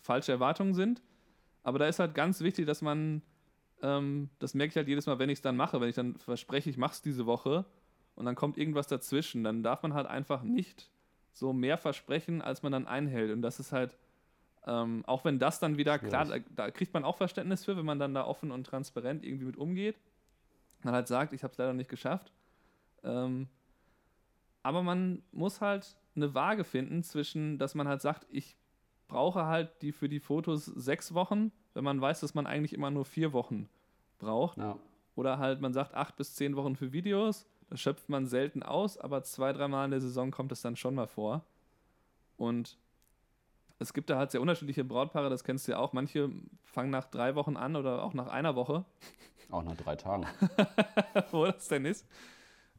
falsche 0.00 0.32
Erwartungen 0.32 0.74
sind. 0.74 1.02
Aber 1.62 1.78
da 1.78 1.86
ist 1.86 1.98
halt 1.98 2.14
ganz 2.14 2.40
wichtig, 2.40 2.66
dass 2.66 2.82
man, 2.82 3.22
ähm, 3.82 4.30
das 4.38 4.54
merke 4.54 4.70
ich 4.70 4.76
halt 4.76 4.88
jedes 4.88 5.06
Mal, 5.06 5.18
wenn 5.18 5.28
ich 5.28 5.38
es 5.38 5.42
dann 5.42 5.56
mache, 5.56 5.80
wenn 5.80 5.88
ich 5.90 5.94
dann 5.94 6.16
verspreche, 6.16 6.70
ich 6.70 6.76
mache 6.78 6.92
es 6.94 7.02
diese 7.02 7.26
Woche 7.26 7.64
und 8.14 8.24
dann 8.24 8.34
kommt 8.34 8.56
irgendwas 8.58 8.88
dazwischen, 8.88 9.44
dann 9.44 9.62
darf 9.62 9.82
man 9.82 9.94
halt 9.94 10.06
einfach 10.06 10.42
nicht 10.42 10.90
so 11.30 11.52
mehr 11.52 11.76
versprechen, 11.78 12.42
als 12.42 12.62
man 12.62 12.72
dann 12.72 12.86
einhält. 12.86 13.30
Und 13.30 13.42
das 13.42 13.60
ist 13.60 13.70
halt, 13.72 13.96
ähm, 14.66 15.04
auch 15.06 15.24
wenn 15.24 15.38
das 15.38 15.60
dann 15.60 15.76
wieder, 15.76 15.98
klar, 15.98 16.24
da, 16.24 16.38
da 16.56 16.70
kriegt 16.70 16.94
man 16.94 17.04
auch 17.04 17.16
Verständnis 17.16 17.64
für, 17.64 17.76
wenn 17.76 17.84
man 17.86 17.98
dann 17.98 18.14
da 18.14 18.24
offen 18.24 18.50
und 18.50 18.64
transparent 18.64 19.24
irgendwie 19.24 19.44
mit 19.46 19.56
umgeht. 19.56 19.96
Man 20.84 20.94
halt 20.94 21.08
sagt, 21.08 21.32
ich 21.32 21.42
habe 21.42 21.52
es 21.52 21.58
leider 21.58 21.72
nicht 21.72 21.90
geschafft. 21.90 22.32
Ähm, 23.04 23.48
aber 24.62 24.82
man 24.82 25.22
muss 25.32 25.60
halt 25.60 25.96
eine 26.14 26.34
Waage 26.34 26.64
finden 26.64 27.02
zwischen, 27.02 27.58
dass 27.58 27.74
man 27.74 27.88
halt 27.88 28.00
sagt, 28.00 28.26
ich 28.30 28.56
brauche 29.08 29.46
halt 29.46 29.82
die 29.82 29.92
für 29.92 30.08
die 30.08 30.20
Fotos 30.20 30.66
sechs 30.66 31.14
Wochen, 31.14 31.52
wenn 31.74 31.84
man 31.84 32.00
weiß, 32.00 32.20
dass 32.20 32.34
man 32.34 32.46
eigentlich 32.46 32.72
immer 32.72 32.90
nur 32.90 33.04
vier 33.04 33.32
Wochen 33.32 33.68
braucht. 34.18 34.58
Ja. 34.58 34.78
Oder 35.14 35.38
halt 35.38 35.60
man 35.60 35.72
sagt 35.72 35.94
acht 35.94 36.16
bis 36.16 36.34
zehn 36.34 36.56
Wochen 36.56 36.76
für 36.76 36.92
Videos. 36.92 37.46
Das 37.68 37.80
schöpft 37.80 38.08
man 38.08 38.26
selten 38.26 38.62
aus, 38.62 38.98
aber 38.98 39.22
zwei, 39.22 39.52
dreimal 39.52 39.86
in 39.86 39.90
der 39.90 40.00
Saison 40.00 40.30
kommt 40.30 40.52
es 40.52 40.62
dann 40.62 40.76
schon 40.76 40.94
mal 40.94 41.06
vor. 41.06 41.44
Und 42.36 42.78
es 43.82 43.92
gibt 43.92 44.10
da 44.10 44.16
halt 44.16 44.30
sehr 44.30 44.40
unterschiedliche 44.40 44.84
Brautpaare, 44.84 45.28
das 45.28 45.44
kennst 45.44 45.66
du 45.66 45.72
ja 45.72 45.78
auch. 45.78 45.92
Manche 45.92 46.30
fangen 46.64 46.90
nach 46.90 47.04
drei 47.04 47.34
Wochen 47.34 47.56
an 47.56 47.76
oder 47.76 48.02
auch 48.02 48.14
nach 48.14 48.28
einer 48.28 48.56
Woche, 48.56 48.84
Auch 49.50 49.62
nach 49.62 49.76
drei 49.76 49.96
Tagen. 49.96 50.26
wo 51.30 51.44
das 51.44 51.68
denn 51.68 51.84
ist. 51.84 52.06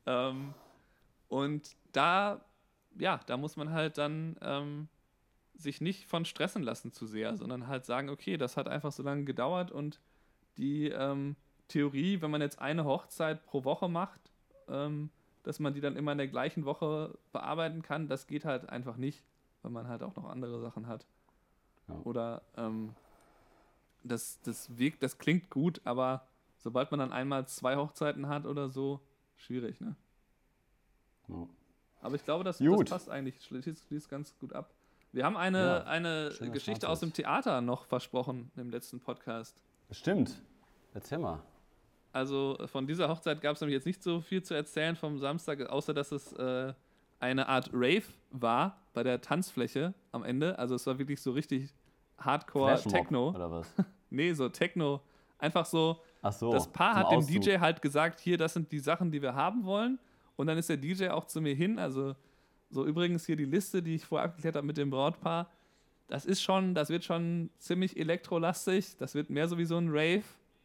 Ähm, 0.05 0.53
und 1.27 1.75
da, 1.91 2.43
ja, 2.97 3.19
da 3.25 3.37
muss 3.37 3.55
man 3.55 3.71
halt 3.71 3.97
dann 3.97 4.37
ähm, 4.41 4.87
sich 5.55 5.81
nicht 5.81 6.07
von 6.07 6.25
stressen 6.25 6.63
lassen 6.63 6.91
zu 6.91 7.05
sehr, 7.05 7.37
sondern 7.37 7.67
halt 7.67 7.85
sagen, 7.85 8.09
okay, 8.09 8.37
das 8.37 8.57
hat 8.57 8.67
einfach 8.67 8.91
so 8.91 9.03
lange 9.03 9.23
gedauert 9.23 9.71
und 9.71 9.99
die 10.57 10.89
ähm, 10.89 11.35
Theorie, 11.67 12.21
wenn 12.21 12.31
man 12.31 12.41
jetzt 12.41 12.59
eine 12.59 12.85
Hochzeit 12.85 13.45
pro 13.45 13.63
Woche 13.63 13.87
macht, 13.87 14.31
ähm, 14.67 15.09
dass 15.43 15.59
man 15.59 15.73
die 15.73 15.81
dann 15.81 15.95
immer 15.95 16.11
in 16.11 16.17
der 16.17 16.27
gleichen 16.27 16.65
Woche 16.65 17.17
bearbeiten 17.31 17.81
kann, 17.81 18.07
das 18.07 18.27
geht 18.27 18.45
halt 18.45 18.69
einfach 18.69 18.97
nicht, 18.97 19.23
weil 19.63 19.71
man 19.71 19.87
halt 19.87 20.03
auch 20.03 20.15
noch 20.15 20.25
andere 20.25 20.59
Sachen 20.61 20.87
hat. 20.87 21.05
Ja. 21.87 21.95
Oder 22.03 22.41
ähm, 22.55 22.93
das, 24.03 24.39
das, 24.43 24.77
wirkt, 24.77 25.01
das 25.01 25.17
klingt 25.17 25.49
gut, 25.49 25.81
aber 25.83 26.27
sobald 26.57 26.91
man 26.91 26.99
dann 26.99 27.11
einmal 27.11 27.47
zwei 27.47 27.75
Hochzeiten 27.75 28.27
hat 28.27 28.45
oder 28.45 28.69
so, 28.69 28.99
schwierig, 29.35 29.81
ne? 29.81 29.95
Ja. 31.27 31.47
Aber 32.01 32.15
ich 32.15 32.23
glaube, 32.25 32.43
das, 32.43 32.57
das 32.57 32.89
passt 32.89 33.09
eigentlich, 33.09 33.41
schließt, 33.43 33.87
schließt 33.87 34.09
ganz 34.09 34.37
gut 34.39 34.53
ab. 34.53 34.69
Wir 35.13 35.25
haben 35.25 35.37
eine, 35.37 35.57
Ja, 35.57 35.83
eine 35.83 36.31
Geschichte 36.51 36.89
aus 36.89 36.99
dem. 36.99 37.13
Theater 37.13 37.61
noch 37.61 37.85
versprochen 37.85 38.51
im 38.57 38.69
letzten 38.69 38.99
Podcast. 38.99 39.61
Stimmt. 39.91 40.41
Erzähl 40.93 41.19
mal. 41.19 41.39
Also 42.11 42.57
von 42.65 42.87
dieser 42.87 43.09
Hochzeit 43.09 43.41
gab 43.41 43.55
es 43.55 43.61
nämlich 43.61 43.75
jetzt 43.75 43.85
nicht 43.85 44.03
so 44.03 44.21
viel 44.21 44.43
zu 44.43 44.53
erzählen 44.53 44.95
vom 44.95 45.19
Samstag, 45.19 45.61
außer 45.69 45.93
dass 45.93 46.11
es 46.11 46.33
äh, 46.33 46.73
eine 47.23 47.47
Art 47.47 47.69
Rave 47.73 48.03
war 48.31 48.81
bei 48.93 49.03
der 49.03 49.21
Tanzfläche 49.21 49.93
am 50.11 50.23
Ende. 50.23 50.59
Also 50.59 50.75
es 50.75 50.85
war 50.85 50.99
wirklich 50.99 51.21
so 51.21 51.31
richtig 51.31 51.73
Hardcore 52.17 52.81
Techno. 52.83 53.29
Oder 53.29 53.49
was? 53.49 53.73
Nee, 54.09 54.31
so 54.33 54.47
Techno. 54.47 55.01
Einfach 55.39 55.65
so, 55.65 55.99
Ach 56.21 56.31
so. 56.31 56.51
das 56.51 56.71
Paar 56.71 56.93
hat 56.93 57.11
dem 57.11 57.17
Auszug. 57.17 57.41
DJ 57.41 57.57
halt 57.57 57.81
gesagt, 57.81 58.19
hier, 58.19 58.37
das 58.37 58.53
sind 58.53 58.71
die 58.71 58.77
Sachen, 58.77 59.09
die 59.11 59.23
wir 59.23 59.33
haben 59.33 59.65
wollen. 59.65 59.97
Und 60.35 60.45
dann 60.45 60.55
ist 60.59 60.69
der 60.69 60.77
DJ 60.77 61.07
auch 61.07 61.25
zu 61.25 61.41
mir 61.41 61.55
hin. 61.55 61.79
Also, 61.79 62.15
so 62.69 62.85
übrigens 62.85 63.25
hier 63.25 63.35
die 63.35 63.45
Liste, 63.45 63.81
die 63.81 63.95
ich 63.95 64.05
vorher 64.05 64.27
abgeklärt 64.29 64.55
habe 64.55 64.67
mit 64.67 64.77
dem 64.77 64.91
Brautpaar. 64.91 65.49
Das 66.07 66.25
ist 66.25 66.43
schon, 66.43 66.75
das 66.75 66.89
wird 66.89 67.03
schon 67.03 67.49
ziemlich 67.57 67.97
elektrolastig. 67.97 68.97
Das 68.97 69.15
wird 69.15 69.31
mehr 69.31 69.47
so 69.47 69.57
wie 69.57 69.65
so 69.65 69.77
ein 69.77 69.87
Rave. 69.89 70.23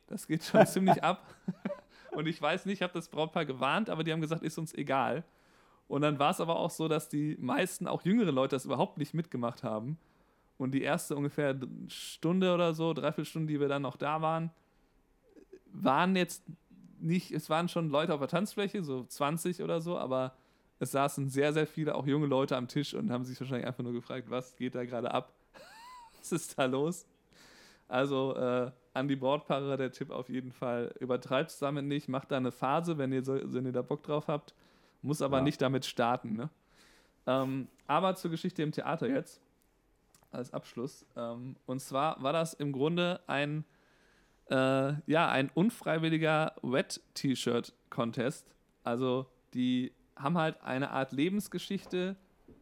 Das 0.08 0.26
geht 0.26 0.44
schon 0.44 0.66
ziemlich 0.66 1.02
ab. 1.02 1.24
Und 2.12 2.26
ich 2.26 2.42
weiß 2.42 2.66
nicht, 2.66 2.74
ich 2.74 2.82
habe 2.82 2.92
das 2.92 3.08
Brautpaar 3.08 3.46
gewarnt, 3.46 3.88
aber 3.88 4.04
die 4.04 4.12
haben 4.12 4.20
gesagt, 4.20 4.42
ist 4.42 4.58
uns 4.58 4.74
egal. 4.74 5.24
Und 5.88 6.02
dann 6.02 6.18
war 6.18 6.30
es 6.30 6.40
aber 6.40 6.56
auch 6.56 6.70
so, 6.70 6.86
dass 6.86 7.08
die 7.08 7.36
meisten, 7.40 7.88
auch 7.88 8.02
jüngere 8.02 8.30
Leute, 8.30 8.54
das 8.54 8.66
überhaupt 8.66 8.98
nicht 8.98 9.14
mitgemacht 9.14 9.64
haben. 9.64 9.98
Und 10.58 10.72
die 10.72 10.82
erste 10.82 11.16
ungefähr 11.16 11.58
Stunde 11.88 12.52
oder 12.52 12.74
so, 12.74 12.92
dreiviertel 12.92 13.24
Stunde, 13.24 13.52
die 13.52 13.60
wir 13.60 13.68
dann 13.68 13.82
noch 13.82 13.96
da 13.96 14.20
waren, 14.20 14.50
waren 15.72 16.14
jetzt 16.16 16.42
nicht, 17.00 17.30
es 17.30 17.48
waren 17.48 17.68
schon 17.68 17.90
Leute 17.90 18.12
auf 18.12 18.20
der 18.20 18.28
Tanzfläche, 18.28 18.82
so 18.82 19.04
20 19.04 19.62
oder 19.62 19.80
so, 19.80 19.98
aber 19.98 20.34
es 20.78 20.90
saßen 20.90 21.28
sehr, 21.28 21.52
sehr 21.52 21.66
viele, 21.66 21.94
auch 21.94 22.06
junge 22.06 22.26
Leute 22.26 22.56
am 22.56 22.68
Tisch 22.68 22.94
und 22.94 23.10
haben 23.10 23.24
sich 23.24 23.40
wahrscheinlich 23.40 23.66
einfach 23.66 23.82
nur 23.84 23.92
gefragt, 23.92 24.30
was 24.30 24.56
geht 24.56 24.74
da 24.74 24.84
gerade 24.84 25.12
ab? 25.12 25.32
was 26.18 26.32
ist 26.32 26.58
da 26.58 26.66
los? 26.66 27.06
Also 27.86 28.36
äh, 28.36 28.70
an 28.94 29.08
die 29.08 29.16
Brautpaare 29.16 29.76
der 29.76 29.92
Tipp 29.92 30.10
auf 30.10 30.28
jeden 30.28 30.52
Fall, 30.52 30.94
übertreibt 31.00 31.50
es 31.50 31.58
damit 31.58 31.84
nicht, 31.84 32.08
macht 32.08 32.30
da 32.30 32.36
eine 32.36 32.52
Phase, 32.52 32.98
wenn 32.98 33.12
ihr, 33.12 33.24
so, 33.24 33.38
wenn 33.42 33.64
ihr 33.64 33.72
da 33.72 33.82
Bock 33.82 34.02
drauf 34.02 34.28
habt, 34.28 34.54
muss 35.02 35.22
aber 35.22 35.38
Ja. 35.38 35.42
nicht 35.44 35.60
damit 35.60 35.84
starten. 35.86 36.34
Ne? 36.36 36.50
Ähm, 37.26 37.68
aber 37.86 38.14
zur 38.16 38.30
Geschichte 38.30 38.62
im 38.62 38.72
Theater 38.72 39.08
jetzt, 39.08 39.40
als 40.30 40.52
Abschluss. 40.52 41.06
Ähm, 41.16 41.56
und 41.66 41.80
zwar 41.80 42.22
war 42.22 42.32
das 42.32 42.54
im 42.54 42.72
Grunde 42.72 43.20
ein 43.26 43.64
äh, 44.50 44.94
ja, 45.06 45.28
ein 45.28 45.50
unfreiwilliger 45.52 46.54
Wet-T-Shirt-Contest. 46.62 48.46
Also 48.84 49.26
die 49.54 49.92
haben 50.16 50.38
halt 50.38 50.60
eine 50.62 50.90
Art 50.90 51.12
Lebensgeschichte 51.12 52.16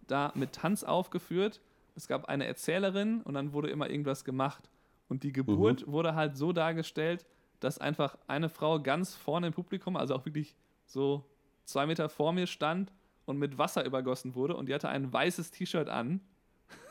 da 0.07 0.33
mit 0.35 0.53
Tanz 0.53 0.85
aufgeführt. 0.85 1.61
Es 1.95 2.09
gab 2.09 2.27
eine 2.29 2.47
Erzählerin 2.47 3.23
und 3.23 3.35
dann 3.35 3.53
wurde 3.53 3.71
immer 3.71 3.89
irgendwas 3.89 4.25
gemacht. 4.25 4.69
Und 5.09 5.23
die 5.23 5.33
Geburt 5.33 5.87
wurde 5.87 6.15
halt 6.15 6.37
so 6.37 6.53
dargestellt, 6.53 7.25
dass 7.61 7.79
einfach 7.79 8.19
eine 8.27 8.49
Frau 8.49 8.81
ganz 8.81 9.15
vorne 9.15 9.47
im 9.49 9.53
Publikum, 9.53 9.97
also 9.97 10.15
auch 10.15 10.25
wirklich 10.27 10.55
so 10.85 11.25
zwei 11.67 11.87
Meter 11.87 12.09
vor 12.09 12.33
mir 12.33 12.47
stand 12.47 12.93
und 13.27 13.39
mit 13.39 13.59
Wasser 13.59 13.85
übergossen 13.85 14.35
wurde. 14.35 14.57
Und 14.57 14.69
die 14.69 14.75
hatte 14.75 14.89
ein 14.89 15.13
weißes 15.13 15.51
T-Shirt 15.51 15.89
an. 15.89 16.21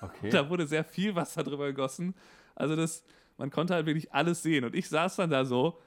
Okay. 0.01 0.29
Da 0.31 0.49
wurde 0.49 0.67
sehr 0.67 0.83
viel 0.83 1.15
Wasser 1.15 1.43
drüber 1.43 1.65
gegossen. 1.67 2.13
Also 2.55 2.75
das, 2.75 3.03
man 3.37 3.49
konnte 3.49 3.73
halt 3.73 3.85
wirklich 3.87 4.13
alles 4.13 4.43
sehen. 4.43 4.63
Und 4.65 4.75
ich 4.75 4.87
saß 4.87 5.15
dann 5.17 5.29
da 5.29 5.43
so. 5.45 5.79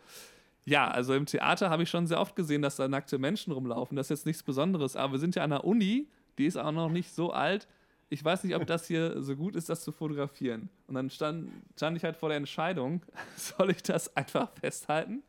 Ja, 0.65 0.89
also 0.91 1.15
im 1.15 1.25
Theater 1.25 1.71
habe 1.71 1.85
ich 1.85 1.89
schon 1.91 2.07
sehr 2.07 2.21
oft 2.21 2.37
gesehen, 2.37 2.61
dass 2.61 2.77
da 2.77 2.89
nackte 2.89 3.17
Menschen 3.19 3.53
rumlaufen. 3.55 3.97
Das 3.97 4.07
ist 4.07 4.19
jetzt 4.21 4.27
nichts 4.27 4.43
Besonderes. 4.43 4.97
Aber 4.97 5.13
wir 5.13 5.19
sind 5.19 5.35
ja 5.35 5.43
an 5.43 5.53
einer 5.53 5.65
Uni, 5.65 6.09
die 6.37 6.45
ist 6.45 6.57
auch 6.59 6.73
noch 6.73 6.91
nicht 6.91 7.11
so 7.15 7.33
alt. 7.33 7.67
Ich 8.11 8.23
weiß 8.25 8.45
nicht, 8.45 8.55
ob 8.55 8.67
das 8.67 8.87
hier 8.87 9.23
so 9.23 9.35
gut 9.37 9.57
ist, 9.57 9.69
das 9.71 9.83
zu 9.83 9.93
fotografieren. 9.93 10.69
Und 10.87 10.95
dann 10.95 11.09
stand, 11.11 11.51
stand 11.77 11.97
ich 11.97 12.05
halt 12.05 12.17
vor 12.17 12.29
der 12.29 12.37
Entscheidung, 12.37 13.03
soll 13.37 13.71
ich 13.71 13.83
das 13.83 14.15
einfach 14.17 14.51
festhalten? 14.61 15.23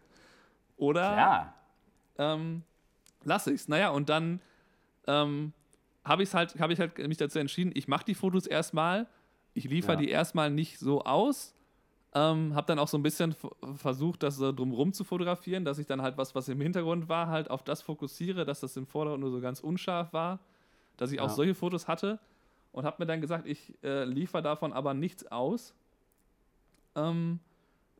Oder 0.75 1.01
Ja. 1.15 1.53
ähm, 2.17 2.63
lasse 3.23 3.51
ich 3.51 3.61
es. 3.61 3.67
Naja, 3.67 3.89
und 3.89 4.09
dann 4.09 4.41
ähm, 5.07 5.53
habe 6.03 6.23
halt, 6.25 6.59
hab 6.59 6.69
ich 6.71 6.79
halt 6.79 6.97
mich 7.07 7.17
dazu 7.17 7.39
entschieden, 7.39 7.71
ich 7.75 7.87
mache 7.87 8.05
die 8.05 8.15
Fotos 8.15 8.47
erstmal, 8.47 9.07
ich 9.53 9.65
liefere 9.65 9.93
Ja. 9.93 9.99
die 9.99 10.09
erstmal 10.09 10.49
nicht 10.49 10.79
so 10.79 11.03
aus. 11.03 11.53
Ähm, 12.15 12.55
habe 12.55 12.65
dann 12.65 12.79
auch 12.79 12.87
so 12.87 12.97
ein 12.97 13.03
bisschen 13.03 13.35
versucht, 13.75 14.23
das 14.23 14.37
so 14.37 14.51
drumrum 14.51 14.93
zu 14.93 15.03
fotografieren, 15.03 15.63
dass 15.63 15.77
ich 15.77 15.85
dann 15.85 16.01
halt 16.01 16.17
was, 16.17 16.33
was 16.33 16.49
im 16.49 16.59
Hintergrund 16.59 17.07
war, 17.07 17.27
halt 17.27 17.51
auf 17.51 17.61
das 17.63 17.83
fokussiere, 17.83 18.45
dass 18.45 18.61
das 18.61 18.75
im 18.77 18.87
Vordergrund 18.87 19.21
nur 19.21 19.29
so 19.29 19.39
ganz 19.39 19.59
unscharf 19.59 20.11
war, 20.11 20.39
dass 20.97 21.11
ich 21.11 21.19
auch 21.19 21.27
Ja. 21.27 21.33
solche 21.35 21.53
Fotos 21.53 21.87
hatte 21.87 22.17
und 22.71 22.83
habe 22.85 22.95
mir 22.99 23.05
dann 23.05 23.21
gesagt, 23.21 23.45
ich 23.45 23.75
äh, 23.83 24.05
liefere 24.05 24.41
davon 24.41 24.73
aber 24.73 24.95
nichts 24.95 25.23
aus, 25.31 25.75
ähm, 26.95 27.39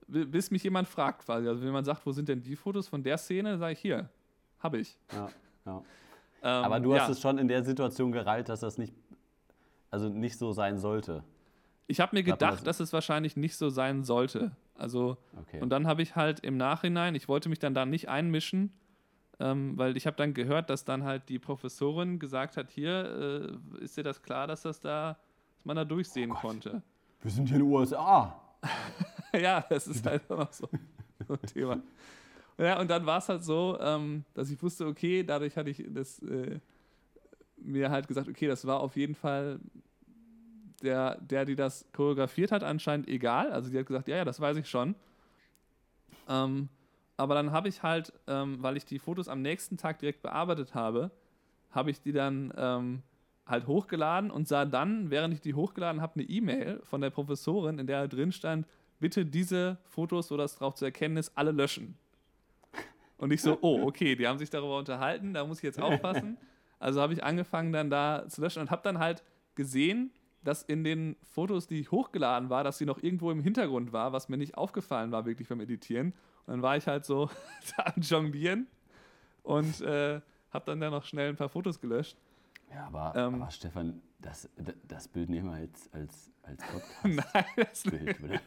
bi- 0.08 0.26
bis 0.26 0.50
mich 0.50 0.64
jemand 0.64 0.88
fragt 0.88 1.26
quasi. 1.26 1.48
Also 1.48 1.62
wenn 1.62 1.68
jemand 1.68 1.86
sagt, 1.86 2.04
wo 2.06 2.12
sind 2.12 2.30
denn 2.30 2.42
die 2.42 2.56
Fotos 2.56 2.88
von 2.88 3.04
der 3.04 3.18
Szene, 3.20 3.60
sage 3.60 3.74
ich 3.74 3.80
hier, 3.80 4.10
habe 4.60 4.78
ich. 4.80 4.98
ja, 5.14 5.30
ja. 5.66 5.82
Ähm, 6.42 6.66
Aber 6.66 6.80
du 6.80 6.94
hast 6.94 7.08
ja. 7.08 7.12
es 7.12 7.20
schon 7.22 7.38
in 7.38 7.48
der 7.50 7.64
Situation 7.64 8.12
gereilt, 8.14 8.48
dass 8.50 8.62
das 8.62 8.78
nicht, 8.78 8.94
also 9.92 10.08
nicht 10.10 10.38
so 10.38 10.52
sein 10.54 10.78
sollte. 10.78 11.24
Ich 11.88 12.00
habe 12.00 12.16
mir 12.16 12.24
gedacht, 12.24 12.54
das- 12.60 12.64
dass 12.64 12.80
es 12.80 12.94
wahrscheinlich 12.94 13.36
nicht 13.36 13.58
so 13.58 13.70
sein 13.70 14.04
sollte. 14.04 14.52
Also, 14.76 15.18
Okay. 15.42 15.60
und 15.62 15.70
dann 15.70 15.86
habe 15.88 16.02
ich 16.02 16.16
halt 16.16 16.40
im 16.40 16.56
Nachhinein, 16.56 17.14
ich 17.16 17.28
wollte 17.28 17.50
mich 17.50 17.60
dann 17.60 17.74
da 17.74 17.86
nicht 17.86 18.08
einmischen, 18.08 18.72
ähm, 19.42 19.78
weil 19.78 19.98
ich 19.98 20.06
habe 20.08 20.16
dann 20.16 20.34
gehört, 20.34 20.70
dass 20.70 20.86
dann 20.86 21.04
halt 21.04 21.28
die 21.28 21.40
Professorin 21.40 22.20
gesagt 22.20 22.56
hat, 22.56 22.70
hier, 22.70 23.58
äh, 23.80 23.84
ist 23.84 23.98
dir 23.98 24.04
das 24.04 24.22
klar, 24.22 24.48
dass 24.48 24.62
das 24.62 24.80
da, 24.80 25.18
dass 25.58 25.66
man 25.66 25.76
da 25.76 25.84
durchsehen 25.84 26.30
konnte. 26.30 26.82
Wir 27.22 27.32
sind 27.32 27.48
hier 27.48 27.58
in 27.58 27.64
den 27.64 27.72
USA. 27.74 28.40
ja, 29.34 29.60
das 29.70 29.88
ist 29.88 30.06
halt 30.06 30.30
auch 30.32 30.52
so 30.54 30.70
ein 30.72 31.40
Thema. 31.54 31.80
Ja, 32.60 32.78
und 32.82 32.90
dann 32.92 33.06
war 33.06 33.20
es 33.20 33.30
halt 33.30 33.44
so, 33.44 33.78
ähm, 33.80 34.26
dass 34.34 34.52
ich 34.52 34.62
wusste, 34.62 34.86
okay, 34.86 35.24
dadurch 35.24 35.56
hatte 35.56 35.70
ich 35.70 35.82
das 35.88 36.20
äh, 36.20 36.60
mir 37.56 37.90
halt 37.90 38.08
gesagt, 38.10 38.28
okay, 38.28 38.48
das 38.48 38.68
war 38.68 38.82
auf 38.82 38.98
jeden 38.98 39.16
Fall 39.16 39.62
der, 40.84 41.16
der, 41.22 41.46
die 41.46 41.56
das 41.56 41.86
choreografiert 41.94 42.52
hat, 42.52 42.64
anscheinend 42.64 43.08
egal. 43.08 43.52
Also 43.52 43.70
die 43.70 43.80
hat 43.80 43.86
gesagt, 43.86 44.10
ja, 44.10 44.18
ja, 44.18 44.26
das 44.26 44.42
weiß 44.42 44.58
ich 44.58 44.70
schon. 44.70 44.96
Ähm, 46.28 46.68
aber 47.16 47.34
dann 47.34 47.54
habe 47.54 47.70
ich 47.70 47.82
halt, 47.82 48.12
ähm, 48.28 48.62
weil 48.62 48.76
ich 48.76 48.84
die 48.84 49.00
Fotos 49.00 49.30
am 49.30 49.42
nächsten 49.42 49.78
Tag 49.78 50.00
direkt 50.00 50.22
bearbeitet 50.22 50.76
habe, 50.76 51.12
habe 51.72 51.92
ich 51.92 52.02
die 52.02 52.12
dann 52.12 52.54
ähm, 52.58 53.04
halt 53.46 53.68
hochgeladen 53.68 54.32
und 54.32 54.50
sah 54.50 54.66
dann, 54.66 55.10
während 55.10 55.34
ich 55.34 55.40
die 55.40 55.54
hochgeladen 55.54 56.02
habe, 56.02 56.16
eine 56.16 56.24
E-Mail 56.24 56.82
von 56.84 57.00
der 57.00 57.10
Professorin, 57.10 57.80
in 57.80 57.88
der 57.88 58.10
drin 58.10 58.34
stand, 58.34 58.68
bitte 59.00 59.26
diese 59.26 59.78
Fotos, 59.86 60.30
wo 60.30 60.36
das 60.36 60.58
drauf 60.58 60.76
zu 60.76 60.84
erkennen 60.84 61.16
ist, 61.16 61.38
alle 61.38 61.52
löschen. 61.52 61.98
Und 63.20 63.32
ich 63.32 63.42
so, 63.42 63.58
oh, 63.62 63.86
okay, 63.86 64.16
die 64.16 64.28
haben 64.28 64.40
sich 64.40 64.50
darüber 64.50 64.78
unterhalten, 64.80 65.34
da 65.34 65.46
muss 65.46 65.58
ich 65.58 65.64
jetzt 65.64 65.80
aufpassen. 65.80 66.38
Also 66.82 67.02
habe 67.02 67.12
ich 67.12 67.22
angefangen 67.26 67.74
dann 67.74 67.90
da 67.90 68.24
zu 68.30 68.40
löschen 68.40 68.62
und 68.62 68.72
habe 68.72 68.82
dann 68.84 69.00
halt 69.00 69.22
gesehen, 69.54 70.14
dass 70.46 70.64
in 70.64 70.86
den 70.86 71.18
Fotos, 71.24 71.68
die 71.68 71.82
ich 71.82 71.92
hochgeladen 71.92 72.50
war, 72.50 72.64
dass 72.64 72.78
sie 72.78 72.86
noch 72.86 73.04
irgendwo 73.04 73.32
im 73.32 73.42
Hintergrund 73.44 73.92
war, 73.92 74.14
was 74.14 74.30
mir 74.30 74.38
nicht 74.38 74.56
aufgefallen 74.58 75.12
war 75.12 75.26
wirklich 75.26 75.50
beim 75.50 75.60
Editieren. 75.60 76.14
Und 76.46 76.54
dann 76.54 76.62
war 76.62 76.78
ich 76.78 76.88
halt 76.88 77.04
so 77.04 77.30
da 77.76 77.92
am 77.94 78.02
Jonglieren 78.02 78.68
und 79.44 79.82
äh, 79.82 80.22
habe 80.52 80.66
dann 80.68 80.80
da 80.80 80.90
noch 80.90 81.04
schnell 81.04 81.28
ein 81.28 81.36
paar 81.36 81.50
Fotos 81.50 81.82
gelöscht. 81.82 82.18
Ja, 82.74 82.88
aber, 82.88 83.14
Ähm. 83.14 83.36
aber 83.42 83.52
Stefan, 83.52 84.02
das, 84.20 84.48
das 84.88 85.10
Bild 85.10 85.30
nehmen 85.30 85.50
wir 85.50 85.58
als, 85.58 85.90
als, 85.92 86.32
als 86.44 86.64
Nein, 87.04 87.18
das, 87.26 87.84
Podcast-Bild, 87.84 88.24
oder? 88.24 88.42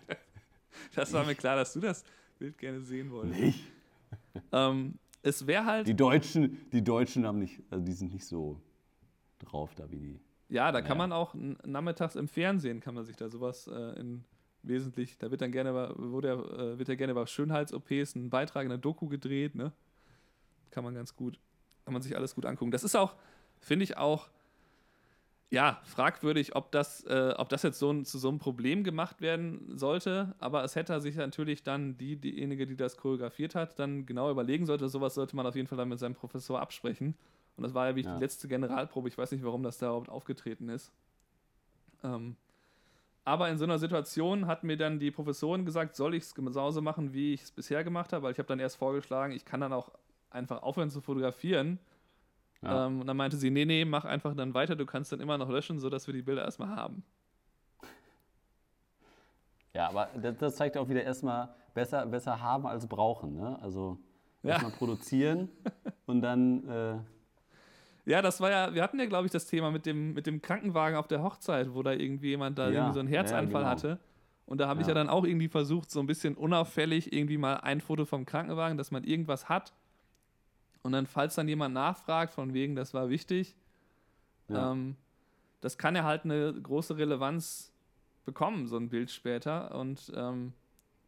das 0.95 1.12
war 1.12 1.27
mir 1.27 1.35
klar, 1.35 1.57
dass 1.57 1.75
du 1.75 1.81
das 1.81 2.03
Bild 2.39 2.57
gerne 2.57 2.81
sehen 2.81 3.11
wolltest. 3.11 3.39
Nicht? 3.39 3.64
Ähm, 4.53 4.98
es 5.22 5.46
wäre 5.46 5.64
halt, 5.64 5.86
Die 5.86 5.94
Deutschen, 5.96 6.59
die 6.72 6.82
Deutschen 6.82 7.26
haben 7.26 7.38
nicht, 7.38 7.62
also 7.70 7.84
die 7.84 7.92
sind 7.92 8.12
nicht 8.12 8.26
so 8.26 8.61
drauf 9.38 9.74
da 9.74 9.90
wie 9.90 9.98
die. 9.98 10.20
ja, 10.48 10.70
da 10.72 10.80
kann 10.82 10.90
Ja. 10.90 10.94
man 11.07 11.12
auch 11.12 11.34
nachmittags 11.64 12.16
im 12.16 12.28
Fernsehen, 12.28 12.80
kann 12.80 12.94
man 12.94 13.05
sich 13.05 13.16
da 13.16 13.28
sowas 13.28 13.66
äh, 13.68 13.98
in 14.00 14.24
wesentlich, 14.62 15.18
da 15.18 15.30
wird 15.30 15.40
dann 15.40 15.50
gerne, 15.53 15.92
wurde, 15.96 16.28
ja, 16.28 16.34
äh, 16.74 16.78
wird 16.78 16.88
ja 16.88 16.94
gerne 16.94 17.12
über 17.12 17.26
Schönheits-OPs 17.26 18.14
ein 18.14 18.30
Beitrag 18.30 18.62
in 18.64 18.68
der 18.68 18.78
Doku 18.78 19.09
gedreht, 19.09 19.55
ne? 19.55 19.72
Kann 20.70 20.84
man 20.84 20.94
ganz 20.94 21.16
gut, 21.16 21.38
kann 21.84 21.92
man 21.92 22.03
sich 22.03 22.16
alles 22.16 22.34
gut 22.34 22.46
angucken. 22.46 22.70
Das 22.70 22.84
ist 22.84 22.94
auch, 22.94 23.14
finde 23.61 23.84
ich 23.84 23.96
auch, 23.96 24.30
ja, 25.53 25.80
fragwürdig, 25.84 26.57
ob 26.57 26.72
das, 26.72 27.05
äh, 27.05 27.34
ob 27.36 27.50
das 27.50 27.62
jetzt 27.62 27.78
so 27.78 27.90
ein, 27.92 28.07
zu 28.07 28.18
so 28.18 28.30
einem 28.30 28.38
Problem 28.38 28.84
gemacht 28.84 29.20
werden 29.20 29.76
sollte. 29.76 30.34
Aber 30.38 30.64
es 30.64 30.76
hätte 30.76 30.98
sich 31.03 31.14
natürlich 31.14 31.62
dann 31.62 31.98
die, 31.98 32.16
diejenige, 32.16 32.66
die 32.66 32.74
das 32.74 32.96
choreografiert 32.96 33.55
hat, 33.55 33.78
dann 33.78 34.07
genau 34.07 34.30
überlegen 34.30 34.64
sollte. 34.64 34.88
Sowas 34.88 35.14
sollte 35.14 35.36
man 35.36 35.46
auf 35.46 35.55
jeden 35.55 35.68
Fall 35.68 35.76
dann 35.76 35.90
mit 35.90 35.98
seinem 35.98 36.14
Professor 36.14 36.59
absprechen. 36.59 37.14
Und 37.59 37.64
das 37.64 37.74
war 37.74 37.86
ja 37.88 37.96
wie 37.96 38.00
Ja. 38.00 38.14
die 38.14 38.20
letzte 38.20 38.48
Generalprobe. 38.48 39.09
Ich 39.09 39.18
weiß 39.18 39.30
nicht, 39.32 39.44
warum 39.44 39.62
das 39.62 39.76
da 39.76 39.88
überhaupt 39.88 40.09
aufgetreten 40.09 40.70
ist. 40.70 40.90
Ähm, 42.03 42.36
aber 43.24 43.50
in 43.50 43.59
so 43.59 43.64
einer 43.64 43.78
Situation 43.78 44.46
hat 44.46 44.64
mir 44.64 44.78
dann 44.78 44.98
die 44.98 45.11
Professorin 45.11 45.66
gesagt, 45.66 45.96
soll 45.96 46.14
ich 46.14 46.22
es 46.24 46.34
genauso 46.34 46.80
machen, 46.80 47.12
wie 47.12 47.34
ich 47.34 47.42
es 47.42 47.50
bisher 47.53 47.84
gemacht 47.84 48.14
habe, 48.14 48.22
weil 48.24 48.32
ich 48.32 48.38
habe 48.38 48.48
dann 48.48 48.59
erst 48.59 48.76
vorgeschlagen, 48.76 49.34
ich 49.34 49.44
kann 49.44 49.61
dann 49.61 49.74
auch 49.74 49.90
einfach 50.30 50.62
aufhören 50.62 50.88
zu 50.90 51.03
fotografieren. 51.03 51.78
Ja. 52.63 52.87
Ähm, 52.87 53.01
und 53.01 53.07
dann 53.07 53.17
meinte 53.17 53.37
sie, 53.37 53.51
nee, 53.51 53.65
nee, 53.65 53.85
mach 53.85 54.05
einfach 54.05 54.35
dann 54.35 54.55
weiter, 54.55 54.77
du 54.77 54.87
kannst 54.87 55.13
dann 55.13 55.21
immer 55.21 55.37
noch 55.39 55.49
löschen, 55.51 55.79
sodass 55.81 56.07
wir 56.07 56.15
die 56.15 56.23
Bilder 56.23 56.45
erstmal 56.45 56.69
haben. 56.77 57.03
Ja, 59.75 59.89
aber 59.89 60.09
das, 60.21 60.37
das 60.39 60.57
zeigt 60.57 60.77
auch 60.77 60.89
wieder 60.89 61.03
erstmal 61.03 61.49
besser, 61.75 62.05
besser 62.07 62.41
haben 62.41 62.67
als 62.67 62.87
brauchen. 62.87 63.35
Ne? 63.37 63.59
Also 63.63 63.99
Ja. 64.43 64.51
erstmal 64.51 64.73
produzieren 64.73 65.49
und 66.07 66.21
dann. 66.21 66.69
Äh, 66.69 66.99
Ja, 68.05 68.21
das 68.21 68.41
war 68.41 68.51
ja, 68.51 68.75
wir 68.75 68.83
hatten 68.83 68.99
ja, 68.99 69.07
glaube 69.07 69.27
ich, 69.27 69.33
das 69.33 69.47
Thema 69.47 69.71
mit 69.71 69.87
dem, 69.87 70.13
mit 70.13 70.27
dem 70.27 70.43
Krankenwagen 70.43 70.97
auf 70.99 71.07
der 71.09 71.23
Hochzeit, 71.23 71.73
wo 71.75 71.83
da 71.83 71.93
irgendwie 71.93 72.29
jemand 72.31 72.59
da 72.59 72.69
Ja, 72.71 72.81
irgendwie 72.81 72.95
so 72.95 73.01
einen 73.01 73.09
ja, 73.09 73.19
Herzanfall 73.19 73.63
genau. 73.63 73.71
hatte. 73.71 73.99
Und 74.45 74.59
da 74.61 74.69
habe 74.69 74.81
ich 74.83 74.87
Ja. 74.87 74.91
ja 74.91 74.95
dann 74.95 75.09
auch 75.09 75.25
irgendwie 75.25 75.49
versucht, 75.49 75.91
so 75.91 76.01
ein 76.01 76.07
bisschen 76.07 76.35
unauffällig 76.37 77.13
irgendwie 77.13 77.39
mal 77.39 77.55
ein 77.59 77.81
Foto 77.81 78.05
vom 78.05 78.27
Krankenwagen, 78.27 78.77
dass 78.77 78.91
man 78.91 79.05
irgendwas 79.05 79.49
hat. 79.49 79.73
Und 80.83 80.93
dann, 80.93 81.07
falls 81.07 81.35
dann 81.37 81.47
jemand 81.49 81.74
nachfragt, 81.74 82.33
von 82.33 82.55
wegen, 82.55 82.74
das 82.74 82.93
war 82.95 83.09
wichtig, 83.09 83.57
ja. 84.49 84.72
ähm, 84.72 84.97
das 85.61 85.78
kann 85.78 85.95
ja 85.95 86.03
halt 86.05 86.24
eine 86.24 86.53
große 86.53 86.97
Relevanz 86.97 87.72
bekommen, 88.24 88.66
so 88.66 88.76
ein 88.76 88.89
Bild 88.89 89.11
später. 89.11 89.74
Und 89.78 90.12
ähm, 90.16 90.53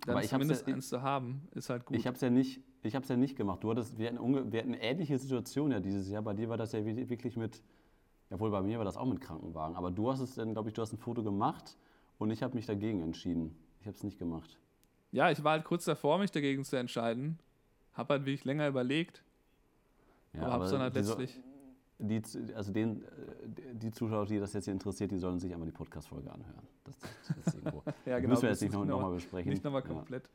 dann 0.07 0.23
zumindest 0.25 0.67
ja- 0.69 0.75
eins 0.75 0.89
zu 0.89 1.03
haben, 1.03 1.49
ist 1.53 1.71
halt 1.71 1.85
gut. 1.87 1.97
Ich 1.97 2.07
habe 2.07 2.15
es 2.15 2.21
ja 2.21 2.31
nicht, 2.31 2.61
ich 2.83 2.95
hab's 2.95 3.09
ja 3.09 3.17
nicht 3.17 3.37
gemacht. 3.37 3.65
Du 3.65 3.71
hattest, 3.71 3.99
wir 3.99 4.09
hatten, 4.09 4.53
wir 4.53 4.61
hatten 4.61 4.75
eine 4.75 4.83
ähnliche 4.83 5.19
Situation 5.19 5.73
ja 5.73 5.81
dieses 5.81 6.09
Jahr. 6.09 6.23
Bei 6.23 6.35
dir 6.35 6.49
war 6.49 6.57
das 6.57 6.71
ja 6.73 6.85
wi- 6.85 7.09
wirklich 7.09 7.37
mit, 7.37 7.61
jawohl 8.31 8.51
bei 8.51 8.63
mir 8.63 8.79
war 8.79 8.85
das 8.85 8.97
auch 8.97 9.07
mit 9.07 9.21
Krankenwagen. 9.21 9.75
Aber 9.77 9.91
du 9.91 10.11
hast 10.11 10.21
es 10.21 10.37
dann, 10.37 10.53
glaube 10.53 10.69
ich, 10.69 10.75
du 10.75 10.83
hast 10.83 10.93
ein 10.93 10.99
Foto 10.99 11.25
gemacht 11.25 11.77
und 12.19 12.31
ich 12.31 12.43
habe 12.45 12.55
mich 12.55 12.67
dagegen 12.67 13.01
entschieden. 13.03 13.57
Ich 13.81 13.87
habe 13.87 13.97
es 13.97 14.05
nicht 14.05 14.19
gemacht. 14.21 14.59
Ja, 15.11 15.31
ich 15.31 15.43
war 15.43 15.53
halt 15.53 15.65
kurz 15.65 15.85
davor, 15.85 16.19
mich 16.19 16.31
dagegen 16.31 16.65
zu 16.65 16.77
entscheiden. 16.77 17.39
Hab 17.95 18.09
halt 18.11 18.23
wirklich 18.25 18.45
länger 18.45 18.67
überlegt, 18.69 19.23
Ja, 20.35 20.43
aber 20.43 20.53
hab's 20.65 20.71
dann 20.71 20.81
halt 20.81 20.95
letztlich. 20.95 21.41
Die, 22.01 22.21
also 22.55 22.73
den, 22.73 23.03
äh, 23.03 23.07
die 23.75 23.91
Zuschauer, 23.93 24.27
die 24.27 24.39
das 24.41 24.53
jetzt 24.53 24.65
hier 24.65 24.75
interessiert, 24.75 25.13
die 25.13 25.19
sollen 25.19 25.39
sich 25.39 25.53
einmal 25.53 25.67
die 25.67 25.73
Podcast-Folge 25.75 26.31
anhören. 26.31 26.67
Das, 26.85 26.97
das 26.99 27.47
ist 27.47 27.55
irgendwo. 27.55 27.83
Ja, 28.07 28.19
genau. 28.19 28.31
müssen 28.31 28.43
wir 28.43 28.49
jetzt 28.51 28.63
nicht 28.63 28.73
ist 28.73 28.79
noch, 28.85 29.01
mal- 29.01 29.15
besprechen. 29.15 29.51
Nicht 29.51 29.63
nochmal 29.65 29.83
Ja. 29.83 29.89
komplett. 29.89 30.29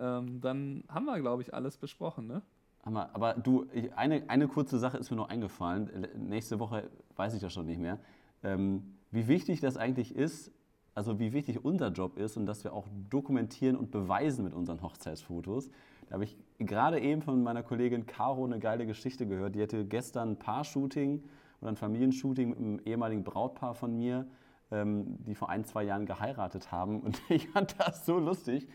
Ähm, 0.00 0.40
dann 0.40 0.84
haben 0.88 1.06
wir, 1.06 1.18
glaube 1.20 1.42
ich, 1.42 1.54
alles 1.54 1.78
besprochen, 1.78 2.26
ne? 2.26 2.42
Hammer. 2.84 3.08
Aber 3.14 3.34
du, 3.34 3.66
eine, 3.96 4.28
eine 4.28 4.48
kurze 4.48 4.78
Sache 4.78 4.98
ist 4.98 5.10
mir 5.10 5.16
noch 5.16 5.28
eingefallen. 5.28 6.06
Nächste 6.16 6.60
Woche 6.60 6.88
weiß 7.16 7.34
ich 7.34 7.40
das 7.40 7.52
schon 7.52 7.66
nicht 7.66 7.80
mehr. 7.80 7.98
Ähm, 8.42 8.94
wie 9.10 9.28
wichtig 9.28 9.60
das 9.60 9.76
eigentlich 9.76 10.14
ist, 10.14 10.52
also 10.94 11.18
wie 11.18 11.32
wichtig 11.32 11.64
unser 11.64 11.88
Job 11.88 12.16
ist 12.18 12.36
und 12.36 12.46
dass 12.46 12.64
wir 12.64 12.72
auch 12.72 12.86
dokumentieren 13.10 13.76
und 13.76 13.90
beweisen 13.90 14.44
mit 14.44 14.54
unseren 14.54 14.82
Hochzeitsfotos. 14.82 15.70
Da 16.06 16.14
habe 16.14 16.24
ich 16.24 16.36
gerade 16.58 17.00
eben 17.00 17.22
von 17.22 17.42
meiner 17.42 17.62
Kollegin 17.62 18.06
Caro 18.06 18.44
eine 18.44 18.58
geile 18.58 18.86
Geschichte 18.86 19.26
gehört. 19.26 19.54
Die 19.54 19.62
hatte 19.62 19.84
gestern 19.84 20.32
ein 20.32 20.38
Paar-Shooting 20.38 21.22
oder 21.60 21.70
ein 21.70 21.76
Familienshooting 21.76 22.50
mit 22.50 22.58
einem 22.58 22.80
ehemaligen 22.84 23.24
Brautpaar 23.24 23.74
von 23.74 23.96
mir, 23.96 24.26
ähm, 24.70 25.18
die 25.24 25.34
vor 25.34 25.50
ein, 25.50 25.64
zwei 25.64 25.82
Jahren 25.84 26.06
geheiratet 26.06 26.70
haben. 26.70 27.00
Und 27.02 27.20
ich 27.28 27.48
fand 27.48 27.76
das 27.78 28.06
so 28.06 28.18
lustig. 28.18 28.68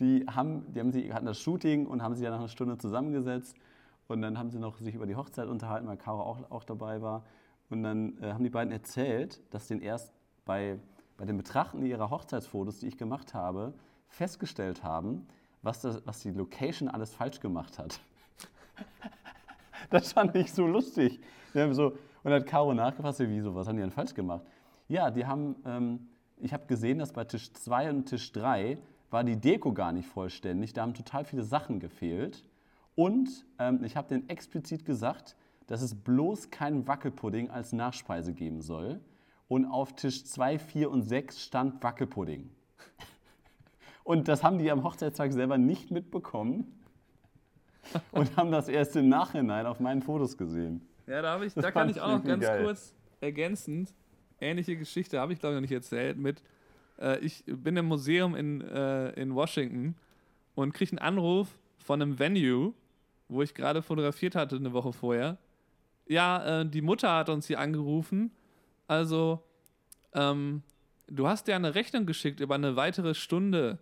Die 0.00 0.24
haben, 0.26 0.72
die 0.72 0.80
haben 0.80 0.92
sie, 0.92 1.12
hatten 1.12 1.26
das 1.26 1.40
Shooting 1.40 1.86
und 1.86 2.04
haben 2.04 2.14
sich 2.14 2.22
ja 2.22 2.30
nach 2.30 2.38
einer 2.38 2.48
Stunde 2.48 2.78
zusammengesetzt. 2.78 3.56
Und 4.06 4.22
dann 4.22 4.38
haben 4.38 4.48
sie 4.48 4.60
noch 4.60 4.78
sich 4.78 4.94
über 4.94 5.06
die 5.06 5.16
Hochzeit 5.16 5.48
unterhalten, 5.48 5.88
weil 5.88 5.96
Caro 5.96 6.22
auch, 6.22 6.50
auch 6.52 6.62
dabei 6.62 7.02
war. 7.02 7.24
Und 7.68 7.82
dann 7.82 8.16
äh, 8.22 8.32
haben 8.32 8.44
die 8.44 8.50
beiden 8.50 8.72
erzählt, 8.72 9.40
dass 9.52 9.66
den 9.66 9.80
erst 9.80 10.12
bei, 10.44 10.78
bei 11.16 11.24
dem 11.24 11.36
Betrachten 11.36 11.84
ihrer 11.84 12.10
Hochzeitsfotos, 12.10 12.78
die 12.78 12.86
ich 12.86 12.96
gemacht 12.96 13.34
habe, 13.34 13.74
festgestellt 14.06 14.84
haben, 14.84 15.26
was, 15.62 15.80
das, 15.80 16.04
was 16.06 16.20
die 16.20 16.30
Location 16.30 16.88
alles 16.88 17.14
falsch 17.14 17.40
gemacht 17.40 17.78
hat. 17.78 18.00
Das 19.90 20.12
fand 20.12 20.34
ich 20.36 20.52
so 20.52 20.66
lustig. 20.66 21.18
So, 21.54 21.96
und 22.22 22.32
hat 22.32 22.46
Caro 22.46 22.74
nachgefragt, 22.74 23.16
so, 23.16 23.28
wieso, 23.28 23.54
was 23.54 23.68
haben 23.68 23.76
die 23.76 23.82
denn 23.82 23.90
falsch 23.90 24.12
gemacht? 24.12 24.44
Ja, 24.88 25.10
die 25.10 25.24
haben, 25.24 25.56
ähm, 25.64 26.08
ich 26.36 26.52
habe 26.52 26.66
gesehen, 26.66 26.98
dass 26.98 27.12
bei 27.12 27.24
Tisch 27.24 27.52
2 27.52 27.90
und 27.90 28.04
Tisch 28.06 28.32
3 28.32 28.76
war 29.10 29.24
die 29.24 29.36
Deko 29.36 29.72
gar 29.72 29.92
nicht 29.92 30.08
vollständig. 30.08 30.72
Da 30.72 30.82
haben 30.82 30.94
total 30.94 31.24
viele 31.24 31.42
Sachen 31.42 31.80
gefehlt. 31.80 32.44
Und 32.94 33.46
ähm, 33.58 33.82
ich 33.84 33.96
habe 33.96 34.08
denen 34.08 34.28
explizit 34.28 34.84
gesagt, 34.84 35.36
dass 35.66 35.82
es 35.82 35.94
bloß 35.94 36.50
keinen 36.50 36.86
Wackelpudding 36.86 37.50
als 37.50 37.72
Nachspeise 37.72 38.32
geben 38.32 38.60
soll. 38.60 39.00
Und 39.46 39.64
auf 39.66 39.94
Tisch 39.94 40.24
2, 40.24 40.58
4 40.58 40.90
und 40.90 41.02
6 41.02 41.40
stand 41.40 41.82
Wackelpudding. 41.82 42.50
Und 44.08 44.26
das 44.26 44.42
haben 44.42 44.56
die 44.56 44.70
am 44.70 44.84
Hochzeitstag 44.84 45.34
selber 45.34 45.58
nicht 45.58 45.90
mitbekommen 45.90 46.80
und 48.10 48.34
haben 48.38 48.50
das 48.50 48.70
erst 48.70 48.96
im 48.96 49.10
Nachhinein 49.10 49.66
auf 49.66 49.80
meinen 49.80 50.00
Fotos 50.00 50.38
gesehen. 50.38 50.80
Ja, 51.06 51.20
da, 51.20 51.42
ich, 51.42 51.52
da 51.52 51.70
kann 51.70 51.90
ich 51.90 52.00
auch 52.00 52.08
noch 52.08 52.24
ganz 52.24 52.42
geil. 52.42 52.64
kurz 52.64 52.94
ergänzend, 53.20 53.92
ähnliche 54.40 54.78
Geschichte 54.78 55.20
habe 55.20 55.34
ich 55.34 55.40
glaube 55.40 55.52
ich 55.52 55.56
noch 55.58 55.60
nicht 55.60 55.72
erzählt, 55.72 56.16
mit, 56.16 56.42
äh, 56.98 57.18
ich 57.18 57.44
bin 57.46 57.76
im 57.76 57.84
Museum 57.84 58.34
in, 58.34 58.62
äh, 58.62 59.10
in 59.10 59.34
Washington 59.34 59.94
und 60.54 60.72
kriege 60.72 60.92
einen 60.92 61.00
Anruf 61.00 61.58
von 61.76 62.00
einem 62.00 62.18
Venue, 62.18 62.72
wo 63.28 63.42
ich 63.42 63.52
gerade 63.52 63.82
fotografiert 63.82 64.34
hatte 64.34 64.56
eine 64.56 64.72
Woche 64.72 64.94
vorher. 64.94 65.36
Ja, 66.06 66.62
äh, 66.62 66.66
die 66.66 66.80
Mutter 66.80 67.14
hat 67.14 67.28
uns 67.28 67.46
hier 67.46 67.60
angerufen, 67.60 68.30
also 68.86 69.42
ähm, 70.14 70.62
du 71.08 71.28
hast 71.28 71.46
dir 71.46 71.56
eine 71.56 71.74
Rechnung 71.74 72.06
geschickt 72.06 72.40
über 72.40 72.54
eine 72.54 72.74
weitere 72.74 73.12
Stunde, 73.14 73.78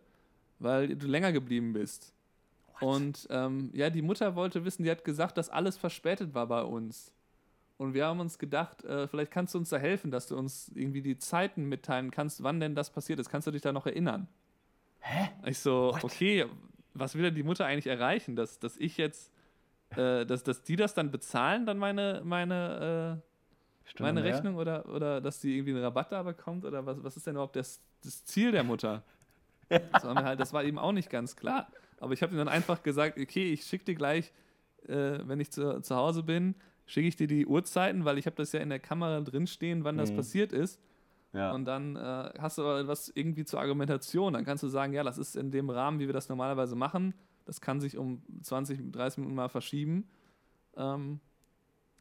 weil 0.58 0.96
du 0.96 1.06
länger 1.06 1.32
geblieben 1.32 1.72
bist. 1.72 2.12
Und 2.80 3.26
ähm, 3.30 3.70
ja, 3.72 3.90
die 3.90 4.02
Mutter 4.02 4.34
wollte 4.34 4.64
wissen, 4.64 4.82
die 4.82 4.90
hat 4.90 5.04
gesagt, 5.04 5.38
dass 5.38 5.48
alles 5.48 5.76
verspätet 5.76 6.34
war 6.34 6.46
bei 6.46 6.62
uns. 6.62 7.12
Und 7.78 7.94
wir 7.94 8.06
haben 8.06 8.20
uns 8.20 8.38
gedacht, 8.38 8.84
äh, 8.84 9.06
vielleicht 9.06 9.30
kannst 9.30 9.54
du 9.54 9.58
uns 9.58 9.68
da 9.68 9.76
helfen, 9.76 10.10
dass 10.10 10.26
du 10.26 10.36
uns 10.36 10.70
irgendwie 10.74 11.02
die 11.02 11.18
Zeiten 11.18 11.64
mitteilen 11.64 12.10
kannst, 12.10 12.42
wann 12.42 12.58
denn 12.60 12.74
das 12.74 12.90
passiert 12.90 13.18
ist. 13.18 13.28
Kannst 13.28 13.46
du 13.46 13.50
dich 13.50 13.62
da 13.62 13.72
noch 13.72 13.86
erinnern? 13.86 14.28
Hä? 15.00 15.28
Ich 15.46 15.58
so, 15.58 15.96
okay, 16.02 16.46
was 16.94 17.14
will 17.14 17.22
denn 17.22 17.34
die 17.34 17.42
Mutter 17.42 17.66
eigentlich 17.66 17.86
erreichen? 17.86 18.34
Dass, 18.34 18.58
dass 18.58 18.76
ich 18.78 18.96
jetzt, 18.96 19.30
äh, 19.90 20.24
dass, 20.24 20.42
dass 20.42 20.62
die 20.62 20.76
das 20.76 20.94
dann 20.94 21.10
bezahlen, 21.10 21.66
dann 21.66 21.78
meine, 21.78 22.22
meine, 22.24 23.20
äh, 23.22 23.88
Stunde 23.88 24.12
meine 24.12 24.22
mehr? 24.22 24.34
Rechnung 24.34 24.56
oder, 24.56 24.88
oder 24.88 25.20
dass 25.20 25.40
die 25.40 25.56
irgendwie 25.56 25.72
einen 25.72 25.82
Rabatt 25.82 26.12
da 26.12 26.22
bekommt? 26.22 26.64
Oder 26.64 26.84
was, 26.84 27.02
was 27.04 27.16
ist 27.16 27.26
denn 27.26 27.34
überhaupt 27.34 27.56
das, 27.56 27.80
das 28.02 28.24
Ziel 28.24 28.52
der 28.52 28.64
Mutter? 28.64 29.04
Das 29.68 30.04
war, 30.04 30.14
mir 30.14 30.24
halt, 30.24 30.40
das 30.40 30.52
war 30.52 30.64
eben 30.64 30.78
auch 30.78 30.92
nicht 30.92 31.10
ganz 31.10 31.36
klar. 31.36 31.68
Aber 31.98 32.12
ich 32.12 32.22
habe 32.22 32.32
ihm 32.34 32.38
dann 32.38 32.48
einfach 32.48 32.82
gesagt, 32.82 33.18
okay, 33.18 33.52
ich 33.52 33.64
schicke 33.64 33.86
dir 33.86 33.94
gleich, 33.94 34.32
äh, 34.86 35.18
wenn 35.24 35.40
ich 35.40 35.50
zu, 35.50 35.80
zu 35.80 35.96
Hause 35.96 36.22
bin, 36.22 36.54
schicke 36.86 37.08
ich 37.08 37.16
dir 37.16 37.26
die 37.26 37.46
Uhrzeiten, 37.46 38.04
weil 38.04 38.18
ich 38.18 38.26
habe 38.26 38.36
das 38.36 38.52
ja 38.52 38.60
in 38.60 38.68
der 38.68 38.78
Kamera 38.78 39.20
drinstehen, 39.20 39.82
wann 39.84 39.96
das 39.96 40.12
Mhm. 40.12 40.16
passiert 40.16 40.52
ist. 40.52 40.80
Ja. 41.32 41.52
Und 41.52 41.64
dann 41.64 41.96
äh, 41.96 42.32
hast 42.38 42.58
du 42.58 42.62
aber 42.62 42.86
was 42.86 43.10
irgendwie 43.14 43.44
zur 43.44 43.60
Argumentation. 43.60 44.32
Dann 44.32 44.44
kannst 44.44 44.62
du 44.62 44.68
sagen, 44.68 44.92
ja, 44.92 45.02
das 45.02 45.18
ist 45.18 45.36
in 45.36 45.50
dem 45.50 45.68
Rahmen, 45.68 45.98
wie 45.98 46.06
wir 46.06 46.14
das 46.14 46.28
normalerweise 46.28 46.76
machen. 46.76 47.14
Das 47.44 47.60
kann 47.60 47.80
sich 47.80 47.96
um 47.98 48.22
20, 48.42 48.92
30 48.92 49.18
Minuten 49.18 49.34
mal 49.36 49.48
verschieben. 49.48 50.08
Ähm, 50.76 51.20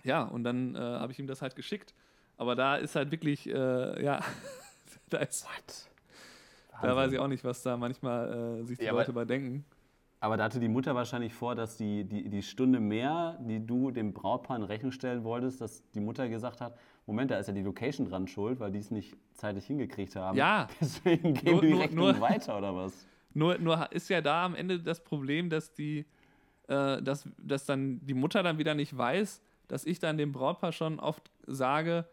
ja, 0.03 0.23
und 0.23 0.43
dann 0.43 0.75
äh, 0.75 0.79
habe 0.79 1.11
ich 1.11 1.19
ihm 1.19 1.27
das 1.27 1.41
halt 1.41 1.55
geschickt. 1.55 1.93
Aber 2.37 2.55
da 2.55 2.75
ist 2.75 2.95
halt 2.95 3.11
wirklich, 3.11 3.47
äh, 3.49 4.03
ja, 4.03 4.19
da, 5.09 5.17
ist, 5.17 5.47
da 6.81 6.95
weiß 6.95 7.11
ich 7.11 7.19
auch 7.19 7.27
nicht, 7.27 7.43
was 7.43 7.61
da 7.63 7.77
manchmal 7.77 8.59
äh, 8.61 8.63
sich 8.65 8.77
die 8.79 8.85
Ja, 8.85 8.91
Leute 8.93 9.13
bei 9.13 9.25
denken. 9.25 9.65
Aber 10.19 10.37
da 10.37 10.45
hatte 10.45 10.59
die 10.59 10.67
Mutter 10.69 10.95
wahrscheinlich 10.95 11.33
vor, 11.33 11.53
dass 11.55 11.77
die, 11.77 12.03
die, 12.03 12.29
die 12.29 12.41
Stunde 12.41 12.79
mehr, 12.79 13.37
die 13.41 13.63
du 13.63 13.91
dem 13.91 14.13
Brautpaar 14.13 14.57
in 14.57 14.63
Rechnung 14.63 14.91
stellen 14.91 15.23
wolltest, 15.23 15.61
dass 15.61 15.83
die 15.91 15.99
Mutter 15.99 16.27
gesagt 16.29 16.61
hat, 16.61 16.77
Moment, 17.05 17.29
da 17.29 17.37
ist 17.37 17.47
ja 17.47 17.53
die 17.53 17.61
Location 17.61 18.07
dran 18.09 18.27
schuld, 18.27 18.59
weil 18.59 18.71
die 18.71 18.79
es 18.79 18.89
nicht 18.89 19.15
zeitlich 19.33 19.65
hingekriegt 19.67 20.15
haben. 20.15 20.37
Ja. 20.37 20.67
Deswegen 20.81 21.33
geben 21.35 21.51
Nur- 21.51 21.61
die 21.61 21.69
nur- 21.71 21.79
Rechnung 21.81 22.05
nur- 22.07 22.21
weiter, 22.21 22.57
oder 22.57 22.75
was? 22.75 23.05
Nur, 23.33 23.57
nur 23.59 23.91
ist 23.91 24.09
ja 24.09 24.21
da 24.21 24.45
am 24.45 24.55
Ende 24.55 24.79
das 24.79 25.03
Problem, 25.03 25.49
dass 25.49 25.73
die, 25.73 26.05
äh, 26.69 27.01
dass, 27.03 27.27
dass 27.37 27.65
dann 27.65 27.99
die 28.05 28.13
Mutter 28.15 28.41
dann 28.41 28.57
wieder 28.57 28.73
nicht 28.73 28.97
weiß, 28.97 29.41
dass 29.67 29.85
ich 29.85 29.99
dann 29.99 30.17
dem 30.17 30.31
Brautpaar 30.31 30.71
schon 30.71 30.99
oft 30.99 31.29
sage, 31.45 32.05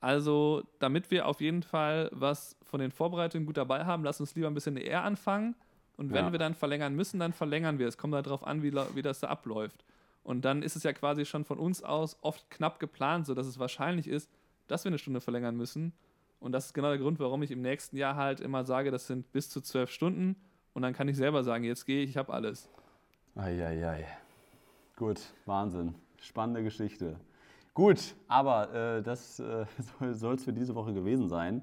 also 0.00 0.62
damit 0.78 1.10
wir 1.10 1.26
auf 1.26 1.40
jeden 1.40 1.62
Fall 1.62 2.08
was 2.12 2.56
von 2.62 2.80
den 2.80 2.90
Vorbereitungen 2.90 3.46
gut 3.46 3.56
dabei 3.56 3.84
haben, 3.84 4.02
lass 4.04 4.20
uns 4.20 4.34
lieber 4.34 4.46
ein 4.48 4.54
bisschen 4.54 4.76
eher 4.76 5.04
anfangen. 5.04 5.54
Und 5.96 6.12
wenn 6.12 6.26
Ja. 6.26 6.32
wir 6.32 6.38
dann 6.38 6.54
verlängern 6.54 6.94
müssen, 6.96 7.20
dann 7.20 7.32
verlängern 7.34 7.78
wir. 7.78 7.86
Es 7.86 7.98
kommt 7.98 8.14
darauf 8.14 8.46
an, 8.46 8.62
wie, 8.62 8.72
wie 8.94 9.02
das 9.02 9.20
da 9.20 9.28
abläuft. 9.28 9.84
Und 10.24 10.44
dann 10.44 10.62
ist 10.62 10.76
es 10.76 10.82
ja 10.82 10.92
quasi 10.92 11.26
schon 11.26 11.44
von 11.44 11.58
uns 11.58 11.82
aus 11.82 12.16
oft 12.22 12.50
knapp 12.50 12.78
geplant, 12.80 13.26
sodass 13.26 13.46
es 13.46 13.58
wahrscheinlich 13.58 14.08
ist, 14.08 14.30
dass 14.68 14.84
wir 14.84 14.90
eine 14.90 14.98
Stunde 14.98 15.20
verlängern 15.20 15.56
müssen. 15.56 15.92
Und 16.38 16.52
das 16.52 16.66
ist 16.66 16.72
genau 16.74 16.88
der 16.88 16.98
Grund, 16.98 17.18
warum 17.20 17.42
ich 17.42 17.50
im 17.50 17.60
nächsten 17.60 17.96
Jahr 17.98 18.16
halt 18.16 18.40
immer 18.40 18.64
sage, 18.64 18.90
das 18.90 19.06
sind 19.06 19.30
bis 19.32 19.50
zu 19.50 19.60
zwölf 19.60 19.90
Stunden. 19.90 20.36
Und 20.72 20.82
dann 20.82 20.94
kann 20.94 21.08
ich 21.08 21.16
selber 21.16 21.42
sagen, 21.44 21.64
jetzt 21.64 21.84
gehe 21.84 22.02
ich, 22.02 22.10
ich 22.10 22.16
habe 22.16 22.32
alles. 22.32 22.70
Eieiei. 23.34 24.06
Gut, 24.96 25.20
Wahnsinn. 25.46 25.94
Spannende 26.20 26.62
Geschichte. 26.62 27.16
Gut, 27.74 28.16
aber 28.26 28.74
äh, 28.74 29.02
das 29.02 29.38
äh, 29.38 29.64
soll 30.12 30.34
es 30.34 30.44
für 30.44 30.52
diese 30.52 30.74
Woche 30.74 30.92
gewesen 30.92 31.28
sein. 31.28 31.62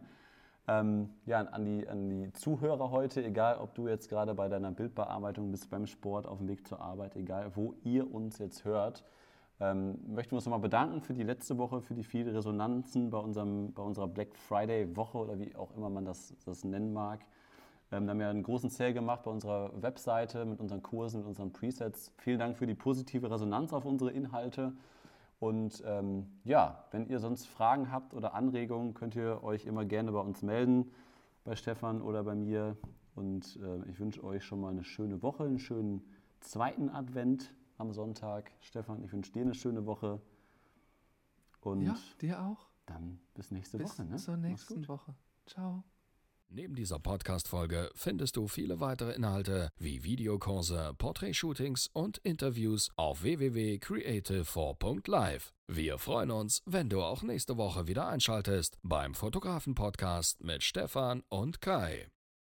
Ähm, 0.70 1.10
ja, 1.26 1.42
an 1.42 1.66
die, 1.66 1.88
an 1.88 2.10
die 2.10 2.34
Zuhörer 2.34 2.92
heute, 2.92 3.24
egal 3.24 3.58
ob 3.58 3.74
du 3.76 3.88
jetzt 3.88 4.10
gerade 4.10 4.34
bei 4.34 4.50
deiner 4.50 4.72
Bildbearbeitung 4.72 5.52
bist, 5.52 5.70
beim 5.70 5.86
Sport, 5.86 6.26
auf 6.26 6.40
dem 6.40 6.48
Weg 6.48 6.68
zur 6.68 6.82
Arbeit, 6.82 7.16
egal 7.16 7.52
wo 7.56 7.74
ihr 7.84 8.14
uns 8.14 8.38
jetzt 8.38 8.66
hört, 8.66 9.04
ähm, 9.60 9.98
möchten 10.08 10.32
wir 10.32 10.36
uns 10.38 10.46
nochmal 10.46 10.60
bedanken 10.60 11.02
für 11.02 11.14
die 11.14 11.24
letzte 11.24 11.58
Woche, 11.58 11.82
für 11.82 11.94
die 11.94 12.04
vielen 12.04 12.28
Resonanzen 12.30 13.10
bei, 13.10 13.18
unserem, 13.18 13.74
bei 13.74 13.82
unserer 13.82 14.08
Black 14.08 14.36
Friday-Woche 14.36 15.18
oder 15.18 15.40
wie 15.40 15.56
auch 15.56 15.76
immer 15.76 15.90
man 15.90 16.06
das, 16.06 16.36
das 16.46 16.64
nennen 16.64 16.94
mag. 16.94 17.22
Ähm, 17.92 18.06
da 18.06 18.12
haben 18.12 18.20
wir 18.20 18.30
einen 18.30 18.44
großen 18.44 18.70
Sale 18.70 18.94
gemacht 18.94 19.24
bei 19.24 19.32
unserer 19.32 19.72
Webseite 19.82 20.46
mit 20.46 20.60
unseren 20.60 20.84
Kursen, 20.84 21.20
mit 21.20 21.28
unseren 21.28 21.54
Presets. 21.54 22.12
Vielen 22.18 22.40
Dank 22.40 22.58
für 22.58 22.68
die 22.68 22.76
positive 22.76 23.32
Resonanz 23.32 23.74
auf 23.74 23.86
unsere 23.86 24.12
Inhalte. 24.12 24.74
Und 25.40 25.84
ähm, 25.86 26.40
ja, 26.44 26.86
wenn 26.92 27.08
ihr 27.08 27.20
sonst 27.20 27.46
Fragen 27.48 27.92
habt 27.92 28.14
oder 28.14 28.34
Anregungen, 28.34 28.94
könnt 28.94 29.16
ihr 29.16 29.44
euch 29.44 29.66
immer 29.66 29.86
gerne 29.86 30.12
bei 30.12 30.20
uns 30.20 30.42
melden, 30.42 30.92
bei 31.44 31.56
Stefan 31.56 32.02
oder 32.02 32.24
bei 32.24 32.36
mir. 32.36 32.76
Und 33.16 33.58
äh, 33.62 33.90
ich 33.90 34.00
wünsche 34.00 34.24
euch 34.24 34.44
schon 34.44 34.62
mal 34.62 34.70
eine 34.70 34.84
schöne 34.84 35.22
Woche, 35.22 35.44
einen 35.44 35.60
schönen 35.60 36.02
zweiten 36.40 36.90
Advent 36.90 37.54
am 37.78 37.94
Sonntag. 37.94 38.52
Stefan, 38.62 39.04
ich 39.04 39.12
wünsche 39.12 39.32
dir 39.32 39.44
eine 39.44 39.54
schöne 39.54 39.86
Woche. 39.86 40.22
Und 41.62 41.82
Ja, 41.82 41.96
dir 42.22 42.42
auch. 42.42 42.68
dann 42.86 43.20
bis 43.34 43.52
nächste 43.52 43.78
Bis 43.78 43.92
Woche. 44.00 44.06
Ne? 44.08 44.16
zur 44.18 44.38
Mach's 44.38 44.70
nächsten. 44.70 44.88
Woche. 44.88 45.14
Ciao. 45.46 45.84
Neben 46.50 46.76
dieser 46.76 46.98
Podcast-Folge 46.98 47.92
findest 47.94 48.38
du 48.38 48.48
viele 48.48 48.80
weitere 48.80 49.12
Inhalte 49.14 49.70
wie 49.78 50.04
Videokurse, 50.04 50.94
Porträtshootings 50.98 51.90
und 51.92 52.20
Interviews 52.20 52.90
auf 52.96 53.22
www.creative4.live. 53.22 55.54
Wir 55.68 56.00
freuen 56.00 56.32
uns, 56.32 56.62
wenn 56.66 56.88
du 56.90 57.04
auch 57.04 57.22
nächste 57.22 57.58
Woche 57.58 57.88
wieder 57.88 58.08
einschaltest 58.08 58.78
beim 58.82 59.14
Fotografen-Podcast 59.14 60.42
mit 60.42 60.64
Stefan 60.64 61.22
und 61.28 61.60
Kai. 61.60 62.08